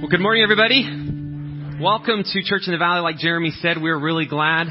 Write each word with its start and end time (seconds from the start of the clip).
Well, 0.00 0.06
good 0.06 0.20
morning, 0.20 0.44
everybody. 0.44 0.84
Welcome 1.82 2.22
to 2.22 2.42
Church 2.44 2.62
in 2.66 2.72
the 2.72 2.78
Valley. 2.78 3.00
Like 3.00 3.16
Jeremy 3.16 3.50
said, 3.60 3.82
we're 3.82 3.98
really 3.98 4.26
glad 4.26 4.68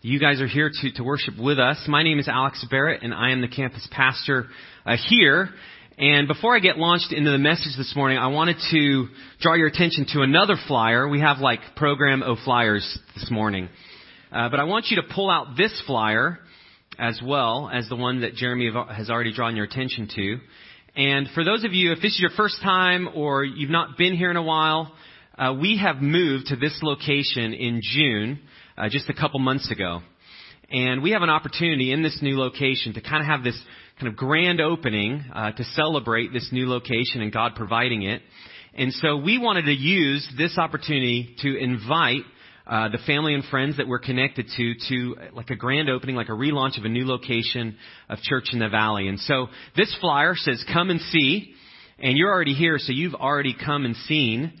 you 0.00 0.18
guys 0.18 0.40
are 0.40 0.48
here 0.48 0.68
to, 0.68 0.92
to 0.94 1.04
worship 1.04 1.34
with 1.38 1.60
us. 1.60 1.84
My 1.86 2.02
name 2.02 2.18
is 2.18 2.26
Alex 2.26 2.66
Barrett, 2.68 3.04
and 3.04 3.14
I 3.14 3.30
am 3.30 3.40
the 3.40 3.46
campus 3.46 3.86
pastor 3.92 4.46
uh, 4.84 4.96
here. 5.08 5.50
And 5.96 6.26
before 6.26 6.56
I 6.56 6.58
get 6.58 6.76
launched 6.76 7.12
into 7.12 7.30
the 7.30 7.38
message 7.38 7.76
this 7.78 7.92
morning, 7.94 8.18
I 8.18 8.26
wanted 8.26 8.56
to 8.72 9.06
draw 9.38 9.54
your 9.54 9.68
attention 9.68 10.06
to 10.12 10.22
another 10.22 10.56
flyer. 10.66 11.08
We 11.08 11.20
have 11.20 11.38
like 11.38 11.60
program 11.76 12.24
O 12.24 12.34
flyers 12.44 12.98
this 13.14 13.30
morning. 13.30 13.68
Uh, 14.32 14.48
but 14.48 14.58
I 14.58 14.64
want 14.64 14.86
you 14.90 14.96
to 14.96 15.04
pull 15.14 15.30
out 15.30 15.56
this 15.56 15.80
flyer 15.86 16.40
as 16.98 17.20
well 17.24 17.70
as 17.72 17.88
the 17.88 17.96
one 17.96 18.22
that 18.22 18.34
Jeremy 18.34 18.72
has 18.92 19.08
already 19.08 19.32
drawn 19.32 19.54
your 19.54 19.66
attention 19.66 20.08
to. 20.16 20.38
And 20.96 21.28
for 21.34 21.42
those 21.42 21.64
of 21.64 21.72
you, 21.72 21.90
if 21.90 22.00
this 22.00 22.12
is 22.12 22.20
your 22.20 22.30
first 22.36 22.62
time 22.62 23.08
or 23.16 23.44
you've 23.44 23.70
not 23.70 23.98
been 23.98 24.14
here 24.14 24.30
in 24.30 24.36
a 24.36 24.42
while, 24.42 24.94
uh, 25.36 25.52
we 25.60 25.76
have 25.78 25.96
moved 25.96 26.46
to 26.46 26.56
this 26.56 26.78
location 26.82 27.52
in 27.52 27.80
June, 27.82 28.38
uh, 28.78 28.88
just 28.88 29.10
a 29.10 29.14
couple 29.14 29.40
months 29.40 29.72
ago. 29.72 30.02
And 30.70 31.02
we 31.02 31.10
have 31.10 31.22
an 31.22 31.30
opportunity 31.30 31.92
in 31.92 32.04
this 32.04 32.20
new 32.22 32.38
location 32.38 32.94
to 32.94 33.00
kind 33.00 33.20
of 33.20 33.26
have 33.26 33.42
this 33.42 33.60
kind 33.98 34.06
of 34.06 34.16
grand 34.16 34.60
opening 34.60 35.24
uh, 35.34 35.50
to 35.50 35.64
celebrate 35.64 36.32
this 36.32 36.50
new 36.52 36.68
location 36.68 37.22
and 37.22 37.32
God 37.32 37.56
providing 37.56 38.02
it. 38.02 38.22
And 38.74 38.92
so 38.92 39.16
we 39.16 39.36
wanted 39.36 39.62
to 39.62 39.72
use 39.72 40.26
this 40.38 40.56
opportunity 40.58 41.34
to 41.40 41.56
invite 41.56 42.22
uh, 42.66 42.88
the 42.88 42.98
family 43.06 43.34
and 43.34 43.44
friends 43.44 43.76
that 43.76 43.86
we're 43.86 43.98
connected 43.98 44.46
to 44.56 44.74
to 44.88 45.16
like 45.34 45.50
a 45.50 45.56
grand 45.56 45.90
opening, 45.90 46.16
like 46.16 46.30
a 46.30 46.32
relaunch 46.32 46.78
of 46.78 46.84
a 46.84 46.88
new 46.88 47.06
location 47.06 47.76
of 48.08 48.18
Church 48.20 48.50
in 48.52 48.58
the 48.58 48.68
Valley. 48.68 49.08
And 49.08 49.20
so 49.20 49.48
this 49.76 49.94
flyer 50.00 50.34
says, 50.34 50.64
"Come 50.72 50.90
and 50.90 51.00
see," 51.00 51.54
and 51.98 52.16
you're 52.16 52.32
already 52.32 52.54
here, 52.54 52.78
so 52.78 52.92
you've 52.92 53.14
already 53.14 53.54
come 53.54 53.84
and 53.84 53.94
seen. 53.96 54.52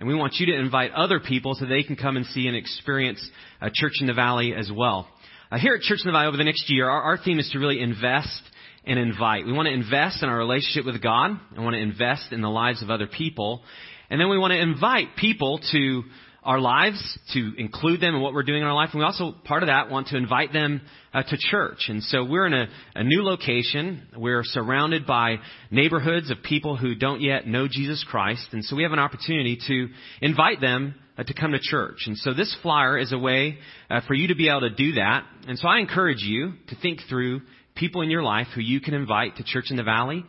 And 0.00 0.08
we 0.08 0.16
want 0.16 0.34
you 0.40 0.46
to 0.46 0.58
invite 0.58 0.90
other 0.90 1.20
people 1.20 1.54
so 1.54 1.64
they 1.64 1.84
can 1.84 1.94
come 1.94 2.16
and 2.16 2.26
see 2.26 2.48
and 2.48 2.56
experience 2.56 3.24
a 3.60 3.70
Church 3.70 3.92
in 4.00 4.08
the 4.08 4.14
Valley 4.14 4.52
as 4.52 4.68
well. 4.74 5.06
Uh, 5.52 5.58
here 5.58 5.74
at 5.74 5.82
Church 5.82 6.00
in 6.02 6.08
the 6.08 6.12
Valley 6.12 6.26
over 6.26 6.36
the 6.36 6.42
next 6.42 6.68
year, 6.68 6.88
our, 6.88 7.02
our 7.02 7.18
theme 7.18 7.38
is 7.38 7.48
to 7.50 7.60
really 7.60 7.80
invest 7.80 8.42
and 8.84 8.98
invite. 8.98 9.46
We 9.46 9.52
want 9.52 9.66
to 9.66 9.72
invest 9.72 10.22
in 10.22 10.28
our 10.28 10.36
relationship 10.36 10.84
with 10.84 11.00
God. 11.00 11.38
and 11.54 11.64
want 11.64 11.74
to 11.74 11.80
invest 11.80 12.32
in 12.32 12.40
the 12.40 12.50
lives 12.50 12.82
of 12.82 12.90
other 12.90 13.06
people. 13.06 13.62
And 14.10 14.20
then 14.20 14.28
we 14.28 14.38
want 14.38 14.50
to 14.52 14.60
invite 14.60 15.14
people 15.16 15.60
to 15.70 16.02
our 16.44 16.58
lives, 16.58 17.18
to 17.34 17.52
include 17.56 18.00
them 18.00 18.16
in 18.16 18.20
what 18.20 18.34
we're 18.34 18.42
doing 18.42 18.62
in 18.62 18.66
our 18.66 18.74
life. 18.74 18.90
And 18.92 18.98
we 18.98 19.04
also, 19.04 19.32
part 19.44 19.62
of 19.62 19.68
that, 19.68 19.90
want 19.90 20.08
to 20.08 20.16
invite 20.16 20.52
them 20.52 20.80
uh, 21.14 21.22
to 21.22 21.36
church. 21.38 21.86
And 21.88 22.02
so 22.02 22.24
we're 22.24 22.46
in 22.46 22.52
a, 22.52 22.66
a 22.96 23.04
new 23.04 23.22
location. 23.22 24.08
We're 24.16 24.42
surrounded 24.42 25.06
by 25.06 25.36
neighborhoods 25.70 26.30
of 26.30 26.42
people 26.42 26.76
who 26.76 26.96
don't 26.96 27.20
yet 27.20 27.46
know 27.46 27.68
Jesus 27.68 28.04
Christ. 28.08 28.48
And 28.52 28.64
so 28.64 28.74
we 28.74 28.82
have 28.82 28.92
an 28.92 28.98
opportunity 28.98 29.58
to 29.68 29.88
invite 30.20 30.60
them 30.60 30.96
uh, 31.16 31.22
to 31.22 31.34
come 31.34 31.52
to 31.52 31.58
church. 31.60 32.04
And 32.06 32.18
so 32.18 32.34
this 32.34 32.54
flyer 32.62 32.98
is 32.98 33.12
a 33.12 33.18
way 33.18 33.58
uh, 33.88 34.00
for 34.06 34.14
you 34.14 34.28
to 34.28 34.34
be 34.34 34.48
able 34.48 34.62
to 34.62 34.70
do 34.70 34.92
that. 34.92 35.24
And 35.46 35.58
so 35.58 35.68
I 35.68 35.78
encourage 35.78 36.22
you 36.22 36.54
to 36.68 36.76
think 36.76 37.00
through 37.08 37.42
people 37.76 38.02
in 38.02 38.10
your 38.10 38.22
life 38.22 38.48
who 38.54 38.60
you 38.60 38.80
can 38.80 38.94
invite 38.94 39.36
to 39.36 39.44
church 39.44 39.66
in 39.70 39.76
the 39.76 39.82
valley, 39.82 40.24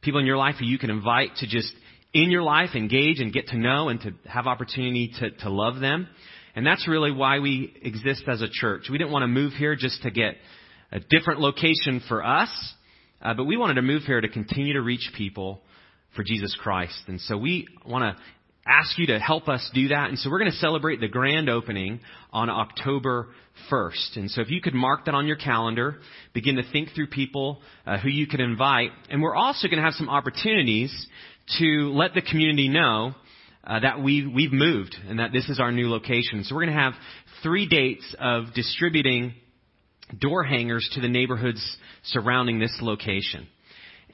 people 0.00 0.20
in 0.20 0.26
your 0.26 0.36
life 0.36 0.56
who 0.58 0.64
you 0.64 0.78
can 0.78 0.90
invite 0.90 1.36
to 1.36 1.46
just 1.46 1.72
in 2.14 2.30
your 2.30 2.42
life 2.42 2.70
engage 2.74 3.20
and 3.20 3.32
get 3.32 3.48
to 3.48 3.58
know 3.58 3.88
and 3.88 4.00
to 4.00 4.12
have 4.28 4.46
opportunity 4.46 5.12
to, 5.20 5.30
to 5.30 5.50
love 5.50 5.80
them. 5.80 6.08
And 6.54 6.66
that's 6.66 6.86
really 6.86 7.12
why 7.12 7.38
we 7.38 7.74
exist 7.82 8.24
as 8.28 8.42
a 8.42 8.48
church. 8.50 8.88
We 8.90 8.98
didn't 8.98 9.12
want 9.12 9.22
to 9.22 9.28
move 9.28 9.52
here 9.54 9.74
just 9.74 10.02
to 10.02 10.10
get 10.10 10.36
a 10.90 11.00
different 11.00 11.40
location 11.40 12.02
for 12.08 12.24
us, 12.24 12.50
uh, 13.22 13.32
but 13.34 13.44
we 13.44 13.56
wanted 13.56 13.74
to 13.74 13.82
move 13.82 14.02
here 14.02 14.20
to 14.20 14.28
continue 14.28 14.74
to 14.74 14.82
reach 14.82 15.10
people 15.16 15.62
for 16.14 16.22
Jesus 16.22 16.54
Christ. 16.60 17.04
And 17.06 17.18
so 17.22 17.38
we 17.38 17.66
want 17.86 18.02
to 18.02 18.22
ask 18.66 18.96
you 18.98 19.06
to 19.08 19.18
help 19.18 19.48
us 19.48 19.68
do 19.74 19.88
that. 19.88 20.08
And 20.08 20.18
so 20.18 20.30
we're 20.30 20.38
going 20.38 20.50
to 20.50 20.58
celebrate 20.58 21.00
the 21.00 21.08
grand 21.08 21.48
opening 21.48 22.00
on 22.32 22.48
October 22.48 23.28
1st. 23.70 24.16
And 24.16 24.30
so 24.30 24.40
if 24.40 24.50
you 24.50 24.60
could 24.60 24.74
mark 24.74 25.06
that 25.06 25.14
on 25.14 25.26
your 25.26 25.36
calendar, 25.36 25.98
begin 26.32 26.56
to 26.56 26.62
think 26.70 26.90
through 26.94 27.08
people 27.08 27.60
uh, 27.86 27.98
who 27.98 28.08
you 28.08 28.26
could 28.26 28.40
invite. 28.40 28.90
And 29.10 29.20
we're 29.20 29.34
also 29.34 29.66
going 29.68 29.78
to 29.78 29.84
have 29.84 29.94
some 29.94 30.08
opportunities 30.08 31.08
to 31.58 31.92
let 31.92 32.14
the 32.14 32.22
community 32.22 32.68
know 32.68 33.14
uh, 33.64 33.80
that 33.80 34.02
we, 34.02 34.26
we've 34.26 34.52
moved 34.52 34.96
and 35.08 35.18
that 35.18 35.32
this 35.32 35.48
is 35.48 35.60
our 35.60 35.72
new 35.72 35.88
location. 35.90 36.44
So 36.44 36.54
we're 36.54 36.64
going 36.64 36.76
to 36.76 36.80
have 36.82 36.94
three 37.42 37.68
dates 37.68 38.14
of 38.18 38.52
distributing 38.54 39.34
door 40.20 40.44
hangers 40.44 40.88
to 40.94 41.00
the 41.00 41.08
neighborhoods 41.08 41.76
surrounding 42.04 42.58
this 42.58 42.76
location. 42.80 43.46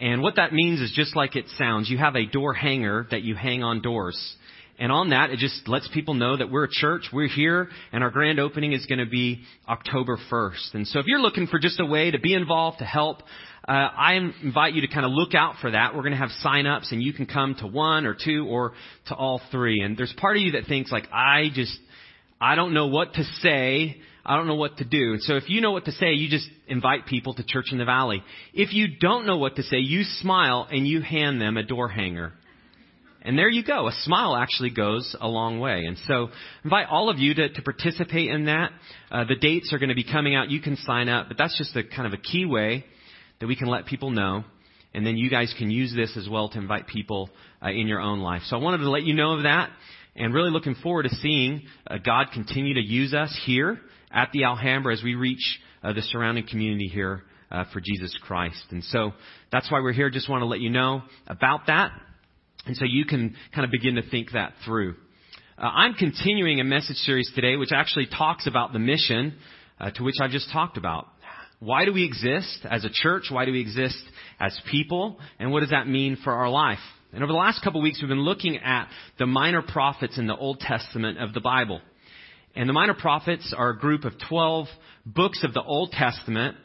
And 0.01 0.23
what 0.23 0.37
that 0.37 0.53
means 0.53 0.81
is 0.81 0.93
just 0.95 1.17
like 1.17 1.35
it 1.35 1.47
sounds. 1.57 1.91
You 1.91 1.99
have 1.99 2.15
a 2.15 2.27
door 2.27 2.55
hanger 2.55 3.07
that 3.11 3.23
you 3.23 3.35
hang 3.35 3.63
on 3.63 3.83
doors. 3.83 4.37
And 4.79 4.93
on 4.93 5.11
that, 5.11 5.31
it 5.31 5.39
just 5.39 5.67
lets 5.67 5.89
people 5.89 6.15
know 6.15 6.37
that 6.37 6.51
we're 6.51 6.65
a 6.65 6.71
church, 6.71 7.09
we're 7.13 7.29
here, 7.29 7.69
and 7.93 8.05
our 8.05 8.11
grand 8.11 8.39
opening 8.39 8.73
is 8.73 8.87
going 8.87 9.01
to 9.01 9.07
be 9.07 9.43
October 9.69 10.19
1st. 10.31 10.75
And 10.75 10.87
so 10.87 11.01
if 11.01 11.07
you're 11.07 11.21
looking 11.21 11.49
for 11.49 11.59
just 11.59 11.81
a 11.81 11.85
way 11.85 12.13
to 12.13 12.21
be 12.21 12.33
involved, 12.33 12.79
to 12.79 12.85
help, 12.85 13.23
uh, 13.67 13.73
I 13.73 14.15
invite 14.43 14.75
you 14.75 14.83
to 14.83 14.89
kind 14.89 15.05
of 15.05 15.11
look 15.11 15.35
out 15.35 15.57
for 15.61 15.73
that. 15.73 15.95
We're 15.95 16.03
going 16.03 16.13
to 16.13 16.19
have 16.19 16.31
sign-ups, 16.41 16.93
and 16.93 17.03
you 17.03 17.13
can 17.13 17.27
come 17.27 17.57
to 17.57 17.67
one 17.67 18.07
or 18.07 18.15
two 18.15 18.47
or 18.47 18.73
to 19.09 19.15
all 19.15 19.41
three. 19.51 19.81
And 19.81 19.97
there's 19.97 20.15
part 20.17 20.37
of 20.37 20.43
you 20.43 20.53
that 20.53 20.67
thinks 20.67 20.93
like, 20.93 21.09
I 21.13 21.51
just, 21.53 21.77
I 22.41 22.55
don't 22.55 22.73
know 22.73 22.87
what 22.87 23.15
to 23.15 23.25
say. 23.43 24.01
I 24.25 24.37
don't 24.37 24.47
know 24.47 24.55
what 24.55 24.77
to 24.77 24.85
do. 24.85 25.13
And 25.15 25.23
so 25.23 25.37
if 25.37 25.49
you 25.49 25.61
know 25.61 25.73
what 25.73 25.87
to 25.87 25.93
say, 25.93 26.13
you 26.13 26.31
just 26.31 26.49
invite 26.69 27.07
people 27.07 27.35
to 27.35 27.45
Church 27.45 27.73
in 27.73 27.79
the 27.79 27.85
Valley. 27.85 28.23
If 28.55 28.73
you 28.75 28.87
don't 29.01 29.27
know 29.27 29.39
what 29.39 29.57
to 29.57 29.63
say, 29.63 29.79
you 29.79 30.05
smile 30.05 30.69
and 30.71 30.87
you 30.87 31.01
hand 31.01 31.41
them 31.41 31.57
a 31.57 31.63
door 31.63 31.89
hanger. 31.89 32.35
And 33.23 33.37
there 33.37 33.49
you 33.49 33.65
go. 33.65 33.89
A 33.89 33.93
smile 34.03 34.37
actually 34.37 34.71
goes 34.71 35.17
a 35.21 35.27
long 35.27 35.59
way. 35.59 35.85
And 35.87 35.97
so 36.07 36.29
invite 36.65 36.87
all 36.89 37.11
of 37.11 37.19
you 37.19 37.35
to, 37.35 37.49
to 37.49 37.63
participate 37.63 38.31
in 38.31 38.47
that. 38.47 38.71
Uh, 39.11 39.25
the 39.25 39.35
dates 39.35 39.73
are 39.73 39.79
going 39.79 39.89
to 39.89 39.95
be 39.95 40.05
coming 40.05 40.35
out. 40.35 40.51
You 40.51 40.61
can 40.61 40.77
sign 40.77 41.09
up, 41.09 41.29
but 41.29 41.37
that's 41.37 41.57
just 41.59 41.75
a 41.77 41.83
kind 41.83 42.07
of 42.07 42.13
a 42.13 42.23
key 42.23 42.45
way 42.45 42.85
that 43.41 43.47
we 43.47 43.57
can 43.57 43.69
let 43.69 43.87
people 43.87 44.11
know. 44.11 44.45
And 44.95 45.05
then 45.05 45.17
you 45.17 45.31
guys 45.31 45.55
can 45.59 45.71
use 45.71 45.93
this 45.95 46.17
as 46.17 46.29
well 46.29 46.49
to 46.51 46.59
invite 46.59 46.87
people 46.87 47.29
uh, 47.63 47.71
in 47.71 47.89
your 47.89 48.01
own 48.01 48.21
life. 48.21 48.43
So 48.47 48.57
I 48.57 48.61
wanted 48.61 48.79
to 48.79 48.91
let 48.91 49.03
you 49.03 49.15
know 49.15 49.35
of 49.37 49.43
that 49.43 49.71
and 50.17 50.33
really 50.33 50.51
looking 50.51 50.75
forward 50.77 51.05
to 51.05 51.15
seeing 51.17 51.63
uh, 51.87 51.99
God 51.99 52.29
continue 52.33 52.75
to 52.75 52.81
use 52.81 53.15
us 53.15 53.37
here 53.45 53.79
at 54.11 54.31
the 54.33 54.45
Alhambra 54.45 54.93
as 54.93 55.03
we 55.03 55.15
reach 55.15 55.61
uh, 55.83 55.93
the 55.93 56.03
surrounding 56.03 56.47
community 56.47 56.89
here 56.89 57.23
uh, 57.51 57.65
for 57.73 57.81
Jesus 57.81 58.17
Christ. 58.23 58.63
And 58.71 58.83
so 58.85 59.13
that's 59.53 59.71
why 59.71 59.81
we're 59.81 59.93
here. 59.93 60.11
Just 60.11 60.29
want 60.29 60.43
to 60.43 60.47
let 60.47 60.61
you 60.61 60.71
know 60.71 61.03
about 61.27 61.67
that. 61.67 61.93
And 62.69 62.77
so 62.77 62.85
you 62.85 63.07
can 63.07 63.35
kind 63.55 63.65
of 63.65 63.71
begin 63.71 63.95
to 63.95 64.03
think 64.03 64.33
that 64.33 64.53
through. 64.67 64.95
Uh, 65.57 65.63
I'm 65.63 65.95
continuing 65.95 66.61
a 66.61 66.65
message 66.65 66.99
series 66.99 67.33
today 67.35 67.57
which 67.57 67.73
actually 67.73 68.07
talks 68.07 68.47
about 68.47 68.75
the 68.75 68.79
mission 68.79 69.39
uh, 69.81 69.91
to 69.93 70.05
which 70.05 70.17
I've 70.21 70.33
just 70.33 70.53
talked 70.53 70.77
about. 70.77 71.09
Why 71.61 71.87
do 71.87 71.95
we 71.95 72.05
exist 72.05 72.67
as 72.71 72.85
a 72.85 72.91
church? 72.93 73.29
Why 73.31 73.47
do 73.47 73.53
we 73.53 73.61
exist 73.63 73.99
as 74.39 74.61
people? 74.71 75.19
And 75.39 75.51
what 75.51 75.61
does 75.61 75.71
that 75.71 75.89
mean 75.89 76.19
for 76.23 76.35
our 76.35 76.51
life? 76.51 76.79
And 77.15 77.25
over 77.25 77.33
the 77.33 77.39
last 77.39 77.65
couple 77.65 77.81
of 77.81 77.85
weeks, 77.85 78.03
we've 78.03 78.11
been 78.11 78.21
looking 78.21 78.59
at 78.59 78.91
the 79.19 79.25
minor 79.25 79.63
prophets 79.63 80.19
in 80.19 80.27
the 80.27 80.37
Old 80.37 80.61
Testament 80.61 81.17
of 81.19 81.33
the 81.33 81.41
Bible. 81.41 81.81
And 82.55 82.69
the 82.69 82.75
minor 82.75 82.93
prophets 82.93 83.55
are 83.57 83.71
a 83.71 83.79
group 83.79 84.05
of 84.05 84.13
12 84.29 84.67
books 85.07 85.43
of 85.43 85.55
the 85.55 85.63
Old 85.63 85.93
Testament 85.93 86.59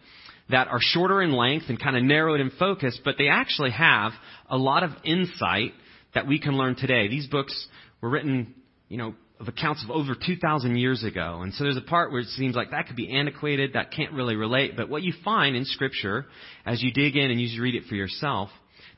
that 0.50 0.68
are 0.68 0.80
shorter 0.82 1.22
in 1.22 1.32
length 1.32 1.68
and 1.70 1.82
kind 1.82 1.96
of 1.96 2.04
narrowed 2.04 2.42
in 2.42 2.52
focus, 2.60 3.00
but 3.06 3.16
they 3.18 3.30
actually 3.30 3.72
have 3.72 4.12
a 4.50 4.58
lot 4.58 4.84
of 4.84 4.92
insight 5.06 5.72
that 6.14 6.28
we 6.28 6.40
can 6.40 6.58
learn 6.58 6.76
today. 6.76 7.08
These 7.08 7.28
books 7.28 7.68
were 8.02 8.10
written, 8.10 8.56
you 8.90 8.98
know, 8.98 9.16
of 9.40 9.48
accounts 9.48 9.84
of 9.84 9.92
over 9.92 10.16
2,000 10.16 10.76
years 10.78 11.04
ago. 11.04 11.42
And 11.42 11.54
so 11.54 11.64
there's 11.64 11.78
a 11.78 11.82
part 11.82 12.12
where 12.12 12.22
it 12.22 12.28
seems 12.28 12.56
like 12.56 12.72
that 12.72 12.88
could 12.88 12.96
be 12.96 13.12
antiquated, 13.12 13.74
that 13.74 13.92
can't 13.92 14.14
really 14.14 14.36
relate. 14.36 14.78
But 14.78 14.90
what 14.90 15.04
you 15.04 15.14
find 15.26 15.56
in 15.56 15.66
Scripture, 15.66 16.26
as 16.66 16.82
you 16.82 16.92
dig 16.92 17.16
in 17.16 17.30
and 17.30 17.42
you 17.42 17.62
read 17.62 17.76
it 17.76 17.84
for 17.90 17.96
yourself, 17.96 18.50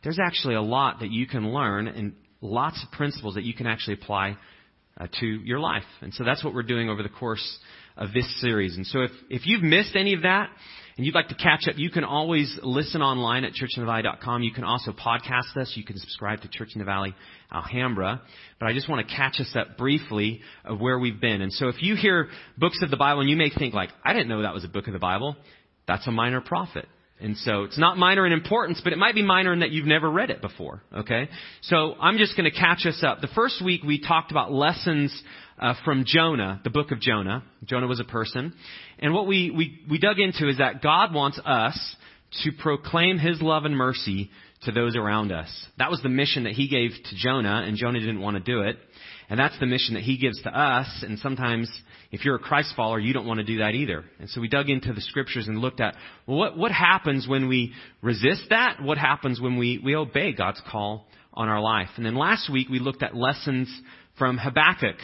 there's 0.03 0.19
actually 0.19 0.55
a 0.55 0.61
lot 0.61 0.99
that 0.99 1.11
you 1.11 1.25
can 1.25 1.51
learn 1.51 1.87
and 1.87 2.13
lots 2.41 2.83
of 2.83 2.91
principles 2.91 3.35
that 3.35 3.43
you 3.43 3.53
can 3.53 3.65
actually 3.65 3.95
apply 3.95 4.37
uh, 4.99 5.07
to 5.19 5.25
your 5.25 5.59
life. 5.59 5.83
And 6.01 6.13
so 6.13 6.23
that's 6.23 6.43
what 6.43 6.53
we're 6.53 6.63
doing 6.63 6.89
over 6.89 7.01
the 7.01 7.09
course 7.09 7.59
of 7.97 8.13
this 8.13 8.41
series. 8.41 8.75
And 8.75 8.85
so 8.85 9.01
if, 9.01 9.11
if 9.29 9.41
you've 9.45 9.63
missed 9.63 9.95
any 9.95 10.13
of 10.13 10.21
that, 10.23 10.49
and 10.97 11.05
you'd 11.05 11.15
like 11.15 11.27
to 11.27 11.35
catch 11.35 11.67
up, 11.67 11.77
you 11.77 11.89
can 11.89 12.05
always 12.05 12.57
listen 12.63 13.01
online 13.01 13.43
at 13.43 13.51
churchinthevalley.com. 13.51 14.43
You 14.43 14.53
can 14.53 14.63
also 14.63 14.93
podcast 14.93 15.57
us. 15.57 15.73
You 15.75 15.83
can 15.83 15.97
subscribe 15.97 16.41
to 16.41 16.47
Church 16.47 16.69
in 16.73 16.79
the 16.79 16.85
Valley 16.85 17.13
Alhambra. 17.51 18.21
But 18.59 18.69
I 18.69 18.73
just 18.73 18.87
want 18.87 19.05
to 19.05 19.13
catch 19.13 19.41
us 19.41 19.53
up 19.55 19.77
briefly 19.77 20.39
of 20.63 20.79
where 20.79 20.97
we've 20.97 21.19
been. 21.19 21.41
And 21.41 21.51
so 21.51 21.67
if 21.67 21.81
you 21.81 21.97
hear 21.97 22.29
books 22.57 22.79
of 22.81 22.91
the 22.91 22.97
Bible 22.97 23.21
and 23.21 23.29
you 23.29 23.35
may 23.35 23.49
think 23.49 23.73
like, 23.73 23.89
I 24.05 24.13
didn't 24.13 24.29
know 24.29 24.43
that 24.43 24.53
was 24.53 24.63
a 24.63 24.69
book 24.69 24.87
of 24.87 24.93
the 24.93 24.99
Bible, 24.99 25.35
that's 25.85 26.07
a 26.07 26.11
minor 26.11 26.39
prophet. 26.39 26.87
And 27.19 27.37
so 27.37 27.63
it's 27.63 27.79
not 27.79 27.97
minor 27.97 28.25
in 28.25 28.33
importance, 28.33 28.81
but 28.83 28.93
it 28.93 28.97
might 28.97 29.15
be 29.15 29.23
minor 29.23 29.53
in 29.53 29.59
that 29.59 29.71
you've 29.71 29.85
never 29.85 30.09
read 30.09 30.29
it 30.29 30.41
before. 30.41 30.81
Okay? 30.93 31.29
So 31.61 31.95
I'm 31.99 32.17
just 32.17 32.37
going 32.37 32.49
to 32.49 32.57
catch 32.57 32.85
us 32.85 33.03
up. 33.05 33.19
The 33.19 33.29
first 33.35 33.63
week 33.63 33.83
we 33.83 34.01
talked 34.01 34.31
about 34.31 34.51
lessons 34.51 35.23
uh, 35.59 35.73
from 35.83 36.03
Jonah, 36.05 36.61
the 36.63 36.69
book 36.69 36.91
of 36.91 36.99
Jonah. 36.99 37.43
Jonah 37.65 37.87
was 37.87 37.99
a 37.99 38.05
person. 38.05 38.53
And 38.99 39.13
what 39.13 39.27
we, 39.27 39.51
we, 39.51 39.81
we 39.89 39.99
dug 39.99 40.19
into 40.19 40.49
is 40.49 40.57
that 40.57 40.81
God 40.81 41.13
wants 41.13 41.39
us 41.45 41.95
to 42.43 42.51
proclaim 42.51 43.17
his 43.17 43.41
love 43.41 43.65
and 43.65 43.75
mercy 43.75 44.29
to 44.63 44.71
those 44.71 44.95
around 44.95 45.31
us. 45.31 45.49
That 45.77 45.91
was 45.91 46.01
the 46.01 46.09
mission 46.09 46.43
that 46.43 46.53
he 46.53 46.67
gave 46.67 46.91
to 46.91 47.15
Jonah, 47.15 47.63
and 47.65 47.77
Jonah 47.77 47.99
didn't 47.99 48.21
want 48.21 48.35
to 48.37 48.43
do 48.43 48.61
it. 48.61 48.77
And 49.29 49.39
that's 49.39 49.57
the 49.59 49.65
mission 49.65 49.95
that 49.95 50.03
he 50.03 50.17
gives 50.17 50.41
to 50.43 50.49
us, 50.49 51.03
and 51.05 51.17
sometimes 51.19 51.71
if 52.11 52.23
you're 52.23 52.35
a 52.35 52.39
Christ 52.39 52.73
follower, 52.75 52.99
you 52.99 53.13
don't 53.13 53.25
want 53.25 53.39
to 53.39 53.43
do 53.43 53.57
that 53.59 53.73
either. 53.73 54.05
And 54.19 54.29
so 54.29 54.39
we 54.39 54.47
dug 54.47 54.69
into 54.69 54.93
the 54.93 55.01
scriptures 55.01 55.47
and 55.47 55.59
looked 55.59 55.81
at, 55.81 55.95
well, 56.27 56.37
what, 56.37 56.57
what 56.57 56.71
happens 56.71 57.27
when 57.27 57.47
we 57.47 57.73
resist 58.01 58.43
that? 58.51 58.81
What 58.81 58.97
happens 58.97 59.41
when 59.41 59.57
we, 59.57 59.79
we 59.83 59.95
obey 59.95 60.33
God's 60.33 60.61
call 60.69 61.07
on 61.33 61.49
our 61.49 61.59
life? 61.59 61.89
And 61.97 62.05
then 62.05 62.15
last 62.15 62.51
week 62.51 62.69
we 62.69 62.79
looked 62.79 63.03
at 63.03 63.15
lessons 63.15 63.67
from 64.17 64.37
Habakkuk. 64.37 64.97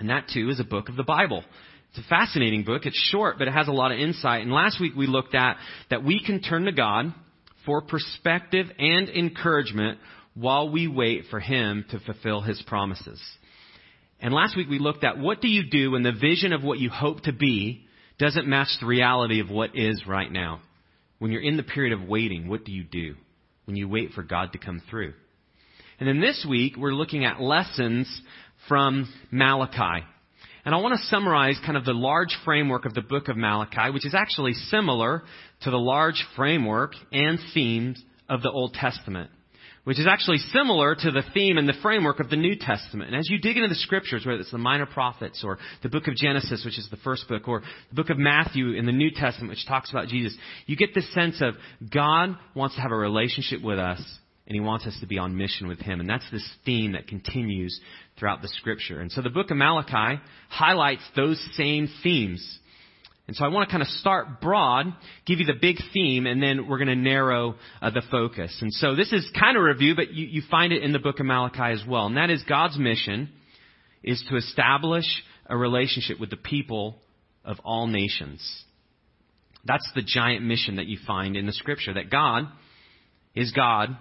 And 0.00 0.08
that 0.10 0.28
too 0.32 0.48
is 0.48 0.58
a 0.58 0.64
book 0.64 0.88
of 0.88 0.96
the 0.96 1.04
Bible. 1.04 1.44
It's 1.90 2.04
a 2.04 2.08
fascinating 2.08 2.64
book. 2.64 2.86
It's 2.86 2.98
short, 3.10 3.38
but 3.38 3.48
it 3.48 3.54
has 3.54 3.68
a 3.68 3.72
lot 3.72 3.92
of 3.92 3.98
insight. 3.98 4.42
And 4.42 4.50
last 4.50 4.80
week 4.80 4.94
we 4.96 5.06
looked 5.06 5.34
at 5.34 5.58
that 5.90 6.02
we 6.02 6.22
can 6.24 6.40
turn 6.40 6.64
to 6.64 6.72
God 6.72 7.12
for 7.66 7.82
perspective 7.82 8.66
and 8.78 9.08
encouragement 9.10 9.98
while 10.34 10.70
we 10.70 10.88
wait 10.88 11.24
for 11.30 11.38
Him 11.38 11.84
to 11.90 12.00
fulfill 12.00 12.40
His 12.40 12.62
promises. 12.66 13.20
And 14.20 14.32
last 14.32 14.56
week 14.56 14.68
we 14.70 14.78
looked 14.78 15.04
at 15.04 15.18
what 15.18 15.42
do 15.42 15.48
you 15.48 15.68
do 15.68 15.90
when 15.90 16.02
the 16.02 16.12
vision 16.12 16.52
of 16.52 16.62
what 16.62 16.78
you 16.78 16.90
hope 16.90 17.22
to 17.22 17.32
be 17.32 17.84
doesn't 18.18 18.46
match 18.46 18.68
the 18.80 18.86
reality 18.86 19.40
of 19.40 19.50
what 19.50 19.76
is 19.76 20.02
right 20.06 20.30
now? 20.30 20.60
When 21.18 21.32
you're 21.32 21.42
in 21.42 21.58
the 21.58 21.62
period 21.62 21.92
of 21.92 22.08
waiting, 22.08 22.48
what 22.48 22.64
do 22.64 22.72
you 22.72 22.84
do? 22.84 23.16
When 23.66 23.76
you 23.76 23.88
wait 23.88 24.12
for 24.12 24.22
God 24.22 24.52
to 24.52 24.58
come 24.58 24.80
through. 24.88 25.12
And 25.98 26.08
then 26.08 26.20
this 26.20 26.46
week 26.48 26.76
we're 26.78 26.94
looking 26.94 27.26
at 27.26 27.42
lessons 27.42 28.08
from 28.68 29.12
Malachi. 29.30 30.04
And 30.64 30.74
I 30.74 30.78
want 30.78 30.98
to 30.98 31.06
summarize 31.06 31.58
kind 31.64 31.76
of 31.76 31.84
the 31.84 31.94
large 31.94 32.36
framework 32.44 32.84
of 32.84 32.94
the 32.94 33.00
book 33.00 33.28
of 33.28 33.36
Malachi, 33.36 33.90
which 33.92 34.04
is 34.04 34.14
actually 34.14 34.52
similar 34.52 35.22
to 35.62 35.70
the 35.70 35.78
large 35.78 36.24
framework 36.36 36.92
and 37.12 37.38
themes 37.54 38.02
of 38.28 38.42
the 38.42 38.50
Old 38.50 38.74
Testament, 38.74 39.30
which 39.84 39.98
is 39.98 40.06
actually 40.06 40.36
similar 40.38 40.94
to 40.94 41.10
the 41.10 41.22
theme 41.32 41.56
and 41.56 41.66
the 41.66 41.74
framework 41.82 42.20
of 42.20 42.28
the 42.28 42.36
New 42.36 42.56
Testament. 42.56 43.10
And 43.10 43.18
as 43.18 43.28
you 43.30 43.38
dig 43.38 43.56
into 43.56 43.68
the 43.68 43.74
scriptures, 43.74 44.26
whether 44.26 44.38
it's 44.38 44.50
the 44.50 44.58
minor 44.58 44.86
prophets 44.86 45.42
or 45.42 45.58
the 45.82 45.88
book 45.88 46.08
of 46.08 46.14
Genesis, 46.14 46.62
which 46.64 46.78
is 46.78 46.88
the 46.90 46.98
first 46.98 47.26
book, 47.26 47.48
or 47.48 47.62
the 47.88 47.94
book 47.94 48.10
of 48.10 48.18
Matthew 48.18 48.72
in 48.72 48.84
the 48.84 48.92
New 48.92 49.10
Testament, 49.10 49.50
which 49.50 49.66
talks 49.66 49.90
about 49.90 50.08
Jesus, 50.08 50.36
you 50.66 50.76
get 50.76 50.94
this 50.94 51.12
sense 51.14 51.40
of 51.40 51.54
God 51.92 52.36
wants 52.54 52.74
to 52.74 52.82
have 52.82 52.92
a 52.92 52.96
relationship 52.96 53.62
with 53.62 53.78
us 53.78 54.02
and 54.46 54.54
he 54.54 54.60
wants 54.60 54.86
us 54.86 54.96
to 55.00 55.06
be 55.06 55.18
on 55.18 55.36
mission 55.36 55.68
with 55.68 55.78
him. 55.78 56.00
And 56.00 56.08
that's 56.08 56.28
this 56.30 56.48
theme 56.64 56.92
that 56.92 57.06
continues 57.06 57.78
throughout 58.18 58.42
the 58.42 58.48
scripture. 58.48 59.00
And 59.00 59.12
so 59.12 59.22
the 59.22 59.30
book 59.30 59.50
of 59.50 59.56
Malachi 59.56 60.20
highlights 60.48 61.02
those 61.14 61.40
same 61.54 61.88
themes. 62.02 62.58
And 63.28 63.36
so 63.36 63.44
I 63.44 63.48
want 63.48 63.68
to 63.68 63.72
kind 63.72 63.82
of 63.82 63.88
start 63.88 64.40
broad, 64.40 64.86
give 65.24 65.38
you 65.38 65.46
the 65.46 65.54
big 65.60 65.76
theme, 65.92 66.26
and 66.26 66.42
then 66.42 66.66
we're 66.66 66.78
going 66.78 66.88
to 66.88 66.96
narrow 66.96 67.54
uh, 67.80 67.90
the 67.90 68.02
focus. 68.10 68.56
And 68.60 68.72
so 68.72 68.96
this 68.96 69.12
is 69.12 69.30
kind 69.38 69.56
of 69.56 69.62
a 69.62 69.66
review, 69.66 69.94
but 69.94 70.12
you, 70.12 70.26
you 70.26 70.42
find 70.50 70.72
it 70.72 70.82
in 70.82 70.92
the 70.92 70.98
book 70.98 71.20
of 71.20 71.26
Malachi 71.26 71.80
as 71.80 71.82
well. 71.88 72.06
And 72.06 72.16
that 72.16 72.30
is 72.30 72.42
God's 72.42 72.76
mission 72.76 73.28
is 74.02 74.24
to 74.30 74.36
establish 74.36 75.04
a 75.46 75.56
relationship 75.56 76.18
with 76.18 76.30
the 76.30 76.36
people 76.36 76.96
of 77.44 77.58
all 77.62 77.86
nations. 77.86 78.64
That's 79.64 79.88
the 79.94 80.02
giant 80.02 80.44
mission 80.44 80.76
that 80.76 80.86
you 80.86 80.98
find 81.06 81.36
in 81.36 81.46
the 81.46 81.52
scripture, 81.52 81.94
that 81.94 82.10
God 82.10 82.46
is 83.34 83.52
God 83.52 83.96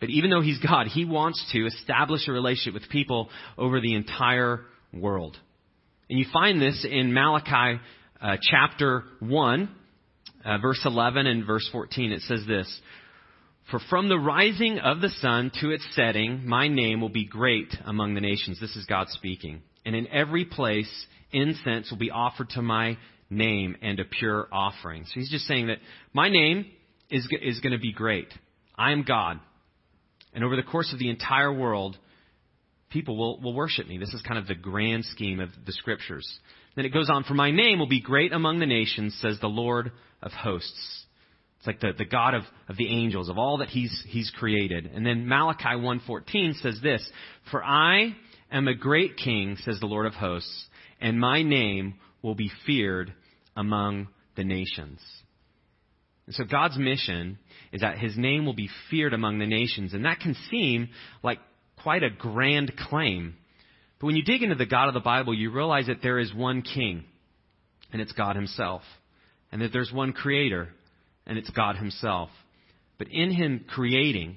but 0.00 0.10
even 0.10 0.30
though 0.30 0.42
he's 0.42 0.58
God, 0.58 0.86
he 0.88 1.04
wants 1.04 1.44
to 1.52 1.66
establish 1.66 2.28
a 2.28 2.32
relationship 2.32 2.74
with 2.74 2.90
people 2.90 3.28
over 3.56 3.80
the 3.80 3.94
entire 3.94 4.60
world. 4.92 5.36
And 6.08 6.18
you 6.18 6.26
find 6.32 6.60
this 6.60 6.86
in 6.88 7.12
Malachi 7.12 7.80
uh, 8.20 8.36
chapter 8.40 9.04
1, 9.20 9.68
uh, 10.44 10.58
verse 10.58 10.80
11 10.84 11.26
and 11.26 11.46
verse 11.46 11.68
14. 11.72 12.12
It 12.12 12.22
says 12.22 12.44
this 12.46 12.80
For 13.70 13.80
from 13.90 14.08
the 14.08 14.18
rising 14.18 14.78
of 14.78 15.00
the 15.00 15.08
sun 15.08 15.50
to 15.60 15.70
its 15.70 15.86
setting, 15.92 16.46
my 16.46 16.68
name 16.68 17.00
will 17.00 17.08
be 17.08 17.26
great 17.26 17.74
among 17.84 18.14
the 18.14 18.20
nations. 18.20 18.60
This 18.60 18.76
is 18.76 18.84
God 18.86 19.08
speaking. 19.10 19.62
And 19.84 19.94
in 19.94 20.06
every 20.08 20.44
place, 20.44 20.90
incense 21.32 21.90
will 21.90 21.98
be 21.98 22.10
offered 22.10 22.50
to 22.50 22.62
my 22.62 22.98
name 23.30 23.76
and 23.82 23.98
a 23.98 24.04
pure 24.04 24.48
offering. 24.52 25.04
So 25.06 25.12
he's 25.14 25.30
just 25.30 25.46
saying 25.46 25.68
that 25.68 25.78
my 26.12 26.28
name 26.28 26.66
is, 27.10 27.26
is 27.42 27.60
going 27.60 27.72
to 27.72 27.78
be 27.78 27.92
great. 27.92 28.28
I 28.76 28.92
am 28.92 29.02
God. 29.02 29.40
And 30.36 30.44
over 30.44 30.54
the 30.54 30.62
course 30.62 30.92
of 30.92 30.98
the 30.98 31.08
entire 31.08 31.50
world, 31.50 31.96
people 32.90 33.16
will, 33.16 33.40
will 33.40 33.54
worship 33.54 33.88
me. 33.88 33.96
This 33.96 34.12
is 34.12 34.20
kind 34.20 34.38
of 34.38 34.46
the 34.46 34.54
grand 34.54 35.06
scheme 35.06 35.40
of 35.40 35.48
the 35.64 35.72
scriptures. 35.72 36.28
Then 36.76 36.84
it 36.84 36.92
goes 36.92 37.08
on, 37.10 37.24
For 37.24 37.32
my 37.32 37.50
name 37.50 37.78
will 37.78 37.88
be 37.88 38.02
great 38.02 38.34
among 38.34 38.58
the 38.58 38.66
nations, 38.66 39.18
says 39.22 39.38
the 39.40 39.46
Lord 39.46 39.92
of 40.22 40.32
hosts. 40.32 41.04
It's 41.56 41.66
like 41.66 41.80
the, 41.80 41.94
the 41.96 42.04
God 42.04 42.34
of, 42.34 42.42
of 42.68 42.76
the 42.76 42.86
angels, 42.86 43.30
of 43.30 43.38
all 43.38 43.58
that 43.58 43.70
he's, 43.70 44.04
he's 44.08 44.30
created. 44.30 44.84
And 44.84 45.06
then 45.06 45.26
Malachi 45.26 45.70
1.14 45.70 46.60
says 46.60 46.80
this, 46.82 47.10
For 47.50 47.64
I 47.64 48.14
am 48.52 48.68
a 48.68 48.74
great 48.74 49.16
king, 49.16 49.56
says 49.64 49.80
the 49.80 49.86
Lord 49.86 50.04
of 50.04 50.12
hosts, 50.12 50.66
and 51.00 51.18
my 51.18 51.42
name 51.42 51.94
will 52.20 52.34
be 52.34 52.50
feared 52.66 53.14
among 53.56 54.08
the 54.36 54.44
nations. 54.44 55.00
And 56.26 56.34
so 56.34 56.44
God's 56.44 56.76
mission 56.76 57.38
is 57.72 57.80
that 57.82 57.98
his 57.98 58.16
name 58.16 58.46
will 58.46 58.54
be 58.54 58.68
feared 58.90 59.14
among 59.14 59.38
the 59.38 59.46
nations. 59.46 59.94
And 59.94 60.04
that 60.04 60.20
can 60.20 60.34
seem 60.50 60.88
like 61.22 61.38
quite 61.82 62.02
a 62.02 62.10
grand 62.10 62.76
claim. 62.76 63.36
But 64.00 64.06
when 64.06 64.16
you 64.16 64.24
dig 64.24 64.42
into 64.42 64.56
the 64.56 64.66
God 64.66 64.88
of 64.88 64.94
the 64.94 65.00
Bible, 65.00 65.34
you 65.34 65.50
realize 65.50 65.86
that 65.86 66.02
there 66.02 66.18
is 66.18 66.34
one 66.34 66.62
king, 66.62 67.04
and 67.92 68.02
it's 68.02 68.12
God 68.12 68.36
himself. 68.36 68.82
And 69.52 69.62
that 69.62 69.72
there's 69.72 69.92
one 69.92 70.12
creator, 70.12 70.68
and 71.26 71.38
it's 71.38 71.50
God 71.50 71.76
himself. 71.76 72.30
But 72.98 73.08
in 73.08 73.30
him 73.30 73.64
creating, 73.68 74.36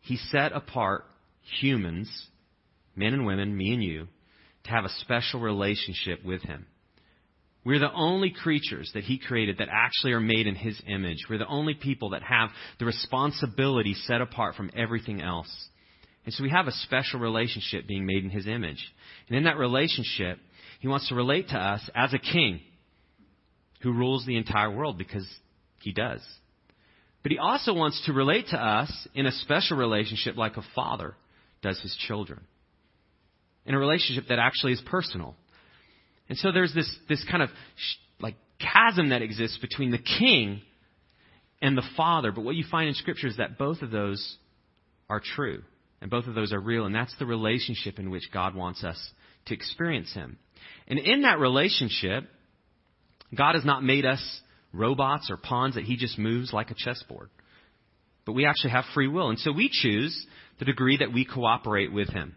he 0.00 0.16
set 0.16 0.52
apart 0.52 1.04
humans, 1.60 2.10
men 2.96 3.12
and 3.12 3.26
women, 3.26 3.56
me 3.56 3.74
and 3.74 3.82
you, 3.82 4.08
to 4.64 4.70
have 4.70 4.84
a 4.84 4.90
special 5.00 5.40
relationship 5.40 6.24
with 6.24 6.42
him. 6.42 6.66
We're 7.64 7.78
the 7.78 7.92
only 7.92 8.30
creatures 8.30 8.90
that 8.94 9.04
He 9.04 9.18
created 9.18 9.58
that 9.58 9.68
actually 9.70 10.12
are 10.12 10.20
made 10.20 10.46
in 10.46 10.54
His 10.54 10.80
image. 10.86 11.26
We're 11.28 11.38
the 11.38 11.46
only 11.46 11.74
people 11.74 12.10
that 12.10 12.22
have 12.22 12.50
the 12.78 12.86
responsibility 12.86 13.94
set 13.94 14.20
apart 14.20 14.54
from 14.54 14.70
everything 14.74 15.20
else. 15.20 15.50
And 16.24 16.34
so 16.34 16.42
we 16.42 16.50
have 16.50 16.66
a 16.66 16.72
special 16.72 17.20
relationship 17.20 17.86
being 17.86 18.06
made 18.06 18.24
in 18.24 18.30
His 18.30 18.46
image. 18.46 18.82
And 19.28 19.36
in 19.36 19.44
that 19.44 19.58
relationship, 19.58 20.38
He 20.80 20.88
wants 20.88 21.08
to 21.08 21.14
relate 21.14 21.48
to 21.48 21.58
us 21.58 21.88
as 21.94 22.14
a 22.14 22.18
king 22.18 22.60
who 23.82 23.92
rules 23.92 24.24
the 24.24 24.36
entire 24.36 24.70
world 24.70 24.96
because 24.96 25.26
He 25.80 25.92
does. 25.92 26.20
But 27.22 27.32
He 27.32 27.38
also 27.38 27.74
wants 27.74 28.02
to 28.06 28.14
relate 28.14 28.48
to 28.48 28.58
us 28.58 28.90
in 29.14 29.26
a 29.26 29.32
special 29.32 29.76
relationship 29.76 30.36
like 30.36 30.56
a 30.56 30.64
father 30.74 31.14
does 31.62 31.80
his 31.80 31.94
children. 32.06 32.40
In 33.66 33.74
a 33.74 33.78
relationship 33.78 34.24
that 34.28 34.38
actually 34.38 34.72
is 34.72 34.82
personal. 34.86 35.36
And 36.30 36.38
so 36.38 36.52
there's 36.52 36.72
this, 36.72 36.88
this 37.08 37.24
kind 37.28 37.42
of 37.42 37.50
like 38.20 38.36
chasm 38.60 39.08
that 39.08 39.20
exists 39.20 39.58
between 39.58 39.90
the 39.90 39.98
king 39.98 40.62
and 41.60 41.76
the 41.76 41.82
father. 41.96 42.30
But 42.30 42.44
what 42.44 42.54
you 42.54 42.64
find 42.70 42.88
in 42.88 42.94
Scripture 42.94 43.26
is 43.26 43.38
that 43.38 43.58
both 43.58 43.82
of 43.82 43.90
those 43.90 44.36
are 45.10 45.20
true. 45.20 45.62
And 46.00 46.08
both 46.08 46.28
of 46.28 46.36
those 46.36 46.52
are 46.52 46.60
real. 46.60 46.86
And 46.86 46.94
that's 46.94 47.14
the 47.18 47.26
relationship 47.26 47.98
in 47.98 48.10
which 48.10 48.30
God 48.32 48.54
wants 48.54 48.84
us 48.84 48.96
to 49.46 49.54
experience 49.54 50.14
Him. 50.14 50.38
And 50.86 51.00
in 51.00 51.22
that 51.22 51.40
relationship, 51.40 52.24
God 53.36 53.56
has 53.56 53.64
not 53.64 53.82
made 53.82 54.06
us 54.06 54.40
robots 54.72 55.30
or 55.30 55.36
pawns 55.36 55.74
that 55.74 55.84
He 55.84 55.96
just 55.96 56.16
moves 56.16 56.52
like 56.52 56.70
a 56.70 56.74
chessboard. 56.76 57.28
But 58.24 58.34
we 58.34 58.46
actually 58.46 58.70
have 58.70 58.84
free 58.94 59.08
will. 59.08 59.30
And 59.30 59.38
so 59.40 59.50
we 59.50 59.68
choose 59.68 60.26
the 60.60 60.64
degree 60.64 60.98
that 60.98 61.12
we 61.12 61.24
cooperate 61.24 61.92
with 61.92 62.08
Him. 62.08 62.36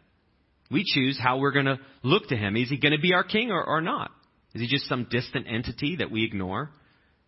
We 0.72 0.84
choose 0.86 1.20
how 1.22 1.38
we're 1.38 1.52
going 1.52 1.66
to 1.66 1.80
look 2.04 2.28
to 2.30 2.36
him. 2.36 2.56
Is 2.56 2.70
he 2.70 2.78
going 2.78 2.94
to 2.94 3.02
be 3.02 3.14
our 3.14 3.24
king 3.24 3.52
or, 3.52 3.64
or 3.64 3.82
not? 3.82 4.12
Is 4.54 4.62
he 4.62 4.68
just 4.68 4.88
some 4.88 5.08
distant 5.10 5.48
entity 5.48 5.98
that 5.98 6.12
we 6.12 6.24
ignore? 6.24 6.72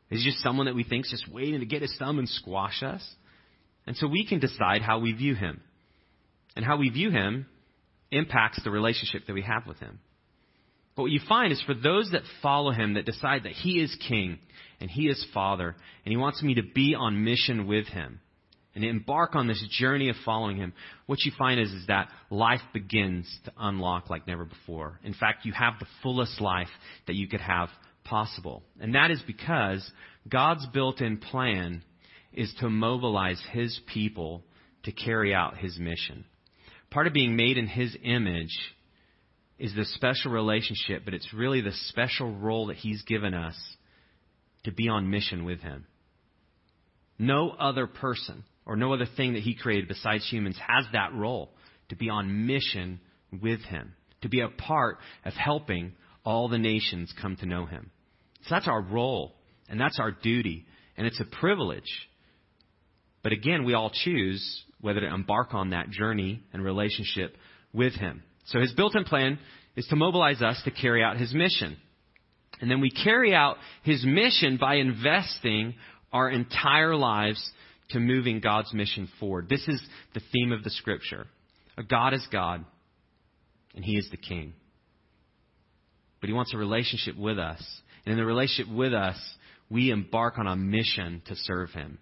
Is 0.09 0.23
he 0.23 0.29
just 0.29 0.43
someone 0.43 0.67
that 0.67 0.75
we 0.75 0.83
think 0.83 1.05
is 1.05 1.11
just 1.11 1.31
waiting 1.31 1.59
to 1.59 1.65
get 1.65 1.81
his 1.81 1.95
thumb 1.97 2.19
and 2.19 2.29
squash 2.29 2.83
us? 2.83 3.03
And 3.87 3.95
so 3.97 4.07
we 4.07 4.25
can 4.25 4.39
decide 4.39 4.81
how 4.81 4.99
we 4.99 5.13
view 5.13 5.35
him. 5.35 5.61
And 6.55 6.63
how 6.63 6.77
we 6.77 6.89
view 6.89 7.11
him 7.11 7.47
impacts 8.11 8.63
the 8.63 8.71
relationship 8.71 9.27
that 9.27 9.33
we 9.33 9.41
have 9.41 9.67
with 9.67 9.77
him. 9.77 9.99
But 10.95 11.03
what 11.03 11.11
you 11.11 11.19
find 11.27 11.51
is 11.51 11.61
for 11.61 11.73
those 11.73 12.09
that 12.11 12.21
follow 12.41 12.71
him, 12.71 12.93
that 12.93 13.05
decide 13.05 13.43
that 13.43 13.51
he 13.51 13.81
is 13.81 13.95
king 14.07 14.39
and 14.79 14.89
he 14.89 15.07
is 15.07 15.25
father, 15.33 15.75
and 16.05 16.11
he 16.11 16.17
wants 16.17 16.41
me 16.41 16.55
to 16.55 16.63
be 16.63 16.95
on 16.95 17.23
mission 17.23 17.67
with 17.67 17.87
him, 17.87 18.19
and 18.75 18.83
embark 18.83 19.35
on 19.35 19.47
this 19.47 19.65
journey 19.71 20.09
of 20.09 20.15
following 20.25 20.57
him, 20.57 20.73
what 21.05 21.19
you 21.23 21.31
find 21.37 21.59
is, 21.59 21.71
is 21.71 21.87
that 21.87 22.09
life 22.29 22.61
begins 22.73 23.25
to 23.45 23.51
unlock 23.57 24.09
like 24.09 24.27
never 24.27 24.43
before. 24.43 24.99
In 25.03 25.13
fact, 25.13 25.45
you 25.45 25.53
have 25.53 25.75
the 25.79 25.87
fullest 26.03 26.41
life 26.41 26.67
that 27.07 27.15
you 27.15 27.27
could 27.27 27.39
have 27.39 27.69
possible. 28.03 28.63
And 28.79 28.93
that 28.93 29.11
is 29.11 29.21
because 29.25 29.89
God's 30.29 30.67
built 30.67 31.01
in 31.01 31.17
plan 31.17 31.83
is 32.33 32.53
to 32.59 32.69
mobilize 32.69 33.41
his 33.51 33.79
people 33.93 34.43
to 34.83 34.91
carry 34.91 35.33
out 35.33 35.57
his 35.57 35.79
mission. 35.79 36.25
Part 36.91 37.07
of 37.07 37.13
being 37.13 37.35
made 37.35 37.57
in 37.57 37.67
his 37.67 37.95
image 38.03 38.55
is 39.57 39.73
the 39.73 39.85
special 39.85 40.31
relationship, 40.31 41.03
but 41.05 41.13
it's 41.13 41.33
really 41.33 41.61
the 41.61 41.71
special 41.87 42.31
role 42.31 42.67
that 42.67 42.77
he's 42.77 43.03
given 43.03 43.33
us 43.33 43.55
to 44.65 44.71
be 44.71 44.89
on 44.89 45.09
mission 45.09 45.45
with 45.45 45.61
him. 45.61 45.85
No 47.17 47.51
other 47.51 47.87
person 47.87 48.43
or 48.65 48.75
no 48.75 48.93
other 48.93 49.07
thing 49.17 49.33
that 49.33 49.43
he 49.43 49.55
created 49.55 49.87
besides 49.87 50.27
humans 50.29 50.57
has 50.65 50.85
that 50.93 51.13
role 51.13 51.51
to 51.89 51.95
be 51.95 52.09
on 52.09 52.47
mission 52.47 52.99
with 53.41 53.61
him, 53.61 53.93
to 54.21 54.29
be 54.29 54.41
a 54.41 54.49
part 54.49 54.97
of 55.23 55.33
helping 55.33 55.93
all 56.23 56.47
the 56.47 56.57
nations 56.57 57.13
come 57.21 57.35
to 57.37 57.45
know 57.45 57.65
him. 57.65 57.91
So 58.43 58.55
that's 58.55 58.67
our 58.67 58.81
role, 58.81 59.35
and 59.69 59.79
that's 59.79 59.99
our 59.99 60.11
duty, 60.11 60.65
and 60.97 61.05
it's 61.05 61.19
a 61.19 61.25
privilege. 61.39 61.83
But 63.23 63.33
again, 63.33 63.65
we 63.65 63.73
all 63.73 63.91
choose 63.91 64.63
whether 64.81 64.99
to 64.99 65.13
embark 65.13 65.53
on 65.53 65.71
that 65.71 65.89
journey 65.89 66.41
and 66.53 66.63
relationship 66.63 67.35
with 67.73 67.93
him. 67.93 68.23
So 68.47 68.59
his 68.59 68.73
built 68.73 68.95
in 68.95 69.03
plan 69.03 69.39
is 69.75 69.87
to 69.87 69.95
mobilize 69.95 70.41
us 70.41 70.61
to 70.65 70.71
carry 70.71 71.03
out 71.03 71.17
his 71.17 71.33
mission. 71.33 71.77
And 72.61 72.69
then 72.69 72.81
we 72.81 72.91
carry 72.91 73.33
out 73.33 73.57
his 73.83 74.05
mission 74.05 74.57
by 74.57 74.75
investing 74.75 75.73
our 76.13 76.29
entire 76.29 76.95
lives 76.95 77.43
to 77.89 77.99
moving 77.99 78.39
God's 78.39 78.73
mission 78.73 79.09
forward. 79.19 79.49
This 79.49 79.67
is 79.67 79.81
the 80.13 80.21
theme 80.33 80.51
of 80.51 80.63
the 80.63 80.69
scripture. 80.69 81.27
A 81.77 81.83
God 81.83 82.13
is 82.13 82.25
God, 82.31 82.65
and 83.75 83.83
he 83.83 83.97
is 83.97 84.09
the 84.09 84.17
king. 84.17 84.53
But 86.21 86.29
he 86.29 86.33
wants 86.33 86.53
a 86.53 86.57
relationship 86.57 87.17
with 87.17 87.37
us. 87.37 87.61
And 88.05 88.13
in 88.13 88.17
the 88.17 88.25
relationship 88.25 88.73
with 88.73 88.93
us, 88.93 89.17
we 89.69 89.91
embark 89.91 90.37
on 90.37 90.47
a 90.47 90.55
mission 90.55 91.21
to 91.27 91.35
serve 91.35 91.71
him. 91.71 91.99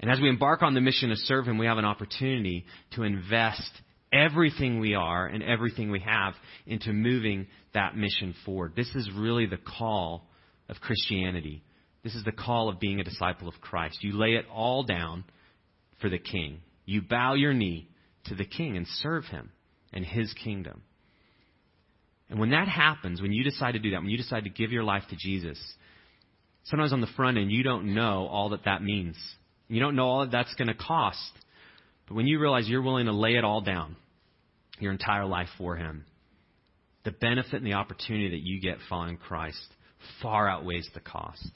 And 0.00 0.10
as 0.10 0.20
we 0.20 0.28
embark 0.28 0.62
on 0.62 0.74
the 0.74 0.80
mission 0.80 1.10
to 1.10 1.16
serve 1.16 1.46
him, 1.46 1.58
we 1.58 1.66
have 1.66 1.78
an 1.78 1.84
opportunity 1.84 2.64
to 2.92 3.02
invest 3.02 3.70
everything 4.12 4.80
we 4.80 4.94
are 4.94 5.26
and 5.26 5.42
everything 5.42 5.90
we 5.90 6.00
have 6.00 6.34
into 6.66 6.92
moving 6.92 7.46
that 7.74 7.96
mission 7.96 8.34
forward. 8.44 8.72
This 8.74 8.94
is 8.94 9.10
really 9.14 9.46
the 9.46 9.58
call 9.58 10.26
of 10.68 10.76
Christianity. 10.80 11.62
This 12.02 12.14
is 12.14 12.24
the 12.24 12.32
call 12.32 12.68
of 12.68 12.80
being 12.80 13.00
a 13.00 13.04
disciple 13.04 13.48
of 13.48 13.60
Christ. 13.60 14.02
You 14.02 14.12
lay 14.12 14.34
it 14.34 14.46
all 14.52 14.84
down 14.84 15.24
for 16.00 16.08
the 16.08 16.18
King. 16.18 16.60
You 16.86 17.02
bow 17.02 17.34
your 17.34 17.52
knee 17.52 17.88
to 18.26 18.34
the 18.34 18.44
King 18.44 18.76
and 18.76 18.86
serve 18.86 19.24
him 19.26 19.50
and 19.92 20.04
his 20.04 20.32
kingdom. 20.32 20.82
And 22.28 22.38
when 22.38 22.50
that 22.50 22.68
happens, 22.68 23.20
when 23.20 23.32
you 23.32 23.42
decide 23.42 23.72
to 23.72 23.78
do 23.80 23.90
that, 23.90 24.00
when 24.00 24.10
you 24.10 24.16
decide 24.16 24.44
to 24.44 24.50
give 24.50 24.70
your 24.70 24.84
life 24.84 25.02
to 25.10 25.16
Jesus, 25.16 25.58
sometimes 26.64 26.92
on 26.92 27.00
the 27.00 27.08
front 27.08 27.38
end, 27.38 27.50
you 27.50 27.62
don't 27.62 27.94
know 27.94 28.28
all 28.30 28.50
that 28.50 28.64
that 28.64 28.82
means. 28.82 29.16
You 29.68 29.80
don't 29.80 29.96
know 29.96 30.08
all 30.08 30.20
that 30.20 30.30
that's 30.30 30.54
going 30.54 30.68
to 30.68 30.74
cost. 30.74 31.32
But 32.08 32.14
when 32.14 32.26
you 32.26 32.40
realize 32.40 32.68
you're 32.68 32.82
willing 32.82 33.06
to 33.06 33.12
lay 33.12 33.34
it 33.34 33.44
all 33.44 33.60
down, 33.60 33.96
your 34.78 34.92
entire 34.92 35.26
life 35.26 35.48
for 35.58 35.76
Him, 35.76 36.04
the 37.04 37.10
benefit 37.10 37.54
and 37.54 37.66
the 37.66 37.74
opportunity 37.74 38.30
that 38.30 38.46
you 38.46 38.60
get 38.60 38.78
following 38.88 39.16
Christ 39.16 39.66
far 40.22 40.48
outweighs 40.48 40.88
the 40.94 41.00
cost. 41.00 41.50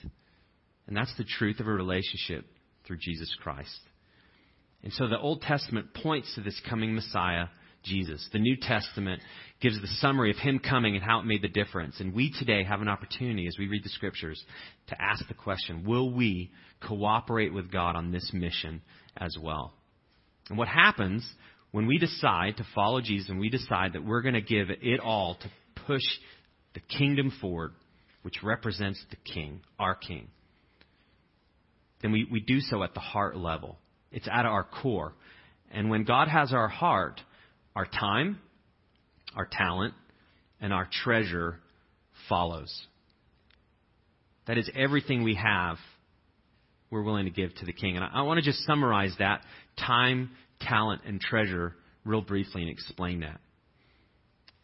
And 0.86 0.96
that's 0.96 1.16
the 1.16 1.24
truth 1.24 1.60
of 1.60 1.66
a 1.66 1.72
relationship 1.72 2.44
through 2.86 2.98
Jesus 2.98 3.34
Christ. 3.42 3.78
And 4.82 4.92
so 4.92 5.08
the 5.08 5.18
Old 5.18 5.40
Testament 5.40 5.94
points 5.94 6.34
to 6.34 6.42
this 6.42 6.60
coming 6.68 6.94
Messiah, 6.94 7.46
Jesus. 7.84 8.28
The 8.32 8.38
New 8.38 8.56
Testament 8.60 9.22
gives 9.60 9.80
the 9.80 9.86
summary 9.86 10.30
of 10.30 10.36
Him 10.36 10.58
coming 10.58 10.94
and 10.94 11.04
how 11.04 11.20
it 11.20 11.26
made 11.26 11.42
the 11.42 11.48
difference. 11.48 12.00
And 12.00 12.12
we 12.12 12.32
today 12.38 12.64
have 12.64 12.82
an 12.82 12.88
opportunity 12.88 13.46
as 13.46 13.56
we 13.58 13.66
read 13.66 13.84
the 13.84 13.88
Scriptures 13.90 14.42
to 14.88 15.02
ask 15.02 15.26
the 15.26 15.34
question, 15.34 15.84
will 15.84 16.12
we 16.12 16.50
cooperate 16.86 17.52
with 17.52 17.72
God 17.72 17.96
on 17.96 18.12
this 18.12 18.30
mission 18.34 18.82
as 19.16 19.36
well? 19.40 19.72
And 20.50 20.58
what 20.58 20.68
happens 20.68 21.26
when 21.70 21.86
we 21.86 21.98
decide 21.98 22.58
to 22.58 22.66
follow 22.74 23.00
Jesus 23.00 23.30
and 23.30 23.40
we 23.40 23.48
decide 23.48 23.94
that 23.94 24.04
we're 24.04 24.22
going 24.22 24.34
to 24.34 24.42
give 24.42 24.68
it 24.70 25.00
all 25.00 25.36
to 25.40 25.50
push 25.86 26.04
the 26.74 26.80
kingdom 26.80 27.32
forward, 27.40 27.72
which 28.22 28.42
represents 28.42 29.02
the 29.10 29.16
king, 29.16 29.60
our 29.78 29.94
king, 29.94 30.28
then 32.04 32.12
we, 32.12 32.28
we 32.30 32.38
do 32.38 32.60
so 32.60 32.82
at 32.82 32.92
the 32.92 33.00
heart 33.00 33.34
level. 33.34 33.78
It's 34.12 34.28
at 34.30 34.44
our 34.44 34.62
core. 34.62 35.14
And 35.72 35.88
when 35.88 36.04
God 36.04 36.28
has 36.28 36.52
our 36.52 36.68
heart, 36.68 37.18
our 37.74 37.86
time, 37.86 38.40
our 39.34 39.48
talent, 39.50 39.94
and 40.60 40.70
our 40.70 40.86
treasure 41.02 41.60
follows. 42.28 42.70
That 44.46 44.58
is 44.58 44.70
everything 44.76 45.24
we 45.24 45.36
have 45.36 45.78
we're 46.90 47.02
willing 47.02 47.24
to 47.24 47.30
give 47.30 47.54
to 47.54 47.64
the 47.64 47.72
king. 47.72 47.96
And 47.96 48.04
I, 48.04 48.10
I 48.16 48.22
want 48.22 48.36
to 48.36 48.44
just 48.44 48.66
summarize 48.66 49.14
that 49.18 49.40
time, 49.78 50.32
talent, 50.60 51.02
and 51.06 51.18
treasure 51.18 51.74
real 52.04 52.20
briefly 52.20 52.60
and 52.60 52.70
explain 52.70 53.20
that. 53.20 53.40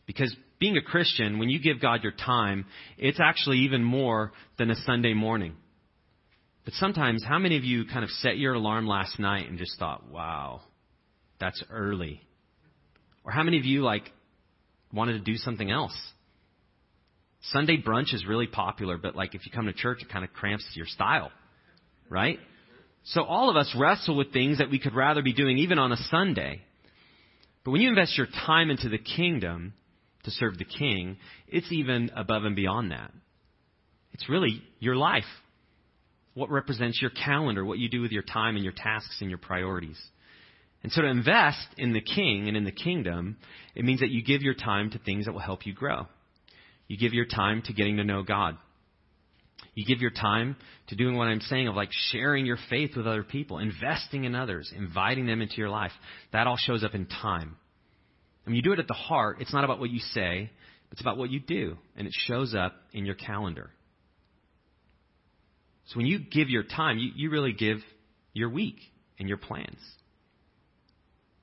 Because 0.06 0.36
being 0.58 0.76
a 0.76 0.82
Christian, 0.82 1.38
when 1.38 1.48
you 1.48 1.58
give 1.58 1.80
God 1.80 2.02
your 2.02 2.12
time, 2.12 2.66
it's 2.98 3.18
actually 3.18 3.60
even 3.60 3.82
more 3.82 4.32
than 4.58 4.70
a 4.70 4.76
Sunday 4.76 5.14
morning. 5.14 5.54
But 6.70 6.76
sometimes, 6.76 7.24
how 7.24 7.40
many 7.40 7.56
of 7.56 7.64
you 7.64 7.84
kind 7.84 8.04
of 8.04 8.10
set 8.10 8.38
your 8.38 8.54
alarm 8.54 8.86
last 8.86 9.18
night 9.18 9.48
and 9.48 9.58
just 9.58 9.76
thought, 9.80 10.08
wow, 10.08 10.60
that's 11.40 11.60
early? 11.68 12.20
Or 13.24 13.32
how 13.32 13.42
many 13.42 13.58
of 13.58 13.64
you, 13.64 13.82
like, 13.82 14.04
wanted 14.92 15.14
to 15.14 15.18
do 15.18 15.36
something 15.36 15.68
else? 15.68 15.96
Sunday 17.50 17.82
brunch 17.82 18.14
is 18.14 18.24
really 18.24 18.46
popular, 18.46 18.98
but 18.98 19.16
like 19.16 19.34
if 19.34 19.44
you 19.44 19.50
come 19.50 19.66
to 19.66 19.72
church, 19.72 19.98
it 20.00 20.10
kind 20.10 20.24
of 20.24 20.32
cramps 20.32 20.64
your 20.74 20.86
style 20.86 21.32
right? 22.10 22.38
So 23.04 23.22
all 23.22 23.48
of 23.48 23.56
us 23.56 23.74
wrestle 23.78 24.16
with 24.16 24.32
things 24.32 24.58
that 24.58 24.70
we 24.70 24.78
could 24.78 24.94
rather 24.94 25.22
be 25.22 25.32
doing 25.32 25.58
even 25.58 25.78
on 25.78 25.92
a 25.92 25.96
Sunday. 25.96 26.60
But 27.64 27.70
when 27.70 27.80
you 27.80 27.88
invest 27.88 28.18
your 28.18 28.26
time 28.46 28.68
into 28.68 28.90
the 28.90 28.98
kingdom 28.98 29.72
to 30.24 30.30
serve 30.30 30.58
the 30.58 30.64
king, 30.64 31.16
it's 31.48 31.72
even 31.72 32.10
above 32.14 32.44
and 32.44 32.54
beyond 32.54 32.90
that. 32.90 33.10
It's 34.12 34.28
really 34.28 34.62
your 34.80 34.96
life. 34.96 35.24
What 36.34 36.50
represents 36.50 37.00
your 37.00 37.10
calendar, 37.10 37.64
what 37.64 37.78
you 37.78 37.88
do 37.88 38.00
with 38.00 38.12
your 38.12 38.22
time 38.22 38.54
and 38.56 38.64
your 38.64 38.72
tasks 38.72 39.18
and 39.20 39.28
your 39.28 39.38
priorities. 39.38 39.98
And 40.82 40.92
so 40.92 41.02
to 41.02 41.08
invest 41.08 41.66
in 41.76 41.92
the 41.92 42.00
king 42.00 42.48
and 42.48 42.56
in 42.56 42.64
the 42.64 42.72
kingdom, 42.72 43.36
it 43.74 43.84
means 43.84 44.00
that 44.00 44.10
you 44.10 44.22
give 44.22 44.42
your 44.42 44.54
time 44.54 44.90
to 44.90 44.98
things 44.98 45.26
that 45.26 45.32
will 45.32 45.40
help 45.40 45.66
you 45.66 45.74
grow. 45.74 46.06
You 46.88 46.96
give 46.96 47.12
your 47.12 47.26
time 47.26 47.62
to 47.66 47.72
getting 47.72 47.98
to 47.98 48.04
know 48.04 48.22
God. 48.22 48.56
You 49.74 49.84
give 49.84 50.00
your 50.00 50.10
time 50.10 50.56
to 50.88 50.96
doing 50.96 51.16
what 51.16 51.28
I'm 51.28 51.40
saying 51.40 51.68
of 51.68 51.76
like 51.76 51.90
sharing 52.10 52.46
your 52.46 52.58
faith 52.68 52.96
with 52.96 53.06
other 53.06 53.22
people, 53.22 53.58
investing 53.58 54.24
in 54.24 54.34
others, 54.34 54.72
inviting 54.76 55.26
them 55.26 55.42
into 55.42 55.56
your 55.56 55.68
life. 55.68 55.92
That 56.32 56.46
all 56.46 56.56
shows 56.56 56.82
up 56.82 56.94
in 56.94 57.06
time. 57.06 57.56
When 58.44 58.56
you 58.56 58.62
do 58.62 58.72
it 58.72 58.78
at 58.78 58.88
the 58.88 58.94
heart, 58.94 59.36
it's 59.40 59.52
not 59.52 59.64
about 59.64 59.78
what 59.78 59.90
you 59.90 60.00
say, 60.00 60.50
it's 60.90 61.00
about 61.00 61.18
what 61.18 61.30
you 61.30 61.40
do. 61.40 61.76
And 61.96 62.06
it 62.06 62.14
shows 62.26 62.54
up 62.54 62.74
in 62.92 63.06
your 63.06 63.14
calendar. 63.14 63.70
So 65.86 65.96
when 65.96 66.06
you 66.06 66.18
give 66.18 66.48
your 66.48 66.62
time, 66.62 66.98
you, 66.98 67.10
you 67.14 67.30
really 67.30 67.52
give 67.52 67.78
your 68.32 68.50
week 68.50 68.76
and 69.18 69.28
your 69.28 69.38
plans. 69.38 69.78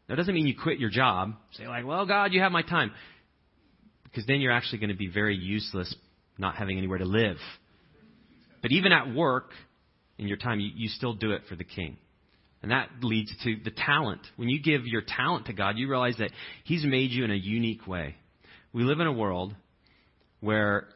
That 0.08 0.16
doesn't 0.16 0.34
mean 0.34 0.48
you 0.48 0.56
quit 0.56 0.80
your 0.80 0.90
job. 0.90 1.34
Say 1.52 1.68
like, 1.68 1.86
well, 1.86 2.06
God, 2.06 2.32
you 2.32 2.42
have 2.42 2.52
my 2.52 2.62
time. 2.62 2.92
Because 4.04 4.26
then 4.26 4.40
you're 4.40 4.54
actually 4.54 4.80
going 4.80 4.90
to 4.90 4.96
be 4.96 5.10
very 5.10 5.36
useless 5.36 5.94
not 6.38 6.56
having 6.56 6.78
anywhere 6.78 7.00
to 7.00 7.06
live 7.06 7.38
but 8.62 8.72
even 8.72 8.92
at 8.92 9.14
work, 9.14 9.52
in 10.18 10.28
your 10.28 10.38
time, 10.38 10.60
you, 10.60 10.72
you 10.76 10.90
still 10.90 11.14
do 11.14 11.32
it 11.32 11.44
for 11.48 11.56
the 11.56 11.64
king. 11.64 11.98
And 12.62 12.72
that 12.72 12.90
leads 13.02 13.32
to 13.44 13.56
the 13.64 13.72
talent. 13.72 14.22
When 14.36 14.50
you 14.50 14.62
give 14.62 14.86
your 14.86 15.04
talent 15.08 15.46
to 15.46 15.54
God, 15.54 15.78
you 15.78 15.88
realize 15.88 16.16
that 16.18 16.32
He's 16.64 16.84
made 16.84 17.12
you 17.12 17.24
in 17.24 17.32
a 17.32 17.36
unique 17.36 17.86
way. 17.86 18.16
We 18.74 18.84
live 18.84 19.00
in 19.00 19.08
a 19.08 19.14
world 19.14 19.56
where 20.40 20.88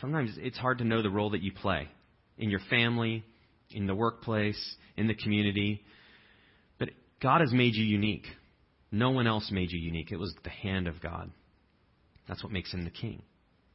sometimes 0.00 0.36
it's 0.36 0.58
hard 0.58 0.78
to 0.78 0.84
know 0.84 1.02
the 1.02 1.10
role 1.10 1.30
that 1.30 1.42
you 1.42 1.52
play 1.52 1.88
in 2.38 2.50
your 2.50 2.60
family, 2.70 3.24
in 3.70 3.86
the 3.86 3.94
workplace, 3.94 4.76
in 4.96 5.06
the 5.06 5.14
community. 5.14 5.82
But 6.78 6.90
God 7.20 7.40
has 7.40 7.52
made 7.52 7.74
you 7.74 7.84
unique. 7.84 8.26
No 8.90 9.10
one 9.10 9.26
else 9.26 9.50
made 9.50 9.70
you 9.70 9.78
unique. 9.78 10.12
It 10.12 10.18
was 10.18 10.34
the 10.44 10.50
hand 10.50 10.88
of 10.88 11.00
God. 11.02 11.30
That's 12.26 12.42
what 12.42 12.52
makes 12.52 12.72
Him 12.72 12.84
the 12.84 12.90
King. 12.90 13.22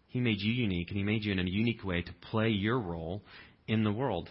He 0.08 0.20
made 0.20 0.40
you 0.40 0.52
unique, 0.52 0.90
and 0.90 0.98
He 0.98 1.04
made 1.04 1.24
you 1.24 1.32
in 1.32 1.40
a 1.40 1.44
unique 1.44 1.84
way 1.84 2.02
to 2.02 2.14
play 2.32 2.50
your 2.50 2.80
role 2.80 3.22
in 3.68 3.84
the 3.84 3.92
world. 3.92 4.30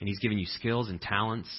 And 0.00 0.08
He's 0.08 0.18
given 0.18 0.38
you 0.38 0.46
skills 0.46 0.88
and 0.88 1.00
talents 1.00 1.50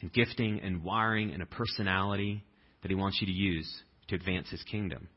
and 0.00 0.12
gifting 0.12 0.60
and 0.60 0.82
wiring 0.82 1.32
and 1.32 1.42
a 1.42 1.46
personality 1.46 2.42
that 2.82 2.90
He 2.90 2.94
wants 2.94 3.18
you 3.20 3.26
to 3.26 3.32
use 3.32 3.70
to 4.08 4.14
advance 4.14 4.48
His 4.50 4.62
kingdom. 4.64 5.08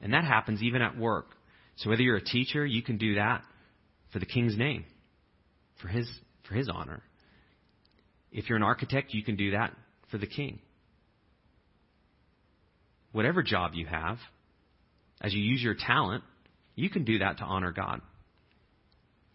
And 0.00 0.14
that 0.14 0.24
happens 0.24 0.62
even 0.62 0.82
at 0.82 0.96
work. 0.96 1.26
So 1.76 1.90
whether 1.90 2.02
you're 2.02 2.16
a 2.16 2.24
teacher, 2.24 2.64
you 2.64 2.82
can 2.82 2.96
do 2.96 3.14
that 3.14 3.42
for 4.12 4.18
the 4.18 4.26
King's 4.26 4.56
name, 4.56 4.84
for 5.80 5.88
His, 5.88 6.08
for 6.48 6.54
his 6.54 6.68
honor. 6.68 7.02
If 8.32 8.48
you're 8.48 8.56
an 8.56 8.62
architect, 8.62 9.12
you 9.14 9.24
can 9.24 9.36
do 9.36 9.52
that 9.52 9.72
for 10.10 10.18
the 10.18 10.26
King. 10.26 10.60
Whatever 13.12 13.42
job 13.42 13.72
you 13.74 13.86
have, 13.86 14.18
as 15.20 15.34
you 15.34 15.40
use 15.40 15.62
your 15.62 15.74
talent, 15.74 16.22
you 16.76 16.90
can 16.90 17.04
do 17.04 17.18
that 17.18 17.38
to 17.38 17.44
honor 17.44 17.72
God. 17.72 18.00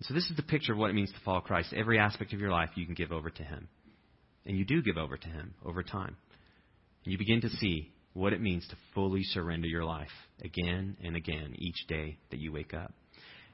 So 0.02 0.14
this 0.14 0.30
is 0.30 0.36
the 0.36 0.44
picture 0.44 0.74
of 0.74 0.78
what 0.78 0.90
it 0.90 0.94
means 0.94 1.12
to 1.12 1.20
follow 1.24 1.42
Christ. 1.42 1.74
Every 1.76 2.00
aspect 2.00 2.34
of 2.34 2.40
your 2.40 2.52
life 2.52 2.70
you 2.76 2.86
can 2.86 2.96
give 2.96 3.12
over 3.12 3.30
to 3.30 3.44
Him. 3.44 3.68
And 4.46 4.58
you 4.58 4.66
do 4.66 4.82
give 4.82 4.98
over 4.98 5.18
to 5.18 5.28
Him 5.28 5.54
over 5.66 5.84
time. 5.84 6.16
And 7.04 7.12
you 7.12 7.18
begin 7.18 7.42
to 7.42 7.50
see 7.50 7.92
what 8.14 8.34
it 8.34 8.42
means 8.42 8.68
to 8.70 8.76
fully 8.94 9.24
surrender 9.24 9.68
your 9.68 9.84
life 9.84 10.08
again 10.42 10.98
and 11.04 11.16
again 11.16 11.54
each 11.58 11.86
day 11.88 12.18
that 12.32 12.40
you 12.40 12.52
wake 12.52 12.74
up. 12.74 12.94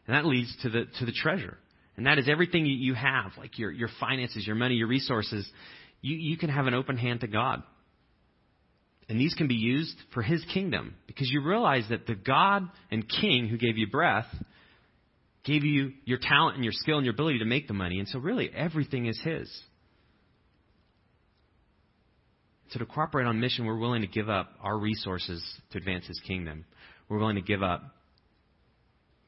And 0.07 0.15
that 0.15 0.25
leads 0.25 0.55
to 0.63 0.69
the, 0.69 0.85
to 0.99 1.05
the 1.05 1.11
treasure. 1.11 1.57
And 1.97 2.07
that 2.07 2.17
is 2.17 2.27
everything 2.29 2.65
you 2.65 2.93
have, 2.93 3.33
like 3.37 3.59
your, 3.59 3.71
your 3.71 3.89
finances, 3.99 4.45
your 4.47 4.55
money, 4.55 4.75
your 4.75 4.87
resources. 4.87 5.47
You, 6.01 6.15
you 6.15 6.37
can 6.37 6.49
have 6.49 6.67
an 6.67 6.73
open 6.73 6.97
hand 6.97 7.21
to 7.21 7.27
God. 7.27 7.63
And 9.09 9.19
these 9.19 9.33
can 9.33 9.47
be 9.47 9.55
used 9.55 9.95
for 10.13 10.21
His 10.21 10.43
kingdom 10.53 10.95
because 11.05 11.29
you 11.29 11.43
realize 11.43 11.83
that 11.89 12.07
the 12.07 12.15
God 12.15 12.63
and 12.89 13.07
King 13.07 13.47
who 13.47 13.57
gave 13.57 13.77
you 13.77 13.87
breath 13.87 14.27
gave 15.43 15.63
you 15.63 15.91
your 16.05 16.19
talent 16.21 16.55
and 16.55 16.63
your 16.63 16.73
skill 16.73 16.97
and 16.97 17.05
your 17.05 17.13
ability 17.13 17.39
to 17.39 17.45
make 17.45 17.67
the 17.67 17.73
money. 17.73 17.99
And 17.99 18.07
so, 18.07 18.19
really, 18.19 18.49
everything 18.55 19.07
is 19.07 19.19
His. 19.21 19.51
So, 22.69 22.79
to 22.79 22.85
cooperate 22.85 23.25
on 23.25 23.39
mission, 23.39 23.65
we're 23.65 23.79
willing 23.79 24.01
to 24.01 24.07
give 24.07 24.29
up 24.29 24.51
our 24.61 24.77
resources 24.77 25.43
to 25.71 25.77
advance 25.77 26.07
His 26.07 26.21
kingdom. 26.25 26.63
We're 27.09 27.19
willing 27.19 27.35
to 27.35 27.41
give 27.41 27.61
up 27.61 27.83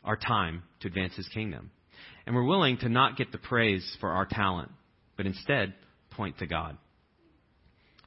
our 0.03 0.17
time 0.17 0.63
to 0.81 0.87
advance 0.87 1.15
His 1.15 1.27
kingdom. 1.29 1.71
And 2.25 2.35
we're 2.35 2.43
willing 2.43 2.77
to 2.77 2.89
not 2.89 3.17
get 3.17 3.31
the 3.31 3.37
praise 3.37 3.97
for 3.99 4.09
our 4.09 4.25
talent, 4.25 4.71
but 5.17 5.25
instead 5.25 5.73
point 6.11 6.39
to 6.39 6.47
God. 6.47 6.77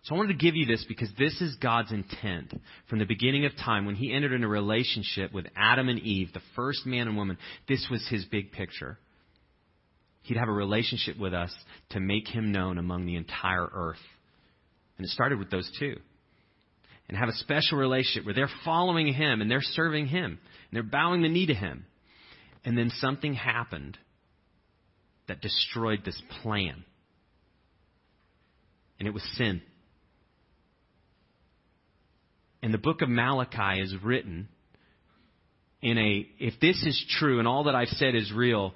So 0.07 0.15
I 0.15 0.19
wanted 0.19 0.39
to 0.39 0.45
give 0.45 0.55
you 0.55 0.67
this 0.67 0.85
because 0.87 1.11
this 1.19 1.41
is 1.41 1.57
God's 1.57 1.91
intent 1.91 2.55
from 2.89 3.01
the 3.01 3.05
beginning 3.05 3.45
of 3.45 3.57
time 3.57 3.87
when 3.87 3.97
he 3.97 4.13
entered 4.13 4.33
in 4.33 4.45
a 4.45 4.49
relationship 4.49 5.33
with 5.33 5.47
Adam 5.57 5.89
and 5.89 5.99
Eve, 5.99 6.29
the 6.33 6.41
first 6.55 6.87
man 6.87 7.09
and 7.09 7.17
woman. 7.17 7.39
This 7.69 7.89
was 7.91 8.07
his 8.09 8.25
big 8.27 8.53
picture. 8.53 8.99
He'd 10.23 10.37
have 10.37 10.49
a 10.49 10.53
relationship 10.53 11.19
with 11.19 11.35
us 11.35 11.53
to 11.91 12.01
make 12.01 12.29
him 12.29 12.53
known 12.53 12.79
among 12.79 13.07
the 13.07 13.17
entire 13.17 13.69
earth. 13.73 13.99
And 14.97 15.05
it 15.05 15.11
started 15.11 15.41
with 15.41 15.51
those 15.51 15.69
two. 15.81 15.97
And 17.09 17.17
have 17.17 17.29
a 17.29 17.35
special 17.35 17.79
relationship 17.79 18.25
where 18.25 18.35
they're 18.35 18.51
following 18.65 19.13
him 19.13 19.41
and 19.41 19.51
they're 19.51 19.63
serving 19.63 20.07
him 20.07 20.25
and 20.25 20.73
they're 20.73 20.83
bowing 20.83 21.23
the 21.23 21.29
knee 21.29 21.47
to 21.47 21.55
him. 21.55 21.85
And 22.65 22.77
then 22.77 22.91
something 22.99 23.35
happened 23.35 23.97
that 25.29 25.41
destroyed 25.41 26.01
this 26.05 26.21
plan. 26.43 26.85
And 28.99 29.07
it 29.07 29.15
was 29.15 29.23
sin. 29.37 29.63
And 32.63 32.75
the 32.75 32.79
book 32.79 33.03
of 33.03 33.09
Malachi 33.09 33.81
is 33.81 33.95
written 34.03 34.49
in 35.83 35.99
a, 35.99 36.27
if 36.41 36.55
this 36.61 36.83
is 36.85 37.07
true 37.19 37.39
and 37.39 37.47
all 37.47 37.65
that 37.65 37.77
I've 37.77 37.89
said 37.89 38.17
is 38.17 38.33
real, 38.33 38.75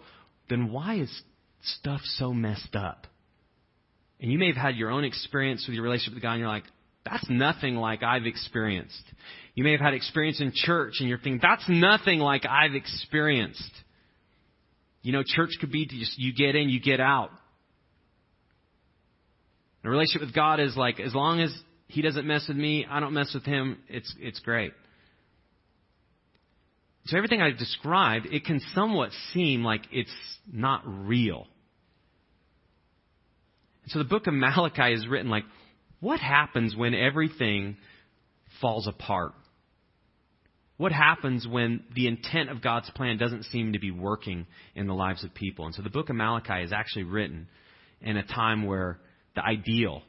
then 0.49 0.70
why 0.70 1.00
is 1.00 1.22
stuff 1.62 2.00
so 2.04 2.32
messed 2.32 2.76
up? 2.76 3.06
And 4.20 4.30
you 4.30 4.38
may 4.38 4.49
have 4.49 4.56
had 4.56 4.76
your 4.76 4.90
own 4.90 5.04
experience 5.04 5.64
with 5.66 5.75
your 5.75 5.82
relationship 5.82 6.14
with 6.14 6.22
God 6.22 6.32
and 6.32 6.40
you're 6.40 6.49
like, 6.49 6.64
that's 7.04 7.26
nothing 7.28 7.76
like 7.76 8.02
I've 8.02 8.26
experienced. 8.26 9.02
You 9.54 9.64
may 9.64 9.73
have 9.73 9.80
had 9.80 9.95
experience 9.95 10.40
in 10.40 10.52
church 10.54 10.95
and 11.00 11.09
you're 11.09 11.19
thinking, 11.19 11.40
that's 11.42 11.64
nothing 11.69 12.19
like 12.19 12.45
I've 12.47 12.75
experienced. 12.75 13.73
You 15.02 15.12
know, 15.12 15.23
church 15.25 15.50
could 15.61 15.73
be 15.73 15.87
just 15.87 16.19
you 16.19 16.33
get 16.33 16.54
in, 16.54 16.69
you 16.69 16.80
get 16.80 17.00
out. 17.00 17.30
A 19.83 19.88
relationship 19.88 20.26
with 20.26 20.35
God 20.35 20.61
is 20.61 20.76
like, 20.76 21.00
as 21.00 21.14
long 21.14 21.40
as 21.40 21.50
he 21.90 22.02
doesn't 22.02 22.26
mess 22.26 22.47
with 22.49 22.57
me. 22.57 22.87
I 22.88 23.00
don't 23.00 23.12
mess 23.12 23.33
with 23.35 23.45
him. 23.45 23.78
It's, 23.88 24.14
it's 24.19 24.38
great. 24.40 24.73
So 27.07 27.16
everything 27.16 27.42
I've 27.42 27.59
described, 27.59 28.26
it 28.26 28.45
can 28.45 28.61
somewhat 28.75 29.11
seem 29.33 29.64
like 29.64 29.83
it's 29.90 30.14
not 30.50 30.83
real. 30.87 31.47
So 33.88 33.99
the 33.99 34.04
book 34.04 34.26
of 34.28 34.35
Malachi 34.35 34.92
is 34.92 35.09
written 35.09 35.30
like, 35.30 35.45
what 36.00 36.21
happens 36.21 36.75
when 36.75 36.95
everything 36.95 37.76
falls 38.61 38.87
apart? 38.87 39.33
What 40.78 40.92
happens 40.92 41.47
when 41.47 41.85
the 41.95 42.07
intent 42.07 42.49
of 42.49 42.62
God's 42.62 42.88
plan 42.90 43.19
doesn't 43.19 43.45
seem 43.45 43.75
to 43.75 43.78
be 43.78 43.90
working 43.90 44.47
in 44.75 44.87
the 44.87 44.95
lives 44.95 45.23
of 45.25 45.35
people? 45.35 45.66
And 45.66 45.75
so 45.75 45.83
the 45.83 45.90
book 45.90 46.09
of 46.09 46.16
Malachi 46.16 46.62
is 46.62 46.73
actually 46.73 47.02
written 47.04 47.49
in 48.00 48.16
a 48.16 48.26
time 48.26 48.64
where 48.64 48.99
the 49.35 49.45
ideal 49.45 50.02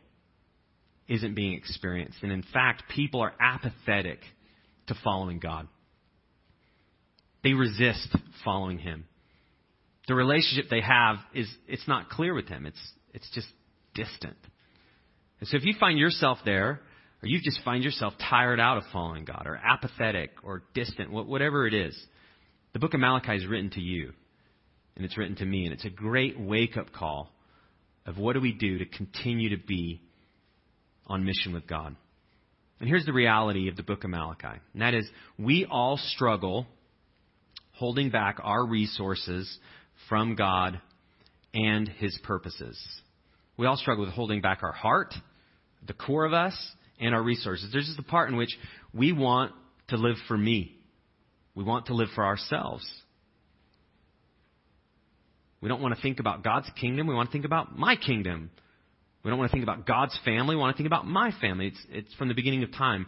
isn't 1.10 1.36
being 1.36 1.53
experienced. 1.53 2.19
And 2.24 2.31
in 2.31 2.43
fact, 2.53 2.83
people 2.95 3.19
are 3.19 3.33
apathetic 3.38 4.19
to 4.88 4.95
following 5.03 5.39
God. 5.39 5.67
They 7.44 7.51
resist 7.51 8.15
following 8.46 8.77
Him. 8.77 9.05
The 10.07 10.15
relationship 10.15 10.70
they 10.70 10.81
have 10.81 11.18
is, 11.33 11.50
it's 11.68 11.87
not 11.87 12.09
clear 12.09 12.33
with 12.33 12.48
Him. 12.48 12.65
It's, 12.65 12.79
it's 13.13 13.29
just 13.31 13.48
distant. 13.94 14.37
And 15.41 15.49
so 15.49 15.57
if 15.57 15.65
you 15.65 15.73
find 15.79 15.99
yourself 15.99 16.37
there, 16.45 16.79
or 17.21 17.27
you 17.27 17.39
just 17.43 17.61
find 17.65 17.83
yourself 17.83 18.13
tired 18.29 18.59
out 18.59 18.77
of 18.77 18.83
following 18.93 19.25
God, 19.25 19.43
or 19.45 19.55
apathetic, 19.55 20.31
or 20.43 20.63
distant, 20.73 21.11
whatever 21.11 21.67
it 21.67 21.73
is, 21.73 21.99
the 22.73 22.79
book 22.79 22.93
of 22.93 23.01
Malachi 23.01 23.35
is 23.35 23.45
written 23.45 23.69
to 23.71 23.81
you. 23.81 24.13
And 24.95 25.03
it's 25.03 25.17
written 25.17 25.35
to 25.37 25.45
me. 25.45 25.65
And 25.65 25.73
it's 25.73 25.85
a 25.85 25.89
great 25.89 26.39
wake 26.39 26.77
up 26.77 26.93
call 26.93 27.29
of 28.05 28.17
what 28.17 28.33
do 28.33 28.41
we 28.41 28.53
do 28.53 28.77
to 28.77 28.85
continue 28.85 29.49
to 29.49 29.57
be 29.57 30.01
on 31.07 31.25
mission 31.25 31.53
with 31.53 31.67
God. 31.67 31.95
And 32.79 32.89
here's 32.89 33.05
the 33.05 33.13
reality 33.13 33.67
of 33.67 33.75
the 33.75 33.83
book 33.83 34.03
of 34.03 34.09
Malachi, 34.09 34.59
and 34.73 34.81
that 34.81 34.95
is 34.95 35.07
we 35.37 35.67
all 35.69 35.97
struggle 35.97 36.65
holding 37.73 38.09
back 38.09 38.37
our 38.41 38.65
resources 38.65 39.59
from 40.09 40.35
God 40.35 40.81
and 41.53 41.87
His 41.87 42.17
purposes. 42.23 42.79
We 43.55 43.67
all 43.67 43.77
struggle 43.77 44.05
with 44.05 44.13
holding 44.13 44.41
back 44.41 44.63
our 44.63 44.71
heart, 44.71 45.13
the 45.85 45.94
core 45.94 46.25
of 46.25 46.33
us, 46.33 46.55
and 47.00 47.15
our 47.15 47.22
resources. 47.22 47.70
There's 47.72 47.85
just 47.85 47.98
the 47.98 48.03
part 48.03 48.29
in 48.29 48.37
which 48.37 48.55
we 48.94 49.11
want 49.11 49.53
to 49.87 49.98
live 49.98 50.17
for 50.27 50.37
me. 50.37 50.75
We 51.55 51.63
want 51.63 51.87
to 51.87 51.96
live 51.96 52.09
for 52.15 52.24
ourselves. 52.24 52.87
We 55.61 55.70
don't 55.70 55.81
want 55.81 55.96
to 55.96 56.01
think 56.01 56.20
about 56.20 56.44
God's 56.44 56.70
kingdom. 56.79 57.07
We 57.07 57.15
want 57.15 57.29
to 57.29 57.33
think 57.33 57.46
about 57.46 57.77
my 57.77 57.96
kingdom. 57.96 58.51
We 59.24 59.29
don't 59.29 59.37
want 59.37 59.51
to 59.51 59.53
think 59.53 59.63
about 59.63 59.85
God's 59.85 60.17
family. 60.24 60.55
We 60.55 60.61
want 60.61 60.75
to 60.75 60.77
think 60.77 60.87
about 60.87 61.05
my 61.05 61.31
family. 61.39 61.67
It's, 61.67 61.85
it's 61.89 62.13
from 62.15 62.27
the 62.27 62.33
beginning 62.33 62.63
of 62.63 62.72
time 62.72 63.07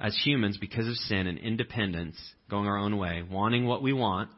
as 0.00 0.16
humans, 0.24 0.58
because 0.58 0.86
of 0.86 0.94
sin 0.94 1.26
and 1.26 1.38
independence, 1.38 2.16
going 2.48 2.66
our 2.66 2.78
own 2.78 2.98
way, 2.98 3.22
wanting 3.28 3.66
what 3.66 3.82
we 3.82 3.92
want, 3.92 4.30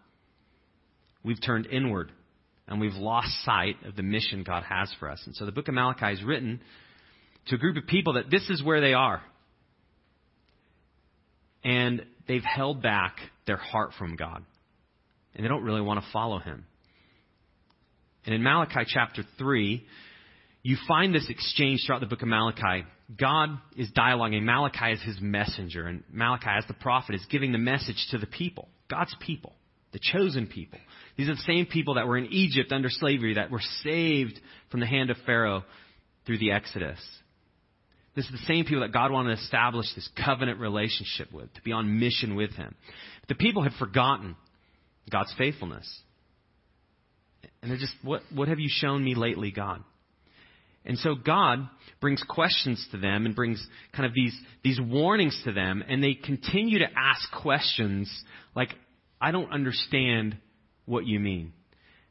we've 1.22 1.40
turned 1.44 1.66
inward 1.66 2.10
and 2.66 2.80
we've 2.80 2.94
lost 2.94 3.28
sight 3.44 3.76
of 3.84 3.94
the 3.94 4.02
mission 4.02 4.42
God 4.42 4.62
has 4.62 4.90
for 4.98 5.10
us. 5.10 5.20
And 5.26 5.34
so 5.34 5.44
the 5.44 5.52
book 5.52 5.68
of 5.68 5.74
Malachi 5.74 6.12
is 6.12 6.24
written 6.24 6.60
to 7.46 7.54
a 7.54 7.58
group 7.58 7.76
of 7.76 7.86
people 7.86 8.14
that 8.14 8.30
this 8.30 8.48
is 8.50 8.62
where 8.62 8.80
they 8.80 8.94
are. 8.94 9.22
And 11.62 12.04
they've 12.26 12.42
held 12.42 12.82
back 12.82 13.16
their 13.46 13.56
heart 13.56 13.92
from 13.98 14.16
God. 14.16 14.44
And 15.34 15.44
they 15.44 15.48
don't 15.48 15.62
really 15.62 15.80
want 15.80 16.02
to 16.02 16.10
follow 16.12 16.38
Him. 16.38 16.64
And 18.24 18.34
in 18.34 18.42
Malachi 18.42 18.84
chapter 18.86 19.22
3, 19.38 19.84
you 20.62 20.76
find 20.86 21.14
this 21.14 21.28
exchange 21.28 21.84
throughout 21.86 22.00
the 22.00 22.06
book 22.06 22.22
of 22.22 22.28
Malachi. 22.28 22.86
God 23.18 23.50
is 23.76 23.90
dialoguing. 23.92 24.42
Malachi 24.42 24.92
is 24.92 25.02
his 25.02 25.18
messenger. 25.20 25.86
And 25.86 26.04
Malachi, 26.12 26.50
as 26.56 26.64
the 26.68 26.74
prophet, 26.74 27.14
is 27.14 27.24
giving 27.30 27.52
the 27.52 27.58
message 27.58 28.06
to 28.10 28.18
the 28.18 28.26
people, 28.26 28.68
God's 28.88 29.14
people, 29.20 29.54
the 29.92 30.00
chosen 30.00 30.46
people. 30.46 30.78
These 31.16 31.28
are 31.28 31.34
the 31.34 31.42
same 31.42 31.66
people 31.66 31.94
that 31.94 32.06
were 32.06 32.18
in 32.18 32.26
Egypt 32.26 32.72
under 32.72 32.90
slavery, 32.90 33.34
that 33.34 33.50
were 33.50 33.62
saved 33.82 34.38
from 34.70 34.80
the 34.80 34.86
hand 34.86 35.10
of 35.10 35.16
Pharaoh 35.24 35.64
through 36.26 36.38
the 36.38 36.52
Exodus. 36.52 37.00
This 38.20 38.26
is 38.26 38.32
the 38.32 38.52
same 38.52 38.66
people 38.66 38.82
that 38.82 38.92
God 38.92 39.10
wanted 39.10 39.34
to 39.34 39.42
establish 39.42 39.86
this 39.94 40.06
covenant 40.22 40.60
relationship 40.60 41.32
with, 41.32 41.50
to 41.54 41.62
be 41.62 41.72
on 41.72 41.98
mission 41.98 42.36
with 42.36 42.52
Him. 42.52 42.74
But 43.22 43.28
the 43.30 43.42
people 43.42 43.62
had 43.62 43.72
forgotten 43.78 44.36
God's 45.10 45.32
faithfulness. 45.38 45.90
And 47.62 47.70
they're 47.70 47.78
just, 47.78 47.94
what, 48.02 48.20
what 48.30 48.48
have 48.48 48.60
you 48.60 48.68
shown 48.70 49.02
me 49.02 49.14
lately, 49.14 49.50
God? 49.50 49.82
And 50.84 50.98
so 50.98 51.14
God 51.14 51.66
brings 52.02 52.22
questions 52.28 52.86
to 52.90 52.98
them 52.98 53.24
and 53.24 53.34
brings 53.34 53.66
kind 53.96 54.04
of 54.04 54.12
these, 54.12 54.38
these 54.62 54.78
warnings 54.78 55.40
to 55.46 55.52
them, 55.52 55.82
and 55.88 56.04
they 56.04 56.12
continue 56.12 56.80
to 56.80 56.88
ask 56.94 57.26
questions 57.42 58.12
like, 58.54 58.74
I 59.18 59.30
don't 59.30 59.50
understand 59.50 60.36
what 60.84 61.06
you 61.06 61.20
mean. 61.20 61.54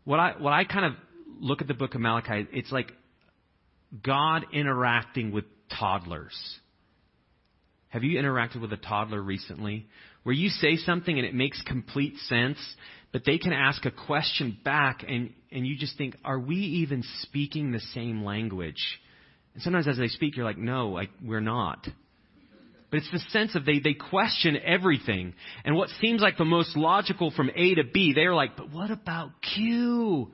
What 0.05 0.19
I, 0.19 0.33
what 0.39 0.53
I 0.53 0.63
kind 0.63 0.85
of 0.85 0.93
look 1.39 1.61
at 1.61 1.67
the 1.67 1.75
book 1.75 1.93
of 1.93 2.01
Malachi, 2.01 2.47
it's 2.51 2.71
like 2.71 2.93
God 4.03 4.47
interacting 4.51 5.31
with 5.31 5.45
toddlers. 5.77 6.37
Have 7.89 8.03
you 8.03 8.19
interacted 8.19 8.61
with 8.61 8.71
a 8.71 8.77
toddler 8.77 9.21
recently? 9.21 9.87
Where 10.23 10.35
you 10.35 10.49
say 10.49 10.75
something 10.77 11.17
and 11.17 11.25
it 11.25 11.33
makes 11.33 11.61
complete 11.63 12.17
sense, 12.27 12.57
but 13.11 13.23
they 13.25 13.37
can 13.37 13.53
ask 13.53 13.85
a 13.85 13.91
question 13.91 14.57
back 14.63 15.03
and, 15.07 15.33
and 15.51 15.65
you 15.65 15.75
just 15.77 15.97
think, 15.97 16.15
are 16.23 16.39
we 16.39 16.57
even 16.57 17.03
speaking 17.21 17.71
the 17.71 17.79
same 17.79 18.23
language? 18.23 18.99
And 19.53 19.63
sometimes 19.63 19.87
as 19.87 19.97
they 19.97 20.07
speak, 20.07 20.35
you're 20.37 20.45
like, 20.45 20.57
no, 20.57 20.89
like, 20.89 21.09
we're 21.23 21.39
not. 21.39 21.87
But 22.91 22.97
it's 22.97 23.11
the 23.11 23.19
sense 23.29 23.55
of 23.55 23.65
they, 23.65 23.79
they 23.79 23.93
question 23.93 24.57
everything. 24.63 25.33
And 25.63 25.75
what 25.75 25.89
seems 26.01 26.21
like 26.21 26.37
the 26.37 26.45
most 26.45 26.75
logical 26.75 27.31
from 27.31 27.51
A 27.55 27.75
to 27.75 27.83
B, 27.83 28.13
they're 28.13 28.33
like, 28.33 28.55
but 28.57 28.71
what 28.71 28.91
about 28.91 29.31
Q? 29.53 30.31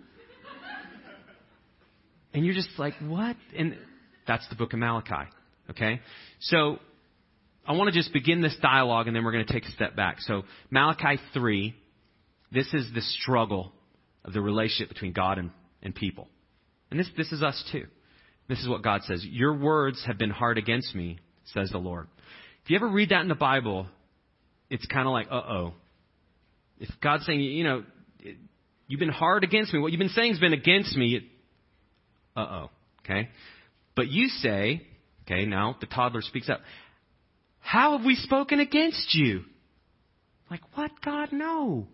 And 2.33 2.45
you're 2.45 2.53
just 2.53 2.69
like, 2.77 2.93
what? 3.01 3.37
And 3.57 3.77
that's 4.27 4.47
the 4.49 4.55
book 4.55 4.73
of 4.73 4.79
Malachi. 4.79 5.29
Okay? 5.69 6.01
So, 6.39 6.79
I 7.67 7.73
want 7.73 7.91
to 7.91 7.99
just 7.99 8.13
begin 8.13 8.41
this 8.41 8.55
dialogue 8.61 9.07
and 9.07 9.15
then 9.15 9.23
we're 9.23 9.31
going 9.31 9.45
to 9.45 9.53
take 9.53 9.65
a 9.65 9.71
step 9.71 9.95
back. 9.95 10.21
So, 10.21 10.43
Malachi 10.69 11.19
3, 11.33 11.73
this 12.51 12.71
is 12.73 12.91
the 12.93 13.01
struggle 13.01 13.71
of 14.23 14.33
the 14.33 14.41
relationship 14.41 14.89
between 14.89 15.13
God 15.13 15.39
and, 15.39 15.51
and 15.81 15.93
people. 15.95 16.27
And 16.91 16.99
this, 16.99 17.09
this 17.17 17.31
is 17.31 17.41
us 17.41 17.63
too. 17.71 17.85
This 18.47 18.59
is 18.59 18.67
what 18.67 18.83
God 18.83 19.01
says. 19.03 19.25
Your 19.25 19.57
words 19.57 20.03
have 20.05 20.17
been 20.17 20.29
hard 20.29 20.57
against 20.57 20.93
me, 20.93 21.19
says 21.53 21.69
the 21.71 21.79
Lord. 21.79 22.07
If 22.63 22.69
you 22.69 22.75
ever 22.75 22.87
read 22.87 23.09
that 23.09 23.21
in 23.21 23.27
the 23.27 23.35
Bible, 23.35 23.87
it's 24.69 24.85
kind 24.85 25.07
of 25.07 25.11
like, 25.11 25.27
uh 25.31 25.35
oh. 25.35 25.73
If 26.79 26.89
God's 27.01 27.25
saying, 27.25 27.39
you 27.39 27.63
know, 27.63 27.83
you've 28.87 28.99
been 28.99 29.09
hard 29.09 29.43
against 29.43 29.73
me, 29.73 29.79
what 29.79 29.91
you've 29.91 29.99
been 29.99 30.09
saying 30.09 30.31
has 30.31 30.39
been 30.39 30.53
against 30.53 30.95
me, 30.95 31.29
uh 32.35 32.39
oh. 32.39 32.69
Okay? 33.03 33.29
But 33.95 34.07
you 34.09 34.27
say, 34.27 34.85
okay, 35.23 35.45
now 35.45 35.75
the 35.79 35.87
toddler 35.87 36.21
speaks 36.21 36.49
up, 36.49 36.61
how 37.59 37.97
have 37.97 38.05
we 38.05 38.15
spoken 38.15 38.59
against 38.59 39.15
you? 39.15 39.43
Like, 40.51 40.61
what, 40.75 40.91
God? 41.03 41.29
No. 41.31 41.87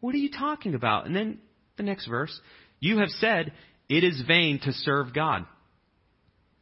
What 0.00 0.14
are 0.14 0.18
you 0.18 0.30
talking 0.30 0.74
about? 0.74 1.06
And 1.06 1.16
then 1.16 1.38
the 1.76 1.82
next 1.82 2.06
verse, 2.06 2.38
you 2.78 2.98
have 2.98 3.08
said, 3.08 3.52
it 3.88 4.04
is 4.04 4.22
vain 4.26 4.60
to 4.62 4.72
serve 4.72 5.12
God. 5.12 5.46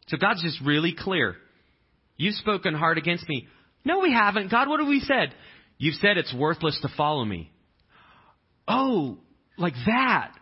So 0.06 0.16
God's 0.16 0.42
just 0.42 0.60
really 0.64 0.94
clear. 0.98 1.36
You've 2.16 2.34
spoken 2.36 2.74
hard 2.74 2.98
against 2.98 3.28
me. 3.28 3.48
No, 3.84 3.98
we 3.98 4.12
haven't. 4.12 4.50
God, 4.50 4.68
what 4.68 4.80
have 4.80 4.88
we 4.88 5.00
said? 5.00 5.34
You've 5.78 5.96
said 5.96 6.16
it's 6.16 6.34
worthless 6.34 6.78
to 6.82 6.88
follow 6.96 7.24
me. 7.24 7.50
Oh, 8.68 9.18
like 9.58 9.74
that. 9.86 10.32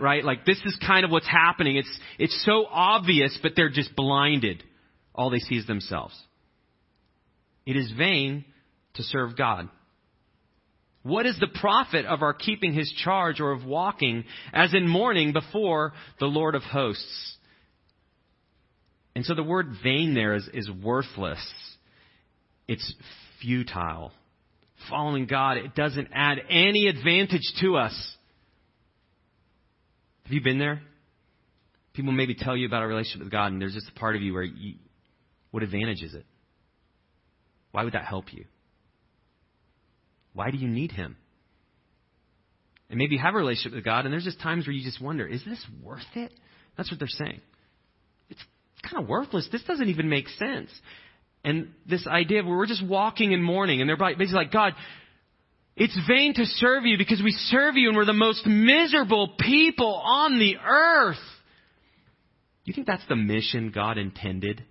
Right? 0.00 0.24
Like 0.24 0.44
this 0.44 0.60
is 0.64 0.76
kind 0.86 1.04
of 1.04 1.10
what's 1.10 1.28
happening. 1.28 1.76
It's, 1.76 2.00
it's 2.18 2.44
so 2.44 2.66
obvious, 2.68 3.38
but 3.42 3.52
they're 3.56 3.70
just 3.70 3.94
blinded. 3.94 4.62
All 5.14 5.30
they 5.30 5.38
see 5.38 5.56
is 5.56 5.66
themselves. 5.66 6.14
It 7.66 7.76
is 7.76 7.92
vain 7.96 8.44
to 8.94 9.02
serve 9.02 9.36
God. 9.36 9.68
What 11.02 11.26
is 11.26 11.38
the 11.38 11.48
profit 11.60 12.06
of 12.06 12.22
our 12.22 12.32
keeping 12.32 12.72
his 12.72 12.90
charge 13.04 13.38
or 13.38 13.52
of 13.52 13.64
walking 13.64 14.24
as 14.52 14.72
in 14.72 14.88
mourning 14.88 15.32
before 15.32 15.92
the 16.18 16.26
Lord 16.26 16.54
of 16.54 16.62
hosts? 16.62 17.36
And 19.14 19.24
so 19.24 19.34
the 19.34 19.42
word 19.42 19.68
vain 19.82 20.14
there 20.14 20.34
is, 20.34 20.48
is 20.52 20.70
worthless. 20.82 21.40
It's 22.66 22.94
futile. 23.40 24.12
Following 24.90 25.26
God, 25.26 25.58
it 25.58 25.74
doesn't 25.74 26.08
add 26.12 26.38
any 26.50 26.88
advantage 26.88 27.52
to 27.60 27.76
us. 27.76 28.16
Have 30.24 30.32
you 30.32 30.40
been 30.40 30.58
there? 30.58 30.80
People 31.92 32.12
maybe 32.12 32.34
tell 32.34 32.56
you 32.56 32.66
about 32.66 32.82
a 32.82 32.86
relationship 32.86 33.20
with 33.20 33.30
God, 33.30 33.52
and 33.52 33.60
there's 33.60 33.74
just 33.74 33.88
a 33.88 33.98
part 33.98 34.16
of 34.16 34.22
you 34.22 34.32
where 34.32 34.42
you, 34.42 34.74
what 35.50 35.62
advantage 35.62 36.02
is 36.02 36.14
it? 36.14 36.24
Why 37.72 37.84
would 37.84 37.94
that 37.94 38.04
help 38.04 38.32
you? 38.32 38.44
Why 40.32 40.50
do 40.50 40.56
you 40.56 40.68
need 40.68 40.92
Him? 40.92 41.16
And 42.90 42.98
maybe 42.98 43.14
you 43.14 43.20
have 43.20 43.34
a 43.34 43.38
relationship 43.38 43.74
with 43.74 43.84
God, 43.84 44.04
and 44.04 44.12
there's 44.12 44.24
just 44.24 44.40
times 44.40 44.66
where 44.66 44.74
you 44.74 44.82
just 44.82 45.00
wonder, 45.00 45.26
is 45.26 45.44
this 45.44 45.64
worth 45.82 46.02
it? 46.14 46.32
That's 46.76 46.90
what 46.90 46.98
they're 46.98 47.08
saying. 47.08 47.40
It's 48.28 48.40
kind 48.82 49.02
of 49.02 49.08
worthless. 49.08 49.48
This 49.52 49.62
doesn't 49.64 49.88
even 49.88 50.08
make 50.08 50.28
sense. 50.28 50.70
And 51.44 51.72
this 51.88 52.06
idea 52.06 52.40
of 52.40 52.46
where 52.46 52.56
we're 52.56 52.66
just 52.66 52.84
walking 52.84 53.32
in 53.32 53.42
mourning, 53.42 53.80
and 53.80 53.88
they're 53.88 53.96
basically 53.96 54.32
like, 54.32 54.52
God, 54.52 54.72
it's 55.76 55.98
vain 56.08 56.34
to 56.34 56.44
serve 56.44 56.84
you 56.84 56.96
because 56.98 57.20
we 57.22 57.32
serve 57.32 57.76
you 57.76 57.88
and 57.88 57.96
we're 57.96 58.04
the 58.04 58.12
most 58.12 58.46
miserable 58.46 59.34
people 59.38 60.00
on 60.04 60.38
the 60.38 60.56
earth. 60.64 61.16
You 62.64 62.72
think 62.72 62.86
that's 62.86 63.06
the 63.08 63.16
mission 63.16 63.72
God 63.74 63.98
intended? 63.98 64.64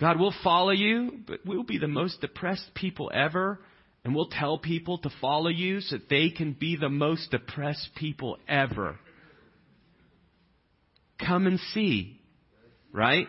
God, 0.00 0.18
we'll 0.18 0.34
follow 0.42 0.72
you, 0.72 1.20
but 1.26 1.40
we'll 1.46 1.62
be 1.62 1.78
the 1.78 1.86
most 1.86 2.20
depressed 2.20 2.74
people 2.74 3.10
ever. 3.14 3.60
And 4.04 4.16
we'll 4.16 4.28
tell 4.28 4.58
people 4.58 4.98
to 4.98 5.10
follow 5.20 5.48
you 5.48 5.80
so 5.80 5.96
that 5.96 6.08
they 6.08 6.30
can 6.30 6.54
be 6.54 6.76
the 6.76 6.88
most 6.88 7.30
depressed 7.30 7.90
people 7.94 8.36
ever. 8.48 8.98
Come 11.24 11.46
and 11.46 11.60
see. 11.72 12.20
Right? 12.92 13.28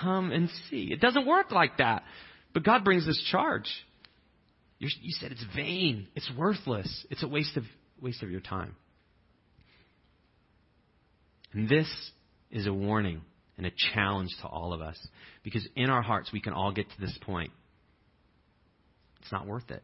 Come 0.00 0.30
and 0.30 0.48
see. 0.70 0.92
It 0.92 1.00
doesn't 1.00 1.26
work 1.26 1.50
like 1.50 1.78
that. 1.78 2.04
But 2.54 2.62
God 2.62 2.84
brings 2.84 3.04
this 3.04 3.20
charge. 3.32 3.68
You're, 4.78 4.90
you 5.00 5.12
said 5.12 5.32
it's 5.32 5.44
vain. 5.54 6.08
It's 6.14 6.30
worthless. 6.36 7.06
It's 7.10 7.22
a 7.22 7.28
waste 7.28 7.56
of, 7.56 7.64
waste 8.00 8.22
of 8.22 8.30
your 8.30 8.40
time. 8.40 8.76
And 11.52 11.68
this 11.68 11.88
is 12.50 12.66
a 12.66 12.72
warning 12.72 13.22
and 13.56 13.66
a 13.66 13.70
challenge 13.94 14.30
to 14.42 14.48
all 14.48 14.72
of 14.72 14.82
us. 14.82 14.98
Because 15.42 15.66
in 15.74 15.88
our 15.88 16.02
hearts, 16.02 16.30
we 16.32 16.40
can 16.40 16.52
all 16.52 16.72
get 16.72 16.88
to 16.90 17.00
this 17.00 17.16
point. 17.22 17.52
It's 19.22 19.32
not 19.32 19.46
worth 19.46 19.70
it. 19.70 19.82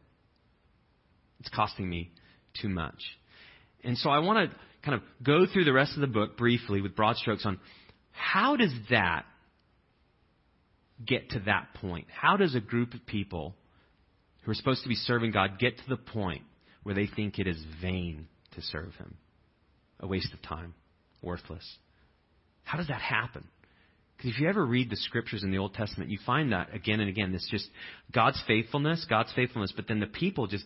It's 1.39 1.49
costing 1.49 1.89
me 1.89 2.11
too 2.61 2.69
much. 2.69 3.01
And 3.83 3.97
so 3.97 4.09
I 4.09 4.19
want 4.19 4.49
to 4.51 4.57
kind 4.85 4.95
of 4.95 5.01
go 5.23 5.45
through 5.51 5.65
the 5.65 5.73
rest 5.73 5.95
of 5.95 6.01
the 6.01 6.07
book 6.07 6.37
briefly 6.37 6.81
with 6.81 6.95
broad 6.95 7.17
strokes 7.17 7.45
on 7.45 7.59
how 8.11 8.55
does 8.55 8.71
that 8.89 9.25
get 11.05 11.31
to 11.31 11.39
that 11.41 11.73
point? 11.81 12.07
How 12.09 12.37
does 12.37 12.55
a 12.55 12.59
group 12.59 12.93
of 12.93 13.05
people 13.05 13.55
who 14.43 14.51
are 14.51 14.55
supposed 14.55 14.83
to 14.83 14.89
be 14.89 14.95
serving 14.95 15.31
God 15.31 15.59
get 15.59 15.77
to 15.77 15.89
the 15.89 15.97
point 15.97 16.43
where 16.83 16.95
they 16.95 17.07
think 17.07 17.39
it 17.39 17.47
is 17.47 17.63
vain 17.81 18.27
to 18.55 18.61
serve 18.61 18.93
Him? 18.95 19.15
A 19.99 20.07
waste 20.07 20.33
of 20.33 20.41
time, 20.41 20.73
worthless. 21.21 21.65
How 22.63 22.77
does 22.77 22.87
that 22.87 23.01
happen? 23.01 23.47
Because 24.17 24.31
if 24.31 24.39
you 24.39 24.47
ever 24.47 24.65
read 24.65 24.89
the 24.89 24.95
scriptures 24.95 25.43
in 25.43 25.51
the 25.51 25.57
Old 25.57 25.73
Testament, 25.73 26.09
you 26.09 26.19
find 26.25 26.51
that 26.53 26.73
again 26.73 26.99
and 26.99 27.09
again. 27.09 27.33
It's 27.33 27.49
just 27.49 27.67
God's 28.13 28.41
faithfulness, 28.47 29.05
God's 29.09 29.33
faithfulness, 29.35 29.73
but 29.75 29.87
then 29.87 29.99
the 29.99 30.07
people 30.07 30.47
just 30.47 30.65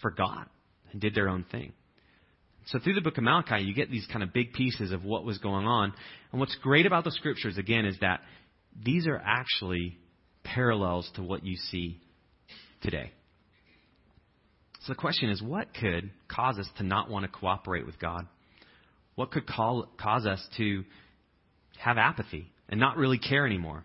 forgot 0.00 0.48
and 0.92 1.00
did 1.00 1.14
their 1.14 1.28
own 1.28 1.44
thing. 1.50 1.72
So 2.66 2.78
through 2.78 2.94
the 2.94 3.02
book 3.02 3.18
of 3.18 3.24
Malachi, 3.24 3.62
you 3.62 3.74
get 3.74 3.90
these 3.90 4.06
kind 4.10 4.22
of 4.22 4.32
big 4.32 4.54
pieces 4.54 4.92
of 4.92 5.04
what 5.04 5.24
was 5.24 5.38
going 5.38 5.66
on. 5.66 5.92
And 6.32 6.40
what's 6.40 6.56
great 6.62 6.86
about 6.86 7.04
the 7.04 7.10
scriptures, 7.10 7.58
again, 7.58 7.84
is 7.84 7.98
that 8.00 8.20
these 8.82 9.06
are 9.06 9.20
actually 9.22 9.98
parallels 10.42 11.10
to 11.16 11.22
what 11.22 11.44
you 11.44 11.56
see 11.56 12.00
today. 12.84 13.10
So 14.82 14.92
the 14.92 14.98
question 14.98 15.30
is, 15.30 15.42
what 15.42 15.68
could 15.74 16.10
cause 16.28 16.58
us 16.58 16.68
to 16.76 16.84
not 16.84 17.10
want 17.10 17.24
to 17.24 17.28
cooperate 17.28 17.86
with 17.86 17.98
God? 17.98 18.26
What 19.14 19.30
could 19.30 19.46
call, 19.46 19.88
cause 19.98 20.26
us 20.26 20.46
to 20.58 20.84
have 21.78 21.96
apathy 21.96 22.52
and 22.68 22.78
not 22.78 22.98
really 22.98 23.18
care 23.18 23.46
anymore? 23.46 23.84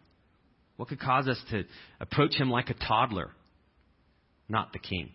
What 0.76 0.90
could 0.90 1.00
cause 1.00 1.28
us 1.28 1.42
to 1.52 1.64
approach 2.00 2.36
Him 2.36 2.50
like 2.50 2.70
a 2.70 2.74
toddler, 2.74 3.32
not 4.50 4.74
the 4.74 4.80
King? 4.80 5.12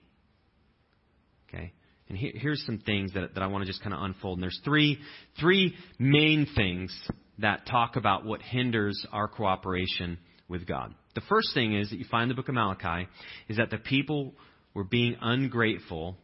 Okay? 1.48 1.72
And 2.08 2.18
here's 2.18 2.64
some 2.64 2.78
things 2.78 3.12
that, 3.14 3.34
that 3.34 3.42
I 3.42 3.46
want 3.46 3.64
to 3.64 3.70
just 3.70 3.82
kind 3.82 3.94
of 3.94 4.02
unfold. 4.02 4.38
And 4.38 4.42
there's 4.42 4.60
three, 4.64 4.98
three 5.40 5.74
main 5.98 6.46
things 6.54 6.94
that 7.38 7.66
talk 7.66 7.96
about 7.96 8.24
what 8.24 8.42
hinders 8.42 9.06
our 9.12 9.26
cooperation 9.26 10.18
with 10.48 10.66
God. 10.66 10.94
The 11.14 11.22
first 11.22 11.54
thing 11.54 11.74
is 11.74 11.90
that 11.90 11.98
you 11.98 12.04
find 12.10 12.24
in 12.24 12.28
the 12.28 12.34
book 12.34 12.48
of 12.48 12.54
Malachi 12.54 13.08
is 13.48 13.56
that 13.56 13.70
the 13.70 13.78
people 13.78 14.34
were 14.74 14.84
being 14.84 15.16
ungrateful 15.20 16.16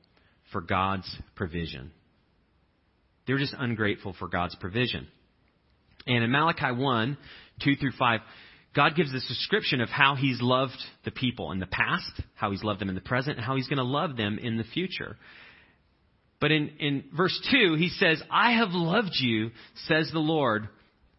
for 0.53 0.61
God's 0.61 1.09
provision. 1.37 1.93
They 3.27 3.33
were 3.33 3.39
just 3.39 3.55
ungrateful 3.57 4.15
for 4.19 4.29
God's 4.29 4.57
provision. 4.57 5.07
And 6.07 6.25
in 6.25 6.31
Malachi 6.31 6.73
1, 6.73 7.19
2 7.63 7.77
through 7.77 7.93
5, 7.99 8.21
God 8.75 8.95
gives 8.95 9.13
this 9.13 9.27
description 9.27 9.81
of 9.81 9.89
how 9.89 10.17
He's 10.17 10.41
loved 10.41 10.79
the 11.05 11.11
people 11.11 11.53
in 11.53 11.59
the 11.59 11.67
past, 11.67 12.23
how 12.35 12.51
He's 12.51 12.63
loved 12.63 12.81
them 12.81 12.89
in 12.89 12.95
the 12.95 13.01
present, 13.01 13.37
and 13.37 13.45
how 13.45 13.57
He's 13.57 13.69
going 13.69 13.79
to 13.79 13.85
love 13.85 14.17
them 14.17 14.39
in 14.39 14.57
the 14.57 14.65
future. 14.65 15.17
But 16.41 16.53
in, 16.53 16.71
in 16.79 17.05
verse 17.17 17.39
2, 17.53 17.75
He 17.75 17.89
says, 17.89 18.23
I 18.31 18.53
have 18.53 18.71
loved 18.71 19.17
you, 19.21 19.51
says 19.87 20.11
the 20.13 20.21
Lord, 20.21 20.69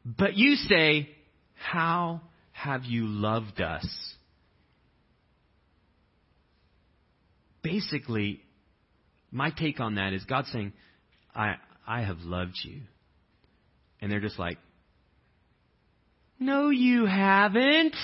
but 0.06 0.36
you 0.36 0.56
say, 0.56 1.10
How 1.56 2.22
have 2.64 2.86
you 2.86 3.08
loved 3.08 3.60
us? 3.60 3.88
Basically, 7.64 8.42
my 9.32 9.50
take 9.50 9.80
on 9.80 9.96
that 9.96 10.14
is 10.14 10.24
God 10.26 10.46
saying, 10.46 10.74
I, 11.34 11.56
I 11.88 12.02
have 12.02 12.20
loved 12.20 12.60
you. 12.64 12.82
And 14.00 14.12
they're 14.12 14.20
just 14.20 14.38
like, 14.38 14.60
no, 16.40 16.70
you 16.70 17.06
haven't. 17.06 17.96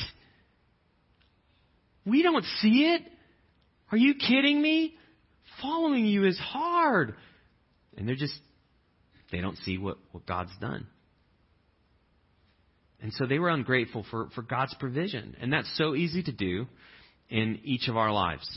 We 2.06 2.24
don't 2.24 2.46
see 2.62 2.96
it. 2.96 3.02
Are 3.92 3.98
you 3.98 4.16
kidding 4.16 4.60
me? 4.60 4.96
Following 5.62 6.06
you 6.06 6.26
is 6.26 6.38
hard. 6.40 7.16
And 7.96 8.08
they're 8.08 8.16
just, 8.16 8.40
they 9.32 9.42
don't 9.42 9.58
see 9.60 9.78
what, 9.78 9.98
what 10.12 10.26
God's 10.26 10.56
done. 10.60 10.88
And 13.02 13.14
so 13.14 13.26
they 13.26 13.40
were 13.40 13.50
ungrateful 13.50 14.06
for, 14.10 14.30
for 14.34 14.42
God's 14.42 14.74
provision. 14.80 15.36
And 15.40 15.54
that's 15.54 15.72
so 15.78 15.96
easy 15.96 16.24
to 16.24 16.32
do 16.32 16.66
in 17.30 17.60
each 17.64 17.88
of 17.88 17.98
our 17.98 18.12
lives. 18.12 18.48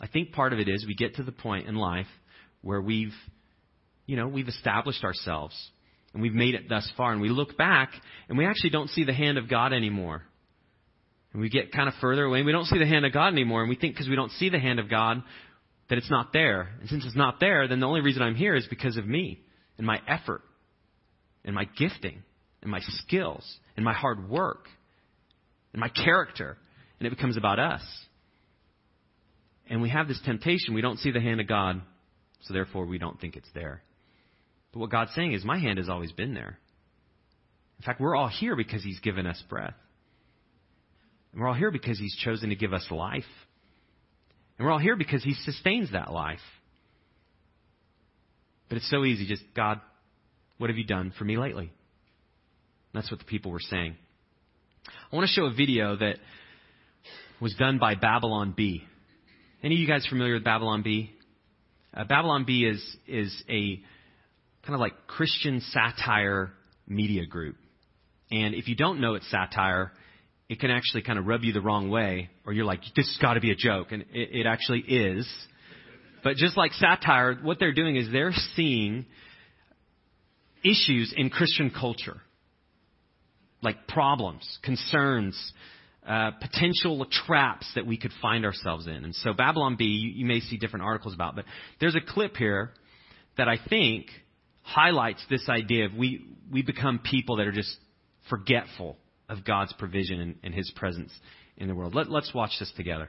I 0.00 0.06
think 0.06 0.32
part 0.32 0.52
of 0.52 0.58
it 0.58 0.68
is 0.68 0.86
we 0.86 0.94
get 0.94 1.16
to 1.16 1.22
the 1.22 1.32
point 1.32 1.68
in 1.68 1.76
life 1.76 2.06
where 2.62 2.80
we've, 2.80 3.12
you 4.06 4.16
know, 4.16 4.26
we've 4.26 4.48
established 4.48 5.04
ourselves 5.04 5.54
and 6.12 6.22
we've 6.22 6.34
made 6.34 6.54
it 6.54 6.68
thus 6.68 6.90
far. 6.96 7.12
And 7.12 7.20
we 7.20 7.28
look 7.28 7.56
back 7.56 7.90
and 8.28 8.38
we 8.38 8.46
actually 8.46 8.70
don't 8.70 8.90
see 8.90 9.04
the 9.04 9.12
hand 9.12 9.36
of 9.36 9.48
God 9.48 9.72
anymore. 9.72 10.22
And 11.32 11.42
we 11.42 11.50
get 11.50 11.72
kind 11.72 11.88
of 11.88 11.94
further 12.00 12.24
away 12.24 12.38
and 12.38 12.46
we 12.46 12.52
don't 12.52 12.66
see 12.66 12.78
the 12.78 12.86
hand 12.86 13.04
of 13.04 13.12
God 13.12 13.28
anymore. 13.28 13.60
And 13.60 13.68
we 13.68 13.76
think 13.76 13.94
because 13.94 14.08
we 14.08 14.16
don't 14.16 14.30
see 14.32 14.48
the 14.48 14.58
hand 14.58 14.78
of 14.78 14.88
God, 14.88 15.22
that 15.90 15.98
it's 15.98 16.10
not 16.10 16.32
there. 16.32 16.70
And 16.80 16.88
since 16.88 17.04
it's 17.04 17.16
not 17.16 17.40
there, 17.40 17.68
then 17.68 17.80
the 17.80 17.86
only 17.86 18.00
reason 18.00 18.22
I'm 18.22 18.34
here 18.34 18.54
is 18.54 18.66
because 18.70 18.96
of 18.96 19.06
me 19.06 19.40
and 19.76 19.86
my 19.86 20.00
effort 20.08 20.42
and 21.44 21.54
my 21.54 21.64
gifting 21.76 22.22
and 22.62 22.70
my 22.70 22.80
skills 22.80 23.44
and 23.76 23.84
my 23.84 23.92
hard 23.92 24.28
work 24.28 24.66
and 25.72 25.80
my 25.80 25.88
character. 25.88 26.56
And 26.98 27.06
it 27.06 27.10
becomes 27.10 27.36
about 27.36 27.58
us. 27.58 27.82
And 29.68 29.82
we 29.82 29.90
have 29.90 30.08
this 30.08 30.20
temptation. 30.24 30.74
We 30.74 30.80
don't 30.80 30.98
see 30.98 31.10
the 31.10 31.20
hand 31.20 31.40
of 31.40 31.48
God, 31.48 31.80
so 32.42 32.54
therefore 32.54 32.86
we 32.86 32.98
don't 32.98 33.20
think 33.20 33.36
it's 33.36 33.48
there. 33.54 33.82
But 34.72 34.80
what 34.80 34.90
God's 34.90 35.14
saying 35.14 35.32
is, 35.32 35.44
my 35.44 35.58
hand 35.58 35.78
has 35.78 35.88
always 35.88 36.12
been 36.12 36.34
there. 36.34 36.58
In 37.78 37.84
fact, 37.84 38.00
we're 38.00 38.16
all 38.16 38.28
here 38.28 38.56
because 38.56 38.82
He's 38.82 39.00
given 39.00 39.26
us 39.26 39.42
breath. 39.48 39.74
And 41.32 41.40
we're 41.40 41.48
all 41.48 41.54
here 41.54 41.70
because 41.70 41.98
He's 41.98 42.16
chosen 42.16 42.50
to 42.50 42.56
give 42.56 42.72
us 42.72 42.86
life. 42.90 43.24
And 44.58 44.66
we're 44.66 44.72
all 44.72 44.78
here 44.78 44.96
because 44.96 45.24
He 45.24 45.34
sustains 45.34 45.92
that 45.92 46.12
life. 46.12 46.38
But 48.68 48.78
it's 48.78 48.90
so 48.90 49.04
easy, 49.04 49.26
just, 49.26 49.42
God, 49.54 49.80
what 50.58 50.70
have 50.70 50.76
you 50.76 50.84
done 50.84 51.12
for 51.18 51.24
me 51.24 51.36
lately? 51.36 51.72
That's 52.92 53.10
what 53.10 53.18
the 53.18 53.26
people 53.26 53.50
were 53.50 53.60
saying. 53.60 53.96
I 55.12 55.16
want 55.16 55.28
to 55.28 55.32
show 55.32 55.46
a 55.46 55.54
video 55.54 55.96
that 55.96 56.16
was 57.40 57.54
done 57.54 57.78
by 57.78 57.94
Babylon 57.94 58.54
Bee. 58.56 58.84
Any 59.62 59.74
of 59.74 59.80
you 59.80 59.86
guys 59.86 60.06
familiar 60.06 60.34
with 60.34 60.44
Babylon 60.44 60.82
Bee? 60.82 61.10
Uh, 61.92 62.04
Babylon 62.04 62.44
Bee 62.44 62.66
is 62.66 62.96
is 63.06 63.42
a 63.48 63.80
kind 64.62 64.74
of 64.74 64.80
like 64.80 65.06
Christian 65.06 65.60
satire 65.60 66.52
media 66.86 67.26
group. 67.26 67.56
And 68.30 68.54
if 68.54 68.68
you 68.68 68.76
don't 68.76 69.00
know 69.00 69.14
it's 69.14 69.30
satire, 69.30 69.92
it 70.48 70.60
can 70.60 70.70
actually 70.70 71.02
kind 71.02 71.18
of 71.18 71.26
rub 71.26 71.42
you 71.42 71.52
the 71.52 71.60
wrong 71.60 71.90
way, 71.90 72.30
or 72.46 72.52
you're 72.52 72.64
like, 72.64 72.80
this 72.96 73.06
has 73.06 73.18
got 73.20 73.34
to 73.34 73.40
be 73.40 73.50
a 73.50 73.56
joke. 73.56 73.92
And 73.92 74.02
it, 74.12 74.30
it 74.40 74.46
actually 74.46 74.80
is. 74.80 75.28
But 76.22 76.36
just 76.36 76.56
like 76.56 76.72
satire, 76.72 77.36
what 77.42 77.58
they're 77.58 77.74
doing 77.74 77.96
is 77.96 78.10
they're 78.10 78.32
seeing 78.56 79.06
issues 80.64 81.12
in 81.16 81.30
Christian 81.30 81.70
culture, 81.70 82.20
like 83.62 83.86
problems, 83.86 84.58
concerns, 84.62 85.52
uh, 86.06 86.32
potential 86.32 87.06
traps 87.10 87.70
that 87.74 87.86
we 87.86 87.96
could 87.96 88.12
find 88.20 88.44
ourselves 88.44 88.86
in. 88.86 89.04
And 89.04 89.14
so 89.14 89.32
Babylon 89.32 89.76
Bee, 89.76 89.84
you, 89.84 90.10
you 90.10 90.26
may 90.26 90.40
see 90.40 90.56
different 90.56 90.84
articles 90.84 91.14
about, 91.14 91.34
but 91.34 91.44
there's 91.80 91.96
a 91.96 92.00
clip 92.00 92.36
here 92.36 92.70
that 93.36 93.48
I 93.48 93.56
think 93.68 94.06
highlights 94.62 95.24
this 95.30 95.48
idea 95.48 95.86
of 95.86 95.94
we, 95.94 96.26
we 96.50 96.62
become 96.62 96.98
people 96.98 97.36
that 97.36 97.46
are 97.46 97.52
just 97.52 97.76
forgetful 98.28 98.96
of 99.28 99.44
God's 99.44 99.72
provision 99.74 100.20
and, 100.20 100.34
and 100.42 100.54
His 100.54 100.70
presence 100.76 101.12
in 101.56 101.68
the 101.68 101.74
world. 101.74 101.94
Let, 101.94 102.10
let's 102.10 102.32
watch 102.34 102.52
this 102.58 102.72
together. 102.76 103.08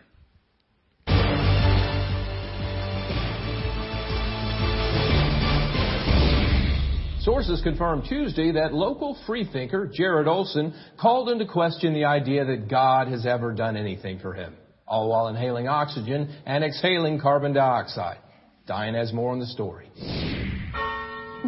Sources 7.26 7.60
confirmed 7.64 8.04
Tuesday 8.08 8.52
that 8.52 8.72
local 8.72 9.18
freethinker 9.26 9.90
Jared 9.92 10.28
Olson 10.28 10.76
called 11.02 11.28
into 11.28 11.48
question 11.48 11.92
the 11.92 12.06
idea 12.06 12.46
that 12.46 12.70
God 12.70 13.08
has 13.08 13.26
ever 13.26 13.52
done 13.52 13.76
anything 13.76 14.20
for 14.20 14.36
him, 14.36 14.54
all 14.88 15.10
while 15.10 15.28
inhaling 15.30 15.68
oxygen 15.68 16.38
and 16.46 16.64
exhaling 16.64 17.20
carbon 17.20 17.52
dioxide. 17.52 18.20
Diane 18.68 18.94
has 18.94 19.12
more 19.12 19.32
on 19.32 19.40
the 19.40 19.48
story. 19.48 19.90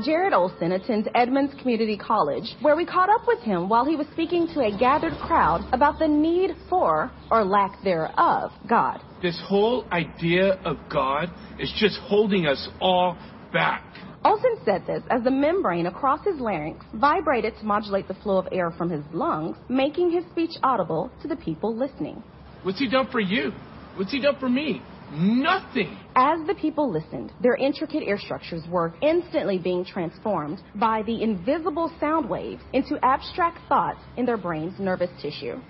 Jared 0.04 0.34
Olson 0.34 0.72
attends 0.72 1.08
Edmonds 1.14 1.54
Community 1.62 1.96
College, 1.96 2.56
where 2.62 2.76
we 2.76 2.84
caught 2.84 3.10
up 3.12 3.28
with 3.28 3.40
him 3.42 3.70
while 3.70 3.86
he 3.86 3.96
was 3.96 4.08
speaking 4.14 4.48
to 4.56 4.62
a 4.62 4.76
gathered 4.80 5.14
crowd 5.28 5.64
about 5.74 6.00
the 6.00 6.08
need 6.08 6.56
for, 6.72 7.12
or 7.30 7.46
lack 7.46 7.84
thereof, 7.84 8.50
God. 8.68 9.00
This 9.22 9.40
whole 9.46 9.86
idea 9.92 10.54
of 10.66 10.78
God 10.92 11.30
is 11.60 11.72
just 11.78 12.00
holding 12.00 12.48
us 12.48 12.68
all 12.82 13.16
back. 13.54 13.84
Olson 14.26 14.56
said 14.66 14.86
this 14.86 15.04
as 15.10 15.24
the 15.24 15.32
membrane 15.32 15.86
across 15.86 16.24
his 16.26 16.40
larynx 16.40 16.86
vibrated 16.94 17.54
to 17.60 17.66
modulate 17.66 18.08
the 18.08 18.14
flow 18.16 18.38
of 18.38 18.48
air 18.52 18.72
from 18.72 18.90
his 18.90 19.04
lungs, 19.14 19.58
making 19.70 20.12
his 20.12 20.24
speech 20.32 20.52
audible 20.64 21.12
to 21.22 21.28
the 21.28 21.36
people 21.36 21.76
listening. 21.76 22.22
What's 22.64 22.80
he 22.80 22.90
done 22.90 23.08
for 23.12 23.20
you? 23.20 23.52
What's 23.96 24.12
he 24.12 24.22
done 24.22 24.36
for 24.40 24.50
me? 24.50 24.82
Nothing. 25.12 25.98
As 26.16 26.46
the 26.48 26.56
people 26.56 26.92
listened, 26.92 27.32
their 27.42 27.56
intricate 27.56 28.04
ear 28.04 28.18
structures 28.18 28.64
were 28.70 28.94
instantly 29.02 29.58
being 29.58 29.86
transformed 29.86 30.62
by 30.76 31.02
the 31.04 31.24
invisible 31.24 31.92
sound 32.00 32.30
waves 32.30 32.62
into 32.74 32.98
abstract 33.04 33.60
thoughts 33.70 34.02
in 34.18 34.26
their 34.26 34.38
brain's 34.38 34.78
nervous 34.80 35.10
tissue. 35.22 35.62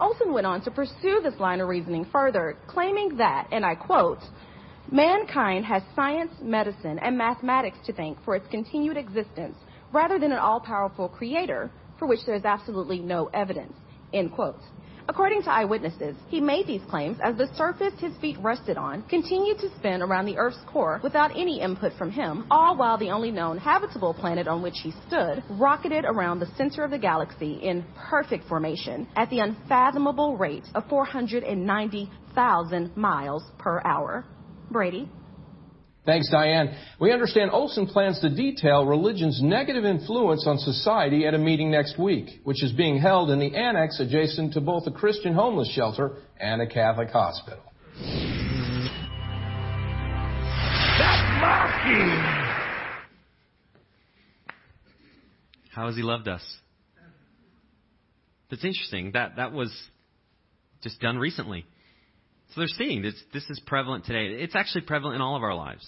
Olson 0.00 0.32
went 0.32 0.46
on 0.46 0.60
to 0.62 0.70
pursue 0.70 1.20
this 1.22 1.38
line 1.40 1.60
of 1.60 1.68
reasoning 1.68 2.04
further, 2.12 2.56
claiming 2.66 3.16
that, 3.16 3.48
and 3.52 3.64
I 3.64 3.74
quote, 3.74 4.18
mankind 4.90 5.64
has 5.64 5.82
science, 5.94 6.32
medicine, 6.42 6.98
and 6.98 7.16
mathematics 7.16 7.78
to 7.86 7.92
thank 7.92 8.22
for 8.24 8.36
its 8.36 8.46
continued 8.50 8.96
existence 8.96 9.56
rather 9.92 10.18
than 10.18 10.32
an 10.32 10.38
all-powerful 10.38 11.08
creator 11.08 11.70
for 11.98 12.06
which 12.06 12.20
there 12.26 12.34
is 12.34 12.44
absolutely 12.44 12.98
no 12.98 13.30
evidence, 13.32 13.72
end 14.12 14.32
quote. 14.32 14.60
According 15.06 15.42
to 15.42 15.52
eyewitnesses, 15.52 16.16
he 16.28 16.40
made 16.40 16.66
these 16.66 16.80
claims 16.88 17.18
as 17.22 17.36
the 17.36 17.54
surface 17.56 17.92
his 17.98 18.16
feet 18.22 18.38
rested 18.40 18.78
on 18.78 19.02
continued 19.02 19.58
to 19.58 19.68
spin 19.76 20.00
around 20.00 20.24
the 20.24 20.38
Earth's 20.38 20.62
core 20.66 20.98
without 21.02 21.30
any 21.32 21.60
input 21.60 21.92
from 21.98 22.10
him, 22.10 22.46
all 22.50 22.74
while 22.76 22.96
the 22.96 23.10
only 23.10 23.30
known 23.30 23.58
habitable 23.58 24.14
planet 24.14 24.48
on 24.48 24.62
which 24.62 24.78
he 24.82 24.94
stood 25.06 25.44
rocketed 25.50 26.06
around 26.06 26.38
the 26.38 26.50
center 26.56 26.84
of 26.84 26.90
the 26.90 26.98
galaxy 26.98 27.60
in 27.62 27.84
perfect 28.08 28.48
formation 28.48 29.06
at 29.14 29.28
the 29.28 29.40
unfathomable 29.40 30.38
rate 30.38 30.64
of 30.74 30.88
490,000 30.88 32.96
miles 32.96 33.42
per 33.58 33.82
hour. 33.84 34.24
Brady? 34.70 35.08
Thanks, 36.06 36.28
Diane. 36.30 36.76
We 37.00 37.12
understand 37.12 37.50
Olson 37.50 37.86
plans 37.86 38.20
to 38.20 38.28
detail 38.28 38.84
religion's 38.84 39.40
negative 39.42 39.86
influence 39.86 40.46
on 40.46 40.58
society 40.58 41.26
at 41.26 41.32
a 41.32 41.38
meeting 41.38 41.70
next 41.70 41.98
week, 41.98 42.40
which 42.44 42.62
is 42.62 42.72
being 42.72 42.98
held 42.98 43.30
in 43.30 43.38
the 43.38 43.56
annex 43.56 43.98
adjacent 44.00 44.52
to 44.52 44.60
both 44.60 44.86
a 44.86 44.90
Christian 44.90 45.32
homeless 45.32 45.70
shelter 45.72 46.18
and 46.38 46.60
a 46.60 46.66
Catholic 46.66 47.08
hospital. 47.08 47.62
That's 50.98 51.22
mocking. 51.40 52.44
How 55.70 55.86
has 55.86 55.96
He 55.96 56.02
loved 56.02 56.28
us? 56.28 56.42
That's 58.50 58.64
interesting. 58.64 59.12
That 59.12 59.36
that 59.36 59.52
was 59.52 59.72
just 60.82 61.00
done 61.00 61.16
recently. 61.16 61.64
So 62.54 62.60
they're 62.60 62.68
seeing 62.68 63.02
this. 63.02 63.14
This 63.32 63.42
is 63.50 63.60
prevalent 63.66 64.04
today. 64.04 64.42
It's 64.42 64.54
actually 64.54 64.82
prevalent 64.82 65.16
in 65.16 65.20
all 65.20 65.36
of 65.36 65.42
our 65.42 65.54
lives. 65.54 65.84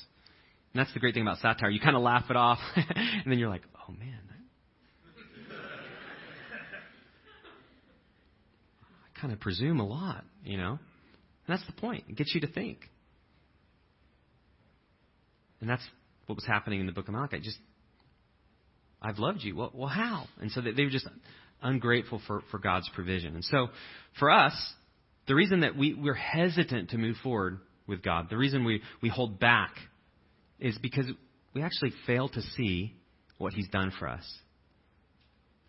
And 0.73 0.81
that's 0.81 0.93
the 0.93 0.99
great 0.99 1.15
thing 1.15 1.23
about 1.23 1.39
satire. 1.39 1.71
You 1.71 1.81
kind 1.81 1.95
of 1.97 2.03
laugh 2.03 2.25
it 2.29 2.37
off, 2.37 2.59
and 2.77 3.25
then 3.31 3.39
you're 3.39 3.49
like, 3.49 3.63
oh 3.89 3.93
man. 3.93 4.19
I 9.17 9.21
kind 9.21 9.33
of 9.33 9.41
presume 9.41 9.81
a 9.81 9.87
lot, 9.87 10.25
you 10.45 10.59
know? 10.59 10.73
And 10.73 10.79
that's 11.49 11.65
the 11.67 11.81
point. 11.81 12.05
It 12.09 12.17
gets 12.17 12.35
you 12.35 12.41
to 12.43 12.47
think. 12.47 12.81
And 15.61 15.71
that's 15.71 15.83
what 16.27 16.35
was 16.35 16.45
happening 16.45 16.81
in 16.81 16.87
the 16.87 16.93
book 16.93 17.09
of 17.09 17.15
Malachi. 17.15 17.41
Just, 17.41 17.59
I've 19.01 19.19
loved 19.19 19.43
you. 19.43 19.57
Well, 19.57 19.71
well 19.73 19.89
how? 19.89 20.27
And 20.41 20.51
so 20.51 20.61
they 20.61 20.85
were 20.85 20.91
just 20.91 21.09
ungrateful 21.63 22.21
for, 22.27 22.43
for 22.51 22.59
God's 22.59 22.91
provision. 22.95 23.35
And 23.35 23.45
so 23.45 23.69
for 24.19 24.31
us, 24.31 24.53
the 25.27 25.35
reason 25.35 25.61
that 25.61 25.77
we, 25.77 25.95
we're 25.95 26.15
hesitant 26.15 26.91
to 26.91 26.99
move 26.99 27.17
forward 27.23 27.59
with 27.87 28.03
God, 28.03 28.29
the 28.31 28.37
reason 28.37 28.65
we, 28.65 28.83
we 29.03 29.09
hold 29.09 29.39
back, 29.39 29.71
is 30.59 30.79
because 30.79 31.07
we 31.55 31.63
actually 31.63 31.93
fail 32.07 32.29
to 32.29 32.43
see 32.57 32.95
what 33.39 33.53
He's 33.53 33.69
done 33.69 33.93
for 33.99 34.09
us. 34.09 34.25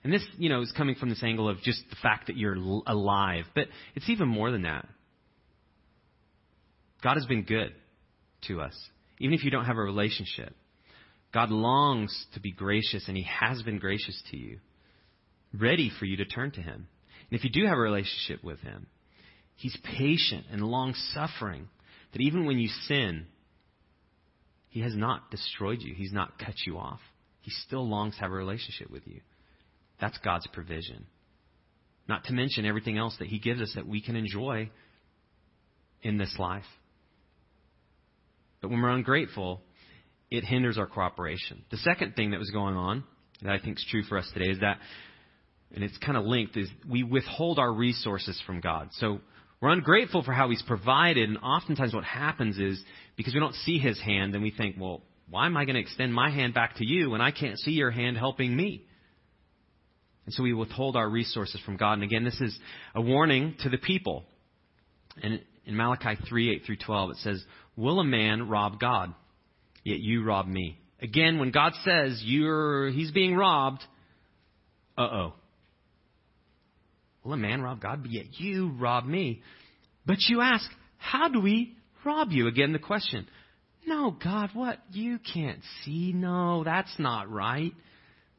And 0.03 0.13
this, 0.13 0.25
you 0.37 0.49
know, 0.49 0.61
is 0.61 0.71
coming 0.71 0.95
from 0.95 1.09
this 1.09 1.23
angle 1.23 1.49
of 1.49 1.61
just 1.61 1.81
the 1.89 1.95
fact 2.01 2.27
that 2.27 2.37
you're 2.37 2.55
alive. 2.55 3.45
But 3.53 3.67
it's 3.95 4.09
even 4.09 4.27
more 4.27 4.51
than 4.51 4.61
that. 4.61 4.87
God 7.03 7.15
has 7.15 7.25
been 7.25 7.43
good 7.43 7.73
to 8.47 8.61
us, 8.61 8.75
even 9.19 9.33
if 9.33 9.43
you 9.43 9.51
don't 9.51 9.65
have 9.65 9.77
a 9.77 9.81
relationship. 9.81 10.55
God 11.33 11.51
longs 11.51 12.25
to 12.33 12.39
be 12.39 12.51
gracious, 12.51 13.07
and 13.07 13.17
He 13.17 13.23
has 13.23 13.61
been 13.63 13.79
gracious 13.79 14.21
to 14.31 14.37
you, 14.37 14.59
ready 15.53 15.91
for 15.99 16.05
you 16.05 16.17
to 16.17 16.25
turn 16.25 16.51
to 16.51 16.61
Him. 16.61 16.87
And 17.29 17.37
if 17.37 17.43
you 17.43 17.49
do 17.49 17.65
have 17.65 17.77
a 17.77 17.81
relationship 17.81 18.43
with 18.43 18.59
Him, 18.61 18.87
He's 19.57 19.77
patient 19.97 20.45
and 20.51 20.61
long 20.61 20.93
suffering. 21.13 21.67
That 22.13 22.21
even 22.21 22.45
when 22.45 22.59
you 22.59 22.69
sin, 22.87 23.25
He 24.69 24.81
has 24.81 24.95
not 24.95 25.29
destroyed 25.29 25.81
you. 25.81 25.93
He's 25.93 26.13
not 26.13 26.39
cut 26.39 26.55
you 26.65 26.77
off. 26.77 27.01
He 27.41 27.51
still 27.51 27.87
longs 27.87 28.15
to 28.15 28.21
have 28.21 28.31
a 28.31 28.35
relationship 28.35 28.89
with 28.89 29.05
you. 29.05 29.21
That's 29.99 30.17
God's 30.19 30.47
provision. 30.47 31.07
Not 32.07 32.25
to 32.25 32.33
mention 32.33 32.65
everything 32.65 32.97
else 32.97 33.15
that 33.19 33.27
He 33.27 33.39
gives 33.39 33.59
us 33.59 33.73
that 33.75 33.87
we 33.87 34.01
can 34.01 34.15
enjoy 34.15 34.69
in 36.03 36.17
this 36.17 36.35
life. 36.37 36.63
But 38.61 38.69
when 38.69 38.81
we're 38.81 38.89
ungrateful, 38.89 39.61
it 40.29 40.43
hinders 40.43 40.77
our 40.77 40.87
cooperation. 40.87 41.63
The 41.71 41.77
second 41.77 42.15
thing 42.15 42.31
that 42.31 42.39
was 42.39 42.51
going 42.51 42.75
on 42.75 43.03
that 43.41 43.53
I 43.53 43.59
think 43.59 43.77
is 43.77 43.85
true 43.89 44.03
for 44.03 44.17
us 44.17 44.29
today 44.33 44.51
is 44.51 44.59
that, 44.59 44.77
and 45.73 45.83
it's 45.83 45.97
kind 45.97 46.17
of 46.17 46.25
linked, 46.25 46.57
is 46.57 46.69
we 46.87 47.03
withhold 47.03 47.59
our 47.59 47.71
resources 47.71 48.41
from 48.45 48.61
God. 48.61 48.89
So 48.93 49.19
We're 49.61 49.69
ungrateful 49.69 50.23
for 50.23 50.33
how 50.33 50.49
He's 50.49 50.61
provided, 50.61 51.29
and 51.29 51.37
oftentimes 51.39 51.93
what 51.93 52.03
happens 52.03 52.57
is 52.57 52.81
because 53.15 53.33
we 53.33 53.39
don't 53.39 53.55
see 53.55 53.79
His 53.79 53.99
hand, 53.99 54.33
then 54.33 54.41
we 54.41 54.51
think, 54.51 54.75
well, 54.79 55.01
why 55.29 55.45
am 55.45 55.57
I 55.57 55.65
going 55.65 55.75
to 55.75 55.81
extend 55.81 56.13
my 56.13 56.29
hand 56.29 56.53
back 56.53 56.77
to 56.77 56.85
you 56.85 57.09
when 57.09 57.21
I 57.21 57.31
can't 57.31 57.57
see 57.57 57.71
your 57.71 57.91
hand 57.91 58.17
helping 58.17 58.55
me? 58.55 58.85
And 60.25 60.33
so 60.33 60.43
we 60.43 60.53
withhold 60.53 60.95
our 60.95 61.09
resources 61.09 61.59
from 61.65 61.77
God. 61.77 61.93
And 61.93 62.03
again, 62.03 62.23
this 62.23 62.39
is 62.39 62.57
a 62.93 63.01
warning 63.01 63.55
to 63.63 63.69
the 63.69 63.77
people. 63.77 64.25
And 65.21 65.41
in 65.65 65.75
Malachi 65.75 66.17
3 66.27 66.55
8 66.55 66.65
through 66.65 66.77
12, 66.85 67.11
it 67.11 67.17
says, 67.17 67.43
Will 67.75 67.99
a 67.99 68.03
man 68.03 68.49
rob 68.49 68.79
God? 68.79 69.13
Yet 69.83 69.99
you 69.99 70.23
rob 70.23 70.47
me. 70.47 70.77
Again, 71.01 71.39
when 71.39 71.51
God 71.51 71.73
says 71.83 72.21
you're, 72.25 72.89
he's 72.89 73.11
being 73.11 73.35
robbed, 73.35 73.81
uh 74.97 75.01
oh. 75.01 75.33
Will 77.27 77.33
a 77.33 77.37
man 77.37 77.61
rob 77.61 77.81
God? 77.81 78.03
But 78.03 78.11
yet 78.11 78.39
you 78.39 78.71
rob 78.79 79.05
me. 79.05 79.41
But 80.05 80.15
you 80.29 80.39
ask, 80.39 80.65
how 80.97 81.27
do 81.27 81.41
we 81.41 81.75
rob 82.05 82.31
you? 82.31 82.47
Again, 82.47 82.71
the 82.71 82.79
question. 82.79 83.27
No, 83.85 84.11
God, 84.11 84.51
what? 84.53 84.79
You 84.93 85.19
can't 85.33 85.59
see. 85.83 86.13
No, 86.13 86.63
that's 86.63 86.97
not 86.97 87.29
right. 87.29 87.73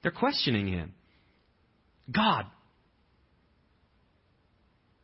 They're 0.03 0.11
questioning 0.11 0.69
him. 0.69 0.95
God, 2.11 2.47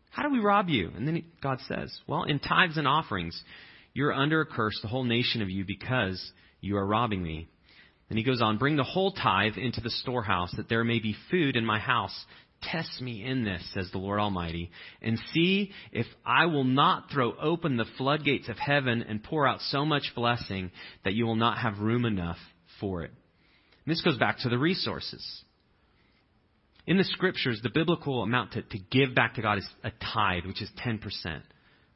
how 0.09 0.23
do 0.23 0.31
we 0.31 0.38
rob 0.38 0.70
you? 0.70 0.90
And 0.97 1.07
then 1.07 1.23
God 1.42 1.59
says, 1.68 1.94
Well, 2.07 2.23
in 2.23 2.38
tithes 2.38 2.79
and 2.79 2.88
offerings, 2.88 3.38
you're 3.92 4.14
under 4.14 4.40
a 4.40 4.47
curse, 4.47 4.79
the 4.81 4.88
whole 4.88 5.05
nation 5.05 5.42
of 5.42 5.51
you, 5.51 5.66
because 5.66 6.33
you 6.62 6.79
are 6.79 6.87
robbing 6.87 7.23
me. 7.23 7.49
And 8.09 8.18
he 8.18 8.25
goes 8.25 8.40
on, 8.40 8.57
Bring 8.57 8.77
the 8.77 8.83
whole 8.83 9.12
tithe 9.12 9.59
into 9.59 9.83
the 9.83 9.90
storehouse, 9.90 10.55
that 10.57 10.70
there 10.70 10.85
may 10.85 11.01
be 11.01 11.14
food 11.31 11.57
in 11.57 11.66
my 11.66 11.79
house. 11.79 12.25
Test 12.70 13.00
me 13.00 13.24
in 13.24 13.44
this, 13.44 13.62
says 13.74 13.90
the 13.90 13.98
Lord 13.98 14.20
Almighty, 14.20 14.70
and 15.03 15.18
see 15.33 15.72
if 15.92 16.07
I 16.24 16.46
will 16.46 16.64
not 16.64 17.11
throw 17.11 17.35
open 17.37 17.77
the 17.77 17.87
floodgates 17.98 18.48
of 18.48 18.57
heaven 18.57 19.03
and 19.03 19.22
pour 19.22 19.46
out 19.46 19.61
so 19.61 19.85
much 19.85 20.12
blessing 20.14 20.70
that 21.05 21.14
you 21.14 21.27
will 21.27 21.37
not 21.37 21.59
have 21.59 21.79
room 21.81 22.05
enough 22.05 22.38
for 22.81 23.03
it. 23.03 23.11
And 23.85 23.92
this 23.92 24.00
goes 24.03 24.18
back 24.18 24.38
to 24.40 24.48
the 24.48 24.59
resources. 24.59 25.42
In 26.87 26.98
the 26.98 27.05
scriptures, 27.05 27.61
the 27.62 27.70
biblical 27.70 28.22
amount 28.22 28.53
to, 28.53 28.62
to 28.62 28.79
give 28.90 29.14
back 29.14 29.35
to 29.35 29.42
God 29.42 29.59
is 29.59 29.68
a 29.83 29.90
tithe, 30.12 30.44
which 30.46 30.62
is 30.62 30.70
10% 30.85 31.42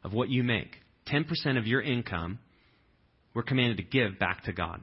of 0.02 0.12
what 0.12 0.28
you 0.28 0.42
make. 0.42 0.76
10% 1.12 1.58
of 1.58 1.66
your 1.66 1.82
income, 1.82 2.38
we're 3.34 3.42
commanded 3.42 3.78
to 3.78 3.82
give 3.82 4.18
back 4.18 4.44
to 4.44 4.52
God. 4.52 4.80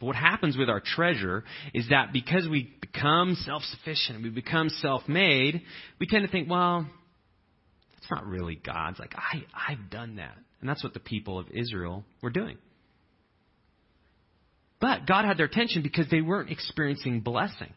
But 0.00 0.06
what 0.06 0.16
happens 0.16 0.56
with 0.56 0.68
our 0.68 0.80
treasure 0.80 1.44
is 1.74 1.88
that 1.90 2.12
because 2.12 2.46
we 2.48 2.72
become 2.80 3.36
self 3.44 3.62
sufficient, 3.62 4.22
we 4.22 4.30
become 4.30 4.68
self 4.68 5.08
made, 5.08 5.62
we 5.98 6.06
tend 6.06 6.24
to 6.24 6.30
think, 6.30 6.48
well, 6.48 6.86
that's 7.94 8.10
not 8.10 8.26
really 8.26 8.54
God's. 8.54 8.98
Like, 8.98 9.14
I, 9.16 9.44
I've 9.52 9.90
done 9.90 10.16
that. 10.16 10.36
And 10.60 10.68
that's 10.68 10.82
what 10.82 10.94
the 10.94 11.00
people 11.00 11.38
of 11.38 11.46
Israel 11.52 12.04
were 12.22 12.30
doing. 12.30 12.58
But 14.80 15.06
God 15.06 15.24
had 15.24 15.36
their 15.36 15.46
attention 15.46 15.82
because 15.82 16.06
they 16.10 16.20
weren't 16.20 16.50
experiencing 16.50 17.20
blessing. 17.20 17.72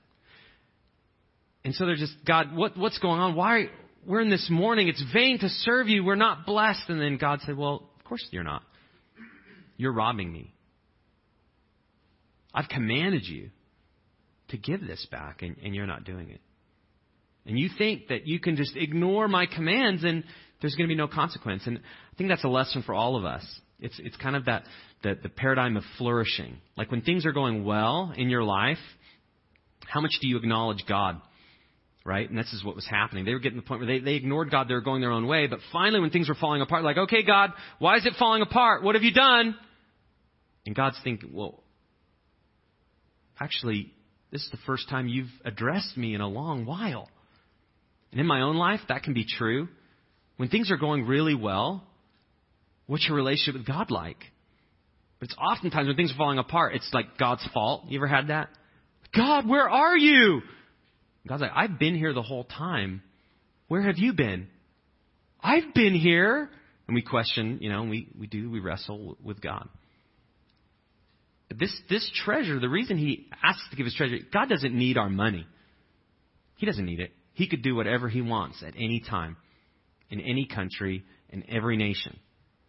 And 1.64 1.74
so 1.76 1.86
they're 1.86 1.96
just, 1.96 2.14
God, 2.26 2.56
what, 2.56 2.78
what's 2.78 3.00
going 3.00 3.20
on? 3.20 3.36
Why? 3.36 3.66
We're 4.06 4.22
in 4.22 4.30
this 4.30 4.48
morning. 4.50 4.88
It's 4.88 5.04
vain 5.14 5.40
to 5.40 5.50
serve 5.50 5.88
you. 5.88 6.04
We're 6.04 6.16
not 6.16 6.46
blessed. 6.46 6.90
And 6.90 7.00
then 7.00 7.18
God 7.18 7.40
said, 7.46 7.56
Well, 7.56 7.90
of 8.00 8.06
course 8.06 8.26
you're 8.32 8.44
not. 8.44 8.64
You're 9.78 9.94
robbing 9.94 10.32
me. 10.32 10.54
I've 12.54 12.70
commanded 12.70 13.26
you 13.26 13.50
to 14.50 14.58
give 14.58 14.82
this 14.82 15.06
back, 15.12 15.42
and, 15.42 15.56
and 15.64 15.74
you're 15.74 15.88
not 15.88 16.04
doing 16.04 16.30
it. 16.30 16.42
And 17.46 17.58
you 17.58 17.70
think 17.78 18.10
that 18.10 18.28
you 18.28 18.40
can 18.40 18.56
just 18.56 18.76
ignore 18.76 19.28
my 19.28 19.46
commands 19.48 20.04
and 20.04 20.24
there's 20.62 20.76
going 20.76 20.88
to 20.88 20.94
be 20.94 20.98
no 20.98 21.08
consequence. 21.08 21.64
And 21.66 21.80
I 21.80 22.16
think 22.16 22.30
that's 22.30 22.44
a 22.44 22.50
lesson 22.50 22.84
for 22.84 22.94
all 22.94 23.16
of 23.16 23.26
us. 23.26 23.44
It's, 23.80 24.00
it's 24.00 24.16
kind 24.18 24.36
of 24.36 24.46
that, 24.46 24.64
the, 25.02 25.18
the 25.24 25.30
paradigm 25.30 25.76
of 25.76 25.84
flourishing. 25.98 26.58
Like 26.78 26.92
when 26.92 27.02
things 27.02 27.26
are 27.26 27.32
going 27.32 27.66
well 27.66 28.14
in 28.16 28.30
your 28.30 28.44
life, 28.44 28.78
how 29.88 30.02
much 30.02 30.12
do 30.22 30.28
you 30.28 30.38
acknowledge 30.38 30.86
God? 30.88 31.20
right? 32.04 32.28
And 32.28 32.38
this 32.38 32.52
is 32.54 32.64
what 32.64 32.76
was 32.76 32.88
happening. 32.88 33.26
They 33.26 33.34
were 33.34 33.40
getting 33.40 33.60
to 33.60 33.62
the 33.62 33.68
point 33.68 33.82
where 33.82 33.88
they, 33.88 34.04
they 34.04 34.16
ignored 34.16 34.50
God. 34.50 34.68
They 34.68 34.74
were 34.74 34.82
going 34.82 35.02
their 35.02 35.12
own 35.12 35.28
way. 35.28 35.48
But 35.48 35.60
finally, 35.72 36.00
when 36.00 36.10
things 36.10 36.30
were 36.30 36.36
falling 36.36 36.62
apart, 36.62 36.84
like, 36.84 36.98
okay, 36.98 37.24
God, 37.24 37.52
why 37.80 37.98
is 37.98 38.06
it 38.06 38.14
falling 38.18 38.42
apart? 38.42 38.84
What 38.84 38.96
have 38.96 39.04
you 39.04 39.14
done? 39.14 39.56
And 40.66 40.76
God's 40.76 41.00
thinking, 41.04 41.32
well, 41.34 41.61
actually, 43.42 43.92
this 44.32 44.42
is 44.44 44.52
the 44.52 44.60
first 44.66 44.90
time 44.90 45.08
you've 45.08 45.32
addressed 45.44 45.98
me 45.98 46.14
in 46.14 46.22
a 46.22 46.28
long 46.28 46.66
while. 46.66 47.10
And 48.12 48.20
in 48.20 48.28
my 48.28 48.42
own 48.42 48.56
life, 48.56 48.82
that 48.90 49.04
can 49.04 49.14
be 49.14 49.26
true. 49.26 49.68
When 50.38 50.50
things 50.50 50.72
are 50.72 50.78
going 50.78 51.06
really 51.06 51.36
well, 51.36 51.84
what's 52.88 53.08
your 53.08 53.18
relationship 53.18 53.56
with 53.56 53.68
God 53.68 53.90
like? 53.90 54.18
But 55.20 55.30
it's 55.30 55.38
oftentimes 55.38 55.88
when 55.88 55.96
things 55.96 56.12
are 56.12 56.18
falling 56.18 56.40
apart, 56.40 56.76
it's 56.76 56.90
like 56.94 57.18
God's 57.18 57.48
fault. 57.54 57.86
You 57.88 58.00
ever 58.00 58.08
had 58.08 58.28
that? 58.28 58.50
God, 59.16 59.48
where 59.48 59.70
are 59.70 59.98
you? 59.98 60.42
God's 61.28 61.42
like, 61.42 61.52
I've 61.54 61.78
been 61.78 61.96
here 61.96 62.14
the 62.14 62.22
whole 62.22 62.44
time. 62.44 63.04
Where 63.68 63.82
have 63.82 63.98
you 63.98 64.14
been? 64.14 64.48
I've 65.42 65.74
been 65.74 65.94
here. 65.94 66.50
And 66.88 66.96
we 66.96 67.02
question, 67.02 67.60
you 67.62 67.70
know, 67.70 67.84
we, 67.84 68.08
we 68.20 68.28
do, 68.28 68.50
we 68.50 68.60
wrestle 68.60 69.18
with 69.24 69.42
God. 69.42 69.70
This, 71.58 71.76
this 71.90 72.10
treasure, 72.24 72.60
the 72.60 72.70
reason 72.70 72.98
he 72.98 73.28
asks 73.44 73.68
to 73.72 73.76
give 73.76 73.86
his 73.86 73.96
treasure, 73.96 74.18
God 74.32 74.50
doesn't 74.50 74.74
need 74.74 74.98
our 74.98 75.10
money. 75.10 75.46
He 76.56 76.66
doesn't 76.66 76.86
need 76.86 77.00
it. 77.00 77.12
He 77.34 77.48
could 77.48 77.62
do 77.62 77.76
whatever 77.76 78.10
he 78.10 78.22
wants 78.22 78.64
at 78.66 78.76
any 78.76 79.02
time, 79.02 79.38
in 80.10 80.22
any 80.22 80.46
country, 80.46 81.04
in 81.30 81.50
every 81.50 81.78
nation, 81.78 82.20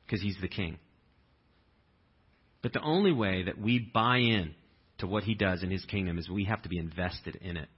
because 0.06 0.22
he's 0.22 0.38
the 0.40 0.48
king. 0.48 0.78
But 2.62 2.72
the 2.72 2.80
only 2.80 3.12
way 3.12 3.44
that 3.44 3.58
we 3.58 3.78
buy 3.78 4.18
in 4.18 4.54
to 4.98 5.06
what 5.06 5.24
he 5.24 5.34
does 5.34 5.62
in 5.62 5.70
his 5.70 5.84
kingdom 5.84 6.18
is 6.18 6.28
we 6.28 6.44
have 6.44 6.62
to 6.62 6.68
be 6.68 6.78
invested 6.78 7.36
in 7.36 7.56
it. 7.56 7.68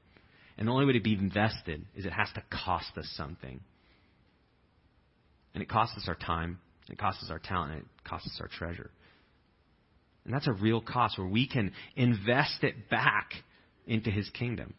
And 0.56 0.68
the 0.68 0.72
only 0.72 0.86
way 0.86 0.92
to 0.92 1.00
be 1.00 1.14
invested 1.14 1.84
is 1.96 2.04
it 2.04 2.12
has 2.12 2.28
to 2.34 2.42
cost 2.50 2.96
us 2.96 3.10
something. 3.16 3.60
And 5.54 5.62
it 5.62 5.68
costs 5.68 5.96
us 5.96 6.04
our 6.06 6.14
time, 6.14 6.58
it 6.88 6.98
costs 6.98 7.22
us 7.24 7.30
our 7.30 7.38
talent, 7.38 7.78
it 7.78 8.08
costs 8.08 8.28
us 8.28 8.38
our 8.40 8.48
treasure. 8.48 8.90
And 10.24 10.32
that's 10.32 10.48
a 10.48 10.52
real 10.52 10.80
cost 10.80 11.18
where 11.18 11.26
we 11.26 11.46
can 11.46 11.72
invest 11.96 12.62
it 12.62 12.88
back 12.88 13.30
into 13.86 14.10
his 14.10 14.28
kingdom. 14.30 14.74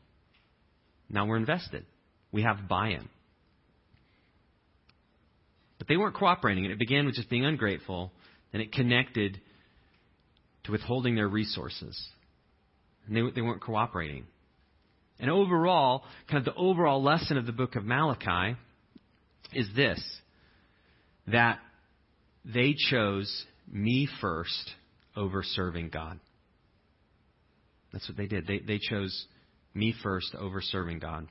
Now 1.09 1.25
we're 1.27 1.37
invested. 1.37 1.85
We 2.31 2.41
have 2.43 2.67
buy 2.67 2.89
in. 2.89 3.07
But 5.77 5.87
they 5.87 5.97
weren't 5.97 6.15
cooperating, 6.15 6.65
and 6.65 6.73
it 6.73 6.79
began 6.79 7.05
with 7.05 7.15
just 7.15 7.29
being 7.29 7.45
ungrateful, 7.45 8.11
then 8.51 8.61
it 8.61 8.71
connected 8.71 9.39
to 10.63 10.71
withholding 10.71 11.15
their 11.15 11.27
resources. 11.27 12.01
And 13.07 13.15
they, 13.15 13.21
they 13.35 13.41
weren't 13.41 13.61
cooperating. 13.61 14.25
And 15.19 15.29
overall, 15.29 16.03
kind 16.27 16.39
of 16.39 16.45
the 16.45 16.59
overall 16.59 17.03
lesson 17.03 17.37
of 17.37 17.45
the 17.45 17.51
book 17.51 17.75
of 17.75 17.85
Malachi 17.85 18.57
is 19.53 19.67
this 19.75 20.01
that 21.27 21.59
they 22.43 22.75
chose 22.89 23.45
me 23.71 24.07
first 24.21 24.71
over 25.15 25.43
serving 25.43 25.89
God. 25.89 26.19
That's 27.93 28.07
what 28.07 28.17
they 28.17 28.27
did. 28.27 28.47
They, 28.47 28.59
they 28.59 28.79
chose 28.79 29.25
me 29.73 29.93
first 30.03 30.35
over 30.37 30.61
serving 30.61 30.99
God. 30.99 31.27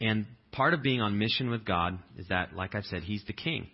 And 0.00 0.26
part 0.52 0.74
of 0.74 0.82
being 0.82 1.00
on 1.00 1.18
mission 1.18 1.50
with 1.50 1.64
God 1.64 1.98
is 2.16 2.28
that, 2.28 2.54
like 2.54 2.74
I've 2.74 2.84
said, 2.84 3.02
He's 3.02 3.24
the 3.26 3.32
king. 3.32 3.68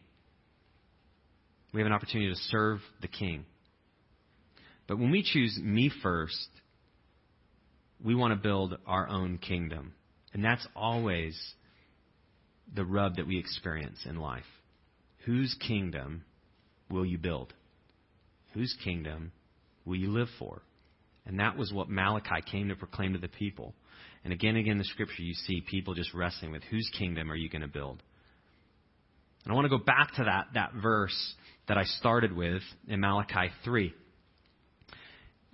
We 1.72 1.80
have 1.80 1.86
an 1.86 1.92
opportunity 1.92 2.30
to 2.30 2.40
serve 2.48 2.80
the 3.00 3.08
king. 3.08 3.44
But 4.86 4.98
when 4.98 5.10
we 5.10 5.22
choose 5.22 5.58
me 5.62 5.90
first, 6.02 6.48
we 8.02 8.14
want 8.14 8.32
to 8.32 8.36
build 8.36 8.76
our 8.86 9.08
own 9.08 9.38
kingdom. 9.38 9.92
And 10.32 10.44
that's 10.44 10.66
always 10.74 11.38
the 12.74 12.84
rub 12.84 13.16
that 13.16 13.26
we 13.26 13.38
experience 13.38 13.98
in 14.04 14.16
life. 14.16 14.44
Whose 15.26 15.54
kingdom 15.66 16.24
will 16.90 17.04
you 17.04 17.18
build? 17.18 17.52
Whose 18.54 18.74
kingdom 18.84 19.32
will 19.84 19.96
you 19.96 20.10
live 20.10 20.28
for? 20.38 20.62
And 21.26 21.38
that 21.38 21.56
was 21.56 21.72
what 21.72 21.88
Malachi 21.88 22.42
came 22.50 22.68
to 22.68 22.76
proclaim 22.76 23.12
to 23.12 23.18
the 23.18 23.28
people. 23.28 23.74
And 24.24 24.32
again 24.32 24.50
and 24.50 24.58
again 24.58 24.72
in 24.72 24.78
the 24.78 24.84
scripture, 24.84 25.22
you 25.22 25.34
see 25.34 25.60
people 25.60 25.94
just 25.94 26.12
wrestling 26.14 26.52
with 26.52 26.62
whose 26.64 26.90
kingdom 26.98 27.30
are 27.30 27.36
you 27.36 27.48
going 27.48 27.62
to 27.62 27.68
build? 27.68 28.02
And 29.44 29.52
I 29.52 29.54
want 29.54 29.64
to 29.66 29.78
go 29.78 29.82
back 29.82 30.14
to 30.16 30.24
that, 30.24 30.48
that 30.54 30.72
verse 30.82 31.34
that 31.68 31.78
I 31.78 31.84
started 31.84 32.36
with 32.36 32.62
in 32.88 33.00
Malachi 33.00 33.50
3. 33.64 33.94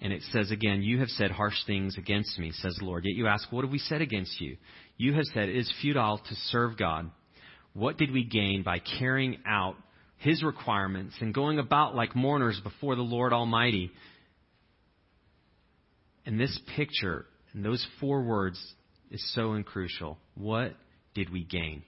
And 0.00 0.12
it 0.12 0.22
says 0.32 0.50
again, 0.50 0.82
You 0.82 1.00
have 1.00 1.08
said 1.08 1.30
harsh 1.30 1.56
things 1.66 1.96
against 1.96 2.38
me, 2.38 2.52
says 2.52 2.76
the 2.78 2.84
Lord. 2.84 3.04
Yet 3.04 3.16
you 3.16 3.26
ask, 3.26 3.50
What 3.50 3.64
have 3.64 3.72
we 3.72 3.78
said 3.78 4.02
against 4.02 4.40
you? 4.40 4.56
You 4.96 5.14
have 5.14 5.24
said, 5.32 5.48
It 5.48 5.56
is 5.56 5.72
futile 5.80 6.18
to 6.18 6.34
serve 6.46 6.76
God. 6.76 7.10
What 7.72 7.96
did 7.98 8.10
we 8.10 8.24
gain 8.24 8.62
by 8.62 8.80
carrying 8.98 9.38
out 9.46 9.76
his 10.18 10.42
requirements 10.42 11.14
and 11.20 11.34
going 11.34 11.58
about 11.58 11.94
like 11.94 12.16
mourners 12.16 12.60
before 12.62 12.96
the 12.96 13.02
Lord 13.02 13.32
Almighty? 13.32 13.90
And 16.24 16.40
this 16.40 16.58
picture, 16.74 17.26
and 17.52 17.64
those 17.64 17.86
four 18.00 18.22
words, 18.22 18.60
is 19.10 19.24
so 19.34 19.62
crucial. 19.62 20.18
What 20.34 20.74
did 21.14 21.30
we 21.30 21.44
gain? 21.44 21.82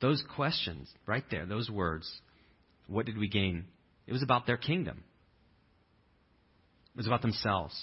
Those 0.00 0.22
questions, 0.36 0.88
right 1.06 1.24
there, 1.30 1.46
those 1.46 1.70
words, 1.70 2.08
what 2.86 3.06
did 3.06 3.18
we 3.18 3.28
gain? 3.28 3.64
It 4.06 4.12
was 4.12 4.22
about 4.22 4.46
their 4.46 4.56
kingdom. 4.56 5.02
It 6.94 6.98
was 6.98 7.06
about 7.06 7.22
themselves. 7.22 7.74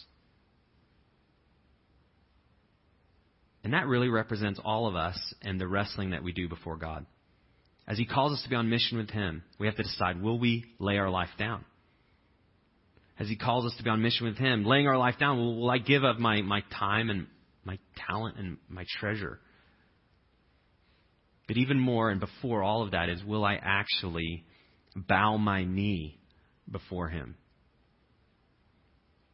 And 3.64 3.74
that 3.74 3.88
really 3.88 4.10
represents 4.10 4.60
all 4.64 4.88
of 4.88 4.96
us 4.96 5.18
and 5.42 5.60
the 5.60 5.68
wrestling 5.68 6.12
that 6.12 6.24
we 6.24 6.32
do 6.32 6.48
before 6.48 6.78
God. 6.78 7.06
As 7.88 7.98
He 7.98 8.06
calls 8.06 8.34
us 8.34 8.44
to 8.44 8.50
be 8.50 8.56
on 8.56 8.70
mission 8.70 8.98
with 8.98 9.10
Him, 9.10 9.44
we 9.60 9.68
have 9.68 9.76
to 9.76 9.84
decide 9.84 10.22
will 10.22 10.40
we 10.40 10.66
lay 10.80 10.98
our 10.98 11.10
life 11.10 11.30
down? 11.38 11.64
As 13.20 13.28
He 13.28 13.36
calls 13.36 13.66
us 13.66 13.78
to 13.78 13.84
be 13.84 13.90
on 13.90 14.02
mission 14.02 14.26
with 14.26 14.38
Him, 14.38 14.66
laying 14.66 14.88
our 14.88 14.98
life 14.98 15.16
down, 15.20 15.38
will, 15.38 15.62
will 15.62 15.70
I 15.70 15.78
give 15.78 16.04
up 16.04 16.18
my, 16.18 16.42
my 16.42 16.64
time 16.78 17.10
and 17.10 17.28
my 17.64 17.78
talent 18.08 18.38
and 18.38 18.58
my 18.70 18.86
treasure? 19.00 19.40
But 21.48 21.58
even 21.58 21.80
more 21.80 22.10
and 22.10 22.20
before 22.20 22.64
all 22.64 22.82
of 22.82 22.92
that 22.92 23.10
is 23.10 23.24
will 23.24 23.46
I 23.46 23.60
actually 23.62 24.44
bow 24.96 25.38
my 25.38 25.64
knee 25.64 26.20
before 26.70 27.10
Him? 27.10 27.36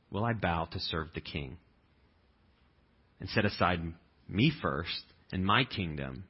Will 0.09 0.25
I 0.25 0.33
bow 0.33 0.65
to 0.65 0.79
serve 0.79 1.07
the 1.15 1.21
King? 1.21 1.57
And 3.21 3.29
set 3.29 3.45
aside 3.45 3.79
me 4.27 4.51
first 4.61 5.03
and 5.31 5.45
my 5.45 5.63
kingdom 5.63 6.25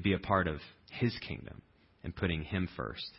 to 0.00 0.08
be 0.08 0.14
a 0.14 0.18
part 0.18 0.48
of 0.48 0.56
His 0.90 1.14
kingdom 1.26 1.62
and 2.02 2.16
putting 2.16 2.42
Him 2.44 2.68
first. 2.76 3.10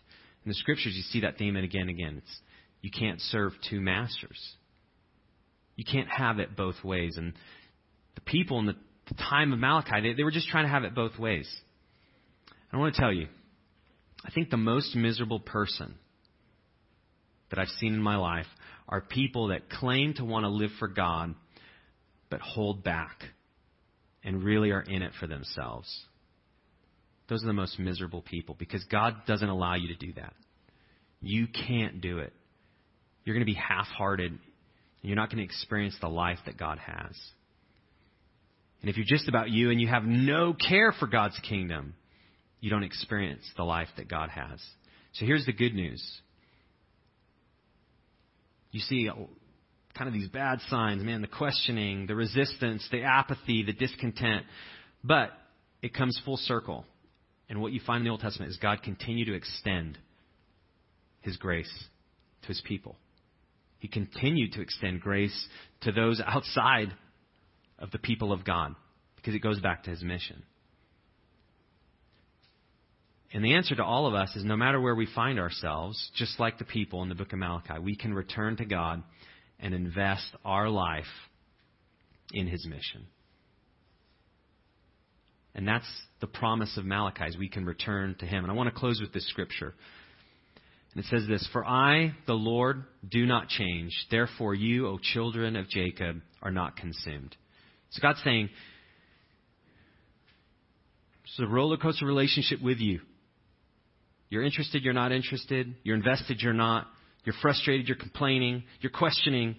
In 0.44 0.50
the 0.50 0.56
scriptures, 0.56 0.94
you 0.96 1.04
see 1.04 1.22
that 1.22 1.38
theme 1.38 1.56
again 1.56 1.82
and 1.82 1.90
again. 1.92 2.16
It's, 2.18 2.40
you 2.82 2.90
can't 2.90 3.20
serve 3.22 3.54
two 3.70 3.80
masters. 3.80 4.40
You 5.76 5.86
can't 5.90 6.10
have 6.10 6.40
it 6.40 6.56
both 6.56 6.84
ways. 6.84 7.16
And 7.18 7.34
the 8.16 8.22
people 8.22 8.60
in 8.60 8.66
the, 8.66 8.76
the 9.08 9.16
time 9.16 9.54
of 9.54 9.60
Malachi, 9.60 10.02
they, 10.02 10.14
they 10.14 10.24
were 10.24 10.32
just 10.32 10.48
trying 10.48 10.66
to 10.66 10.72
have 10.72 10.84
it 10.84 10.96
both 10.96 11.18
ways. 11.20 11.48
I 12.74 12.78
want 12.78 12.96
to 12.96 13.02
tell 13.02 13.14
you, 13.14 13.28
I 14.26 14.32
think 14.32 14.50
the 14.50 14.58
most 14.58 14.96
miserable 14.96 15.40
person 15.40 15.96
that 17.50 17.60
I've 17.60 17.68
seen 17.80 17.94
in 17.94 18.02
my 18.02 18.16
life 18.16 18.46
are 18.88 19.02
people 19.02 19.50
that 19.50 19.70
claim 19.70 20.14
to 20.16 20.26
want 20.26 20.44
to 20.44 20.50
live 20.50 20.72
for 20.80 20.88
God, 20.88 21.36
but 22.30 22.40
hold 22.40 22.84
back 22.84 23.24
and 24.24 24.44
really 24.44 24.72
are 24.72 24.82
in 24.82 25.02
it 25.02 25.12
for 25.20 25.28
themselves. 25.28 25.88
Those 27.30 27.44
are 27.44 27.48
the 27.48 27.54
most 27.54 27.80
miserable 27.80 28.22
people 28.22 28.56
because 28.58 28.84
God 28.86 29.16
doesn't 29.26 29.48
allow 29.48 29.76
you 29.76 29.88
to 29.90 29.96
do 29.96 30.14
that. 30.14 30.34
You 31.22 31.48
can't 31.48 32.02
do 32.02 32.20
it. 32.20 32.34
You're 33.24 33.36
going 33.36 33.46
to 33.46 33.52
be 33.52 33.58
half 33.58 33.88
hearted. 33.88 34.38
You're 35.02 35.16
not 35.16 35.30
going 35.30 35.38
to 35.38 35.44
experience 35.44 35.96
the 36.02 36.10
life 36.10 36.40
that 36.46 36.58
God 36.58 36.80
has. 36.80 37.16
And 38.82 38.90
if 38.90 38.98
you're 38.98 39.06
just 39.08 39.30
about 39.30 39.50
you 39.50 39.70
and 39.70 39.80
you 39.80 39.88
have 39.88 40.04
no 40.04 40.54
care 40.54 40.92
for 40.92 41.08
God's 41.08 41.40
kingdom, 41.48 41.94
you 42.60 42.70
don't 42.70 42.84
experience 42.84 43.44
the 43.56 43.64
life 43.64 43.90
that 43.98 44.08
God 44.08 44.30
has. 44.30 44.60
So 45.14 45.26
here's 45.26 45.46
the 45.46 45.54
good 45.54 45.74
news. 45.74 46.04
You 48.72 48.80
see 48.80 49.10
uh, 49.10 49.14
kind 49.98 50.08
of 50.08 50.14
these 50.14 50.30
bad 50.30 50.60
signs, 50.70 51.04
man, 51.04 51.22
the 51.22 51.28
questioning, 51.28 52.08
the 52.08 52.16
resistance, 52.16 52.88
the 52.92 53.04
apathy, 53.04 53.64
the 53.64 53.74
discontent. 53.74 54.46
But 55.04 55.32
it 55.82 55.94
comes 55.94 56.20
full 56.24 56.38
circle. 56.38 56.86
And 57.52 57.62
what 57.62 57.74
you 57.74 57.82
find 57.86 58.00
in 58.00 58.06
the 58.06 58.12
Old 58.12 58.22
Testament 58.22 58.50
is 58.50 58.58
God 58.58 58.82
continue 58.82 59.26
to 59.26 59.34
extend 59.34 59.98
his 61.20 61.36
grace 61.36 61.72
to 62.44 62.48
his 62.48 62.62
people. 62.66 62.96
He 63.78 63.90
continued 63.90 64.54
to 64.54 64.62
extend 64.62 65.02
grace 65.02 65.48
to 65.82 65.92
those 65.92 66.22
outside 66.26 66.94
of 67.78 67.92
the 67.92 68.00
people 68.00 68.32
of 68.32 68.46
God 68.46 68.76
because 69.18 69.36
it 69.36 69.40
goes 69.40 69.60
back 69.60 69.84
to 69.84 69.90
his 69.90 70.02
mission. 70.02 70.44
And 73.34 73.44
the 73.44 73.56
answer 73.56 73.76
to 73.76 73.84
all 73.84 74.08
of 74.08 74.14
us 74.14 74.34
is 74.38 74.46
no 74.46 74.56
matter 74.56 74.80
where 74.80 74.96
we 74.96 75.06
find 75.14 75.38
ourselves, 75.38 76.10
just 76.16 76.40
like 76.40 76.58
the 76.58 76.64
people 76.64 77.04
in 77.04 77.10
the 77.10 77.16
book 77.16 77.34
of 77.34 77.40
Malachi, 77.40 77.80
we 77.82 77.98
can 77.98 78.14
return 78.14 78.56
to 78.58 78.66
God 78.66 79.04
and 79.60 79.74
invest 79.74 80.38
our 80.46 80.70
life 80.70 81.04
in 82.32 82.48
his 82.48 82.66
mission. 82.66 83.08
And 85.54 85.68
that's 85.68 85.86
the 86.22 86.28
promise 86.28 86.78
of 86.78 86.86
Malachi, 86.86 87.26
is 87.26 87.38
we 87.38 87.50
can 87.50 87.66
return 87.66 88.16
to 88.20 88.26
him. 88.26 88.44
And 88.44 88.52
I 88.52 88.56
want 88.56 88.74
to 88.74 88.80
close 88.80 89.02
with 89.02 89.12
this 89.12 89.28
scripture. 89.28 89.74
And 90.94 91.04
it 91.04 91.08
says 91.10 91.28
this 91.28 91.48
For 91.52 91.66
I, 91.66 92.14
the 92.28 92.34
Lord, 92.34 92.84
do 93.10 93.26
not 93.26 93.48
change. 93.48 93.92
Therefore, 94.10 94.54
you, 94.54 94.88
O 94.88 95.00
children 95.02 95.56
of 95.56 95.68
Jacob, 95.70 96.22
are 96.42 96.52
not 96.52 96.78
consumed. 96.78 97.36
So 97.92 98.02
God's 98.02 98.22
saying, 98.24 98.50
it's 101.24 101.40
a 101.40 101.48
roller 101.48 101.78
coaster 101.78 102.06
relationship 102.06 102.62
with 102.62 102.80
you. 102.80 103.00
You're 104.30 104.44
interested, 104.44 104.84
you're 104.84 104.94
not 104.94 105.12
interested. 105.12 105.76
You're 105.84 105.96
invested, 105.96 106.42
you're 106.42 106.54
not. 106.54 106.88
You're 107.24 107.36
frustrated, 107.42 107.88
you're 107.88 107.98
complaining, 107.98 108.64
you're 108.80 108.92
questioning. 108.92 109.56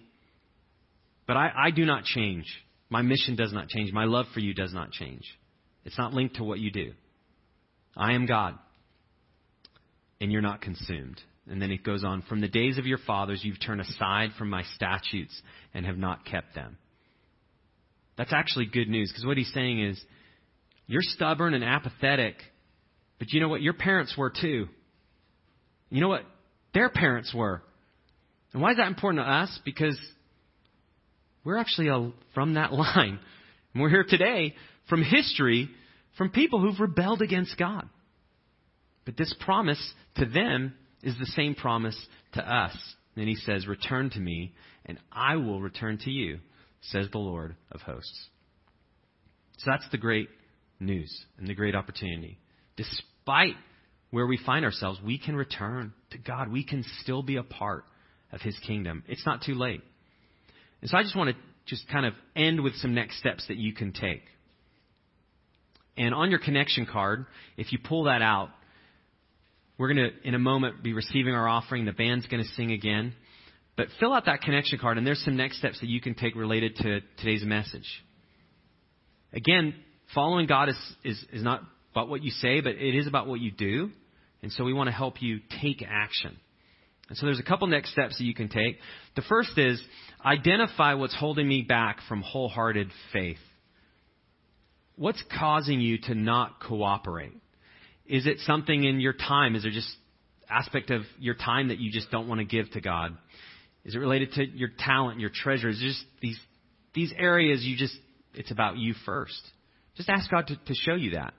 But 1.26 1.36
I, 1.36 1.52
I 1.66 1.70
do 1.70 1.84
not 1.84 2.04
change. 2.04 2.46
My 2.90 3.02
mission 3.02 3.36
does 3.36 3.52
not 3.52 3.68
change. 3.68 3.92
My 3.92 4.04
love 4.04 4.26
for 4.34 4.40
you 4.40 4.52
does 4.52 4.74
not 4.74 4.90
change. 4.90 5.22
It's 5.84 5.98
not 5.98 6.14
linked 6.14 6.36
to 6.36 6.44
what 6.44 6.58
you 6.58 6.70
do. 6.70 6.92
I 7.96 8.12
am 8.12 8.26
God, 8.26 8.58
and 10.20 10.32
you're 10.32 10.40
not 10.40 10.62
consumed. 10.62 11.20
And 11.48 11.60
then 11.60 11.70
it 11.70 11.82
goes 11.82 12.04
on 12.04 12.22
From 12.22 12.40
the 12.40 12.48
days 12.48 12.78
of 12.78 12.86
your 12.86 12.98
fathers, 12.98 13.40
you've 13.42 13.60
turned 13.60 13.80
aside 13.80 14.30
from 14.38 14.48
my 14.48 14.62
statutes 14.74 15.40
and 15.74 15.84
have 15.84 15.98
not 15.98 16.24
kept 16.24 16.54
them. 16.54 16.78
That's 18.16 18.32
actually 18.32 18.66
good 18.66 18.88
news 18.88 19.10
because 19.10 19.26
what 19.26 19.36
he's 19.36 19.52
saying 19.52 19.82
is, 19.82 20.00
you're 20.86 21.02
stubborn 21.02 21.54
and 21.54 21.64
apathetic, 21.64 22.36
but 23.18 23.32
you 23.32 23.40
know 23.40 23.48
what? 23.48 23.62
Your 23.62 23.72
parents 23.72 24.14
were 24.16 24.30
too. 24.30 24.68
You 25.90 26.00
know 26.00 26.08
what? 26.08 26.24
Their 26.74 26.88
parents 26.88 27.32
were. 27.34 27.62
And 28.52 28.60
why 28.60 28.72
is 28.72 28.76
that 28.76 28.88
important 28.88 29.24
to 29.24 29.30
us? 29.30 29.58
Because 29.64 29.98
we're 31.44 31.56
actually 31.56 31.88
a, 31.88 32.12
from 32.34 32.54
that 32.54 32.72
line. 32.72 33.18
And 33.72 33.82
we're 33.82 33.90
here 33.90 34.04
today 34.06 34.54
from 34.88 35.02
history 35.02 35.70
from 36.16 36.30
people 36.30 36.60
who've 36.60 36.80
rebelled 36.80 37.22
against 37.22 37.56
God. 37.58 37.88
But 39.04 39.16
this 39.16 39.34
promise 39.40 39.92
to 40.16 40.26
them 40.26 40.74
is 41.02 41.18
the 41.18 41.26
same 41.26 41.54
promise 41.54 41.96
to 42.34 42.40
us. 42.40 42.76
And 43.16 43.28
he 43.28 43.34
says, 43.34 43.66
Return 43.66 44.10
to 44.10 44.20
me, 44.20 44.54
and 44.86 44.98
I 45.10 45.36
will 45.36 45.60
return 45.60 45.98
to 46.04 46.10
you, 46.10 46.38
says 46.82 47.08
the 47.10 47.18
Lord 47.18 47.56
of 47.70 47.80
hosts. 47.80 48.28
So 49.58 49.70
that's 49.70 49.88
the 49.90 49.98
great 49.98 50.28
news 50.80 51.24
and 51.38 51.46
the 51.46 51.54
great 51.54 51.74
opportunity. 51.74 52.38
Despite 52.76 53.54
where 54.10 54.26
we 54.26 54.38
find 54.44 54.64
ourselves, 54.64 55.00
we 55.04 55.18
can 55.18 55.36
return 55.36 55.92
to 56.10 56.18
God. 56.18 56.50
We 56.50 56.64
can 56.64 56.84
still 57.00 57.22
be 57.22 57.36
a 57.36 57.42
part 57.42 57.84
of 58.32 58.40
His 58.40 58.58
kingdom. 58.66 59.04
It's 59.08 59.26
not 59.26 59.42
too 59.42 59.54
late. 59.54 59.82
And 60.80 60.90
so 60.90 60.96
I 60.96 61.02
just 61.02 61.16
want 61.16 61.30
to 61.30 61.36
just 61.66 61.88
kind 61.88 62.06
of 62.06 62.14
end 62.34 62.60
with 62.60 62.74
some 62.76 62.94
next 62.94 63.18
steps 63.18 63.46
that 63.48 63.56
you 63.56 63.72
can 63.72 63.92
take. 63.92 64.22
And 65.96 66.14
on 66.14 66.30
your 66.30 66.40
connection 66.40 66.86
card, 66.86 67.26
if 67.56 67.72
you 67.72 67.78
pull 67.78 68.04
that 68.04 68.22
out, 68.22 68.48
we're 69.78 69.92
going 69.92 70.10
to, 70.10 70.28
in 70.28 70.34
a 70.34 70.38
moment, 70.38 70.82
be 70.82 70.92
receiving 70.92 71.34
our 71.34 71.48
offering. 71.48 71.84
The 71.84 71.92
band's 71.92 72.26
going 72.26 72.42
to 72.42 72.48
sing 72.50 72.72
again. 72.72 73.14
But 73.76 73.88
fill 73.98 74.12
out 74.12 74.26
that 74.26 74.42
connection 74.42 74.78
card, 74.78 74.98
and 74.98 75.06
there's 75.06 75.22
some 75.24 75.36
next 75.36 75.58
steps 75.58 75.80
that 75.80 75.88
you 75.88 76.00
can 76.00 76.14
take 76.14 76.36
related 76.36 76.76
to 76.76 77.00
today's 77.18 77.44
message. 77.44 77.86
Again, 79.32 79.74
following 80.14 80.46
God 80.46 80.68
is, 80.68 80.94
is, 81.04 81.24
is 81.32 81.42
not 81.42 81.62
about 81.92 82.08
what 82.08 82.22
you 82.22 82.30
say, 82.30 82.60
but 82.60 82.74
it 82.74 82.94
is 82.94 83.06
about 83.06 83.26
what 83.26 83.40
you 83.40 83.50
do. 83.50 83.90
And 84.42 84.52
so 84.52 84.64
we 84.64 84.72
want 84.72 84.88
to 84.88 84.92
help 84.92 85.22
you 85.22 85.40
take 85.62 85.82
action. 85.86 86.36
And 87.08 87.16
so 87.16 87.26
there's 87.26 87.40
a 87.40 87.44
couple 87.44 87.66
next 87.66 87.92
steps 87.92 88.18
that 88.18 88.24
you 88.24 88.34
can 88.34 88.48
take. 88.48 88.78
The 89.16 89.22
first 89.22 89.56
is 89.56 89.82
identify 90.24 90.94
what's 90.94 91.14
holding 91.14 91.48
me 91.48 91.62
back 91.62 91.98
from 92.08 92.22
wholehearted 92.22 92.88
faith. 93.12 93.38
What's 94.96 95.22
causing 95.38 95.80
you 95.80 95.98
to 96.02 96.14
not 96.14 96.60
cooperate? 96.60 97.32
Is 98.06 98.26
it 98.26 98.38
something 98.40 98.84
in 98.84 99.00
your 99.00 99.14
time? 99.14 99.54
Is 99.54 99.62
there 99.62 99.72
just 99.72 99.90
aspect 100.48 100.90
of 100.90 101.02
your 101.18 101.34
time 101.34 101.68
that 101.68 101.78
you 101.78 101.90
just 101.90 102.10
don't 102.10 102.28
want 102.28 102.40
to 102.40 102.44
give 102.44 102.70
to 102.72 102.80
God? 102.80 103.16
Is 103.84 103.94
it 103.94 103.98
related 103.98 104.32
to 104.34 104.46
your 104.46 104.68
talent, 104.78 105.20
your 105.20 105.30
treasures? 105.34 105.78
Just 105.80 106.04
these 106.20 106.38
these 106.94 107.12
areas 107.16 107.64
you 107.64 107.76
just 107.76 107.96
it's 108.34 108.50
about 108.50 108.76
you 108.76 108.94
first. 109.06 109.40
Just 109.96 110.08
ask 110.08 110.30
God 110.30 110.46
to, 110.48 110.56
to 110.56 110.74
show 110.74 110.94
you 110.94 111.12
that. 111.12 111.34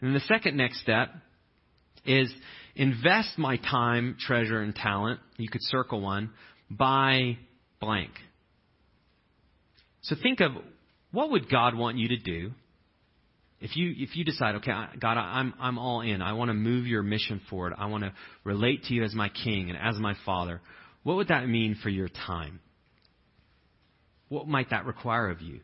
And 0.00 0.08
then 0.08 0.14
the 0.14 0.20
second 0.20 0.56
next 0.56 0.80
step 0.80 1.08
is 2.04 2.32
invest 2.74 3.38
my 3.38 3.56
time, 3.56 4.16
treasure, 4.18 4.60
and 4.60 4.74
talent. 4.74 5.20
You 5.36 5.48
could 5.48 5.62
circle 5.62 6.00
one 6.00 6.30
by 6.70 7.38
blank. 7.80 8.10
So 10.02 10.16
think 10.20 10.40
of 10.40 10.52
what 11.10 11.30
would 11.30 11.50
God 11.50 11.74
want 11.74 11.96
you 11.96 12.08
to 12.08 12.16
do 12.16 12.52
if 13.60 13.76
you 13.76 13.92
if 13.96 14.16
you 14.16 14.24
decide, 14.24 14.56
okay, 14.56 14.72
God, 15.00 15.18
I'm 15.18 15.54
I'm 15.58 15.78
all 15.78 16.00
in. 16.00 16.22
I 16.22 16.32
want 16.34 16.50
to 16.50 16.54
move 16.54 16.86
your 16.86 17.02
mission 17.02 17.40
forward. 17.50 17.74
I 17.76 17.86
want 17.86 18.04
to 18.04 18.12
relate 18.44 18.84
to 18.84 18.94
you 18.94 19.02
as 19.02 19.14
my 19.14 19.28
king 19.28 19.70
and 19.70 19.78
as 19.78 19.96
my 19.98 20.14
father. 20.24 20.60
What 21.02 21.16
would 21.16 21.28
that 21.28 21.48
mean 21.48 21.76
for 21.82 21.88
your 21.88 22.08
time? 22.08 22.60
What 24.28 24.46
might 24.46 24.70
that 24.70 24.84
require 24.84 25.30
of 25.30 25.40
you? 25.40 25.60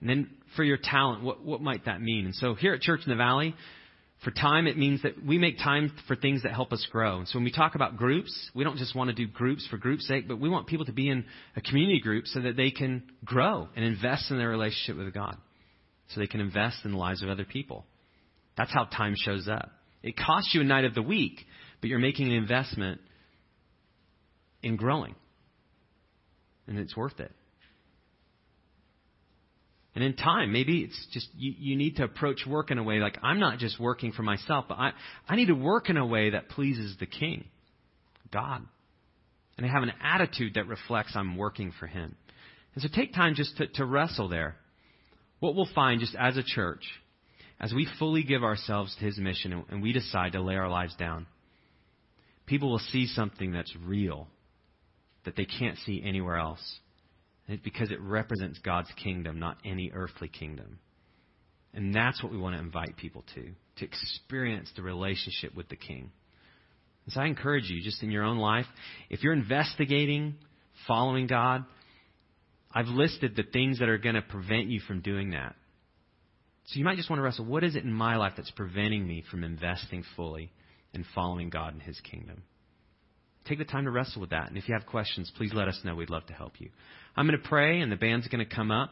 And 0.00 0.08
then 0.08 0.30
for 0.56 0.64
your 0.64 0.78
talent, 0.82 1.22
what, 1.22 1.44
what 1.44 1.60
might 1.60 1.86
that 1.86 2.00
mean? 2.00 2.26
And 2.26 2.34
so 2.34 2.54
here 2.54 2.74
at 2.74 2.80
Church 2.80 3.00
in 3.04 3.10
the 3.10 3.16
Valley, 3.16 3.54
for 4.24 4.30
time, 4.32 4.66
it 4.66 4.76
means 4.76 5.02
that 5.02 5.24
we 5.24 5.38
make 5.38 5.58
time 5.58 5.92
for 6.06 6.16
things 6.16 6.42
that 6.42 6.52
help 6.52 6.72
us 6.72 6.86
grow. 6.90 7.18
And 7.18 7.28
so 7.28 7.38
when 7.38 7.44
we 7.44 7.52
talk 7.52 7.76
about 7.76 7.96
groups, 7.96 8.50
we 8.54 8.64
don't 8.64 8.76
just 8.76 8.94
want 8.94 9.08
to 9.08 9.14
do 9.14 9.30
groups 9.30 9.66
for 9.68 9.76
group's 9.76 10.06
sake, 10.08 10.26
but 10.26 10.40
we 10.40 10.48
want 10.48 10.66
people 10.66 10.86
to 10.86 10.92
be 10.92 11.08
in 11.08 11.24
a 11.56 11.60
community 11.60 12.00
group 12.00 12.26
so 12.26 12.40
that 12.40 12.56
they 12.56 12.70
can 12.70 13.04
grow 13.24 13.68
and 13.76 13.84
invest 13.84 14.30
in 14.30 14.38
their 14.38 14.48
relationship 14.48 14.96
with 14.96 15.14
God. 15.14 15.36
So 16.08 16.20
they 16.20 16.26
can 16.26 16.40
invest 16.40 16.84
in 16.84 16.92
the 16.92 16.98
lives 16.98 17.22
of 17.22 17.28
other 17.28 17.44
people. 17.44 17.84
That's 18.56 18.72
how 18.72 18.84
time 18.84 19.14
shows 19.16 19.46
up. 19.48 19.70
It 20.02 20.16
costs 20.16 20.54
you 20.54 20.60
a 20.60 20.64
night 20.64 20.84
of 20.84 20.94
the 20.94 21.02
week, 21.02 21.44
but 21.80 21.90
you're 21.90 21.98
making 21.98 22.28
an 22.28 22.34
investment 22.34 23.00
in 24.62 24.76
growing. 24.76 25.14
And 26.66 26.78
it's 26.78 26.96
worth 26.96 27.18
it. 27.20 27.32
And 29.94 30.04
in 30.04 30.14
time, 30.14 30.52
maybe 30.52 30.82
it's 30.82 31.06
just 31.12 31.28
you, 31.36 31.54
you 31.58 31.76
need 31.76 31.96
to 31.96 32.04
approach 32.04 32.46
work 32.46 32.70
in 32.70 32.78
a 32.78 32.82
way 32.84 33.00
like 33.00 33.18
I'm 33.22 33.40
not 33.40 33.58
just 33.58 33.80
working 33.80 34.12
for 34.12 34.22
myself, 34.22 34.66
but 34.68 34.78
I, 34.78 34.92
I 35.28 35.34
need 35.34 35.46
to 35.46 35.54
work 35.54 35.90
in 35.90 35.96
a 35.96 36.06
way 36.06 36.30
that 36.30 36.48
pleases 36.50 36.96
the 37.00 37.06
King, 37.06 37.44
God. 38.32 38.62
And 39.56 39.66
I 39.66 39.68
have 39.68 39.82
an 39.82 39.92
attitude 40.00 40.54
that 40.54 40.68
reflects 40.68 41.12
I'm 41.16 41.36
working 41.36 41.72
for 41.80 41.88
Him. 41.88 42.14
And 42.74 42.82
so 42.82 42.88
take 42.94 43.12
time 43.12 43.34
just 43.34 43.56
to, 43.56 43.66
to 43.66 43.84
wrestle 43.84 44.28
there. 44.28 44.54
What 45.40 45.54
we'll 45.54 45.68
find 45.74 46.00
just 46.00 46.16
as 46.18 46.36
a 46.36 46.42
church, 46.42 46.84
as 47.60 47.72
we 47.72 47.88
fully 47.98 48.22
give 48.22 48.42
ourselves 48.42 48.94
to 48.96 49.04
His 49.04 49.18
mission 49.18 49.64
and, 49.68 49.82
we 49.82 49.92
decide 49.92 50.32
to 50.32 50.42
lay 50.42 50.56
our 50.56 50.68
lives 50.68 50.94
down, 50.96 51.26
people 52.46 52.70
will 52.70 52.78
see 52.78 53.06
something 53.06 53.52
that's 53.52 53.74
real 53.84 54.28
that 55.24 55.36
they 55.36 55.44
can't 55.44 55.76
see 55.78 56.02
anywhere 56.04 56.36
else 56.36 56.78
because 57.64 57.90
it 57.90 58.00
represents 58.00 58.58
God's 58.58 58.90
kingdom, 59.02 59.38
not 59.38 59.58
any 59.64 59.90
earthly 59.94 60.28
kingdom. 60.28 60.78
And 61.74 61.94
that's 61.94 62.22
what 62.22 62.32
we 62.32 62.38
want 62.38 62.56
to 62.56 62.62
invite 62.62 62.96
people 62.96 63.24
to, 63.34 63.42
to 63.42 63.84
experience 63.84 64.70
the 64.74 64.82
relationship 64.82 65.54
with 65.54 65.68
the 65.68 65.76
King. 65.76 66.10
And 67.04 67.12
so 67.12 67.20
I 67.20 67.26
encourage 67.26 67.68
you, 67.68 67.82
just 67.82 68.02
in 68.02 68.10
your 68.10 68.24
own 68.24 68.38
life, 68.38 68.66
if 69.08 69.22
you're 69.22 69.32
investigating 69.32 70.34
following 70.86 71.26
God, 71.26 71.64
I've 72.72 72.86
listed 72.86 73.34
the 73.34 73.42
things 73.42 73.78
that 73.78 73.88
are 73.88 73.98
going 73.98 74.14
to 74.14 74.22
prevent 74.22 74.66
you 74.66 74.80
from 74.80 75.00
doing 75.00 75.30
that. 75.30 75.54
So 76.66 76.78
you 76.78 76.84
might 76.84 76.96
just 76.96 77.08
want 77.08 77.18
to 77.18 77.22
wrestle 77.22 77.46
what 77.46 77.64
is 77.64 77.76
it 77.76 77.84
in 77.84 77.92
my 77.92 78.16
life 78.16 78.34
that's 78.36 78.50
preventing 78.50 79.06
me 79.06 79.24
from 79.30 79.42
investing 79.42 80.04
fully 80.16 80.52
in 80.92 81.04
following 81.14 81.48
God 81.48 81.72
and 81.72 81.82
His 81.82 81.98
kingdom? 82.00 82.42
Take 83.46 83.58
the 83.58 83.64
time 83.64 83.84
to 83.84 83.90
wrestle 83.90 84.20
with 84.20 84.30
that. 84.30 84.48
And 84.48 84.58
if 84.58 84.68
you 84.68 84.74
have 84.74 84.86
questions, 84.86 85.32
please 85.36 85.52
let 85.54 85.68
us 85.68 85.80
know. 85.82 85.94
We'd 85.94 86.10
love 86.10 86.26
to 86.26 86.34
help 86.34 86.60
you. 86.60 86.68
I'm 87.16 87.26
going 87.26 87.40
to 87.40 87.48
pray, 87.48 87.80
and 87.80 87.90
the 87.90 87.96
band's 87.96 88.28
going 88.28 88.46
to 88.46 88.54
come 88.54 88.70
up. 88.70 88.90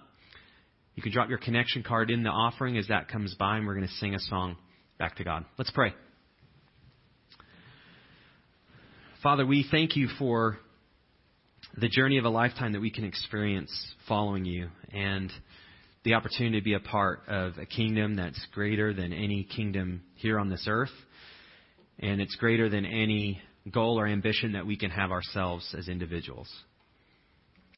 You 0.95 1.03
can 1.03 1.12
drop 1.12 1.29
your 1.29 1.39
connection 1.39 1.83
card 1.83 2.11
in 2.11 2.22
the 2.22 2.31
offering 2.31 2.79
as 2.79 2.89
that 2.89 3.09
comes 3.09 3.35
by, 3.35 3.59
and 3.59 3.66
we're 3.66 3.74
going 3.74 3.87
to 3.87 3.93
sing 3.95 4.14
a 4.14 4.18
song 4.18 4.57
back 4.99 5.16
to 5.16 5.24
God. 5.24 5.45
Let's 5.59 5.70
pray. 5.70 5.93
Father, 9.22 9.45
we 9.45 9.66
thank 9.70 9.97
you 9.97 10.09
for 10.18 10.59
the 11.77 11.89
journey 11.89 12.19
of 12.19 12.25
a 12.25 12.31
lifetime 12.31 12.73
that 12.73 12.81
we 12.81 12.91
can 12.91 13.05
experience 13.05 13.71
following 14.09 14.45
you 14.45 14.69
and 14.93 15.31
the 16.05 16.14
opportunity 16.14 16.61
to 16.61 16.64
be 16.64 16.75
a 16.75 16.81
part 16.81 17.21
of 17.29 17.59
a 17.59 17.67
kingdom 17.67 18.17
that's 18.17 18.41
greater 18.53 18.95
than 18.95 19.12
any 19.12 19.45
kingdom 19.45 20.03
here 20.14 20.39
on 20.39 20.49
this 20.49 20.67
earth. 20.69 20.93
And 21.99 22.21
it's 22.21 22.37
greater 22.37 22.69
than 22.69 22.87
any 22.87 23.41
goal 23.71 23.99
or 23.99 24.07
ambition 24.07 24.53
that 24.53 24.67
we 24.67 24.77
can 24.77 24.91
have 24.91 25.11
ourselves 25.11 25.75
as 25.77 25.89
individuals. 25.89 26.49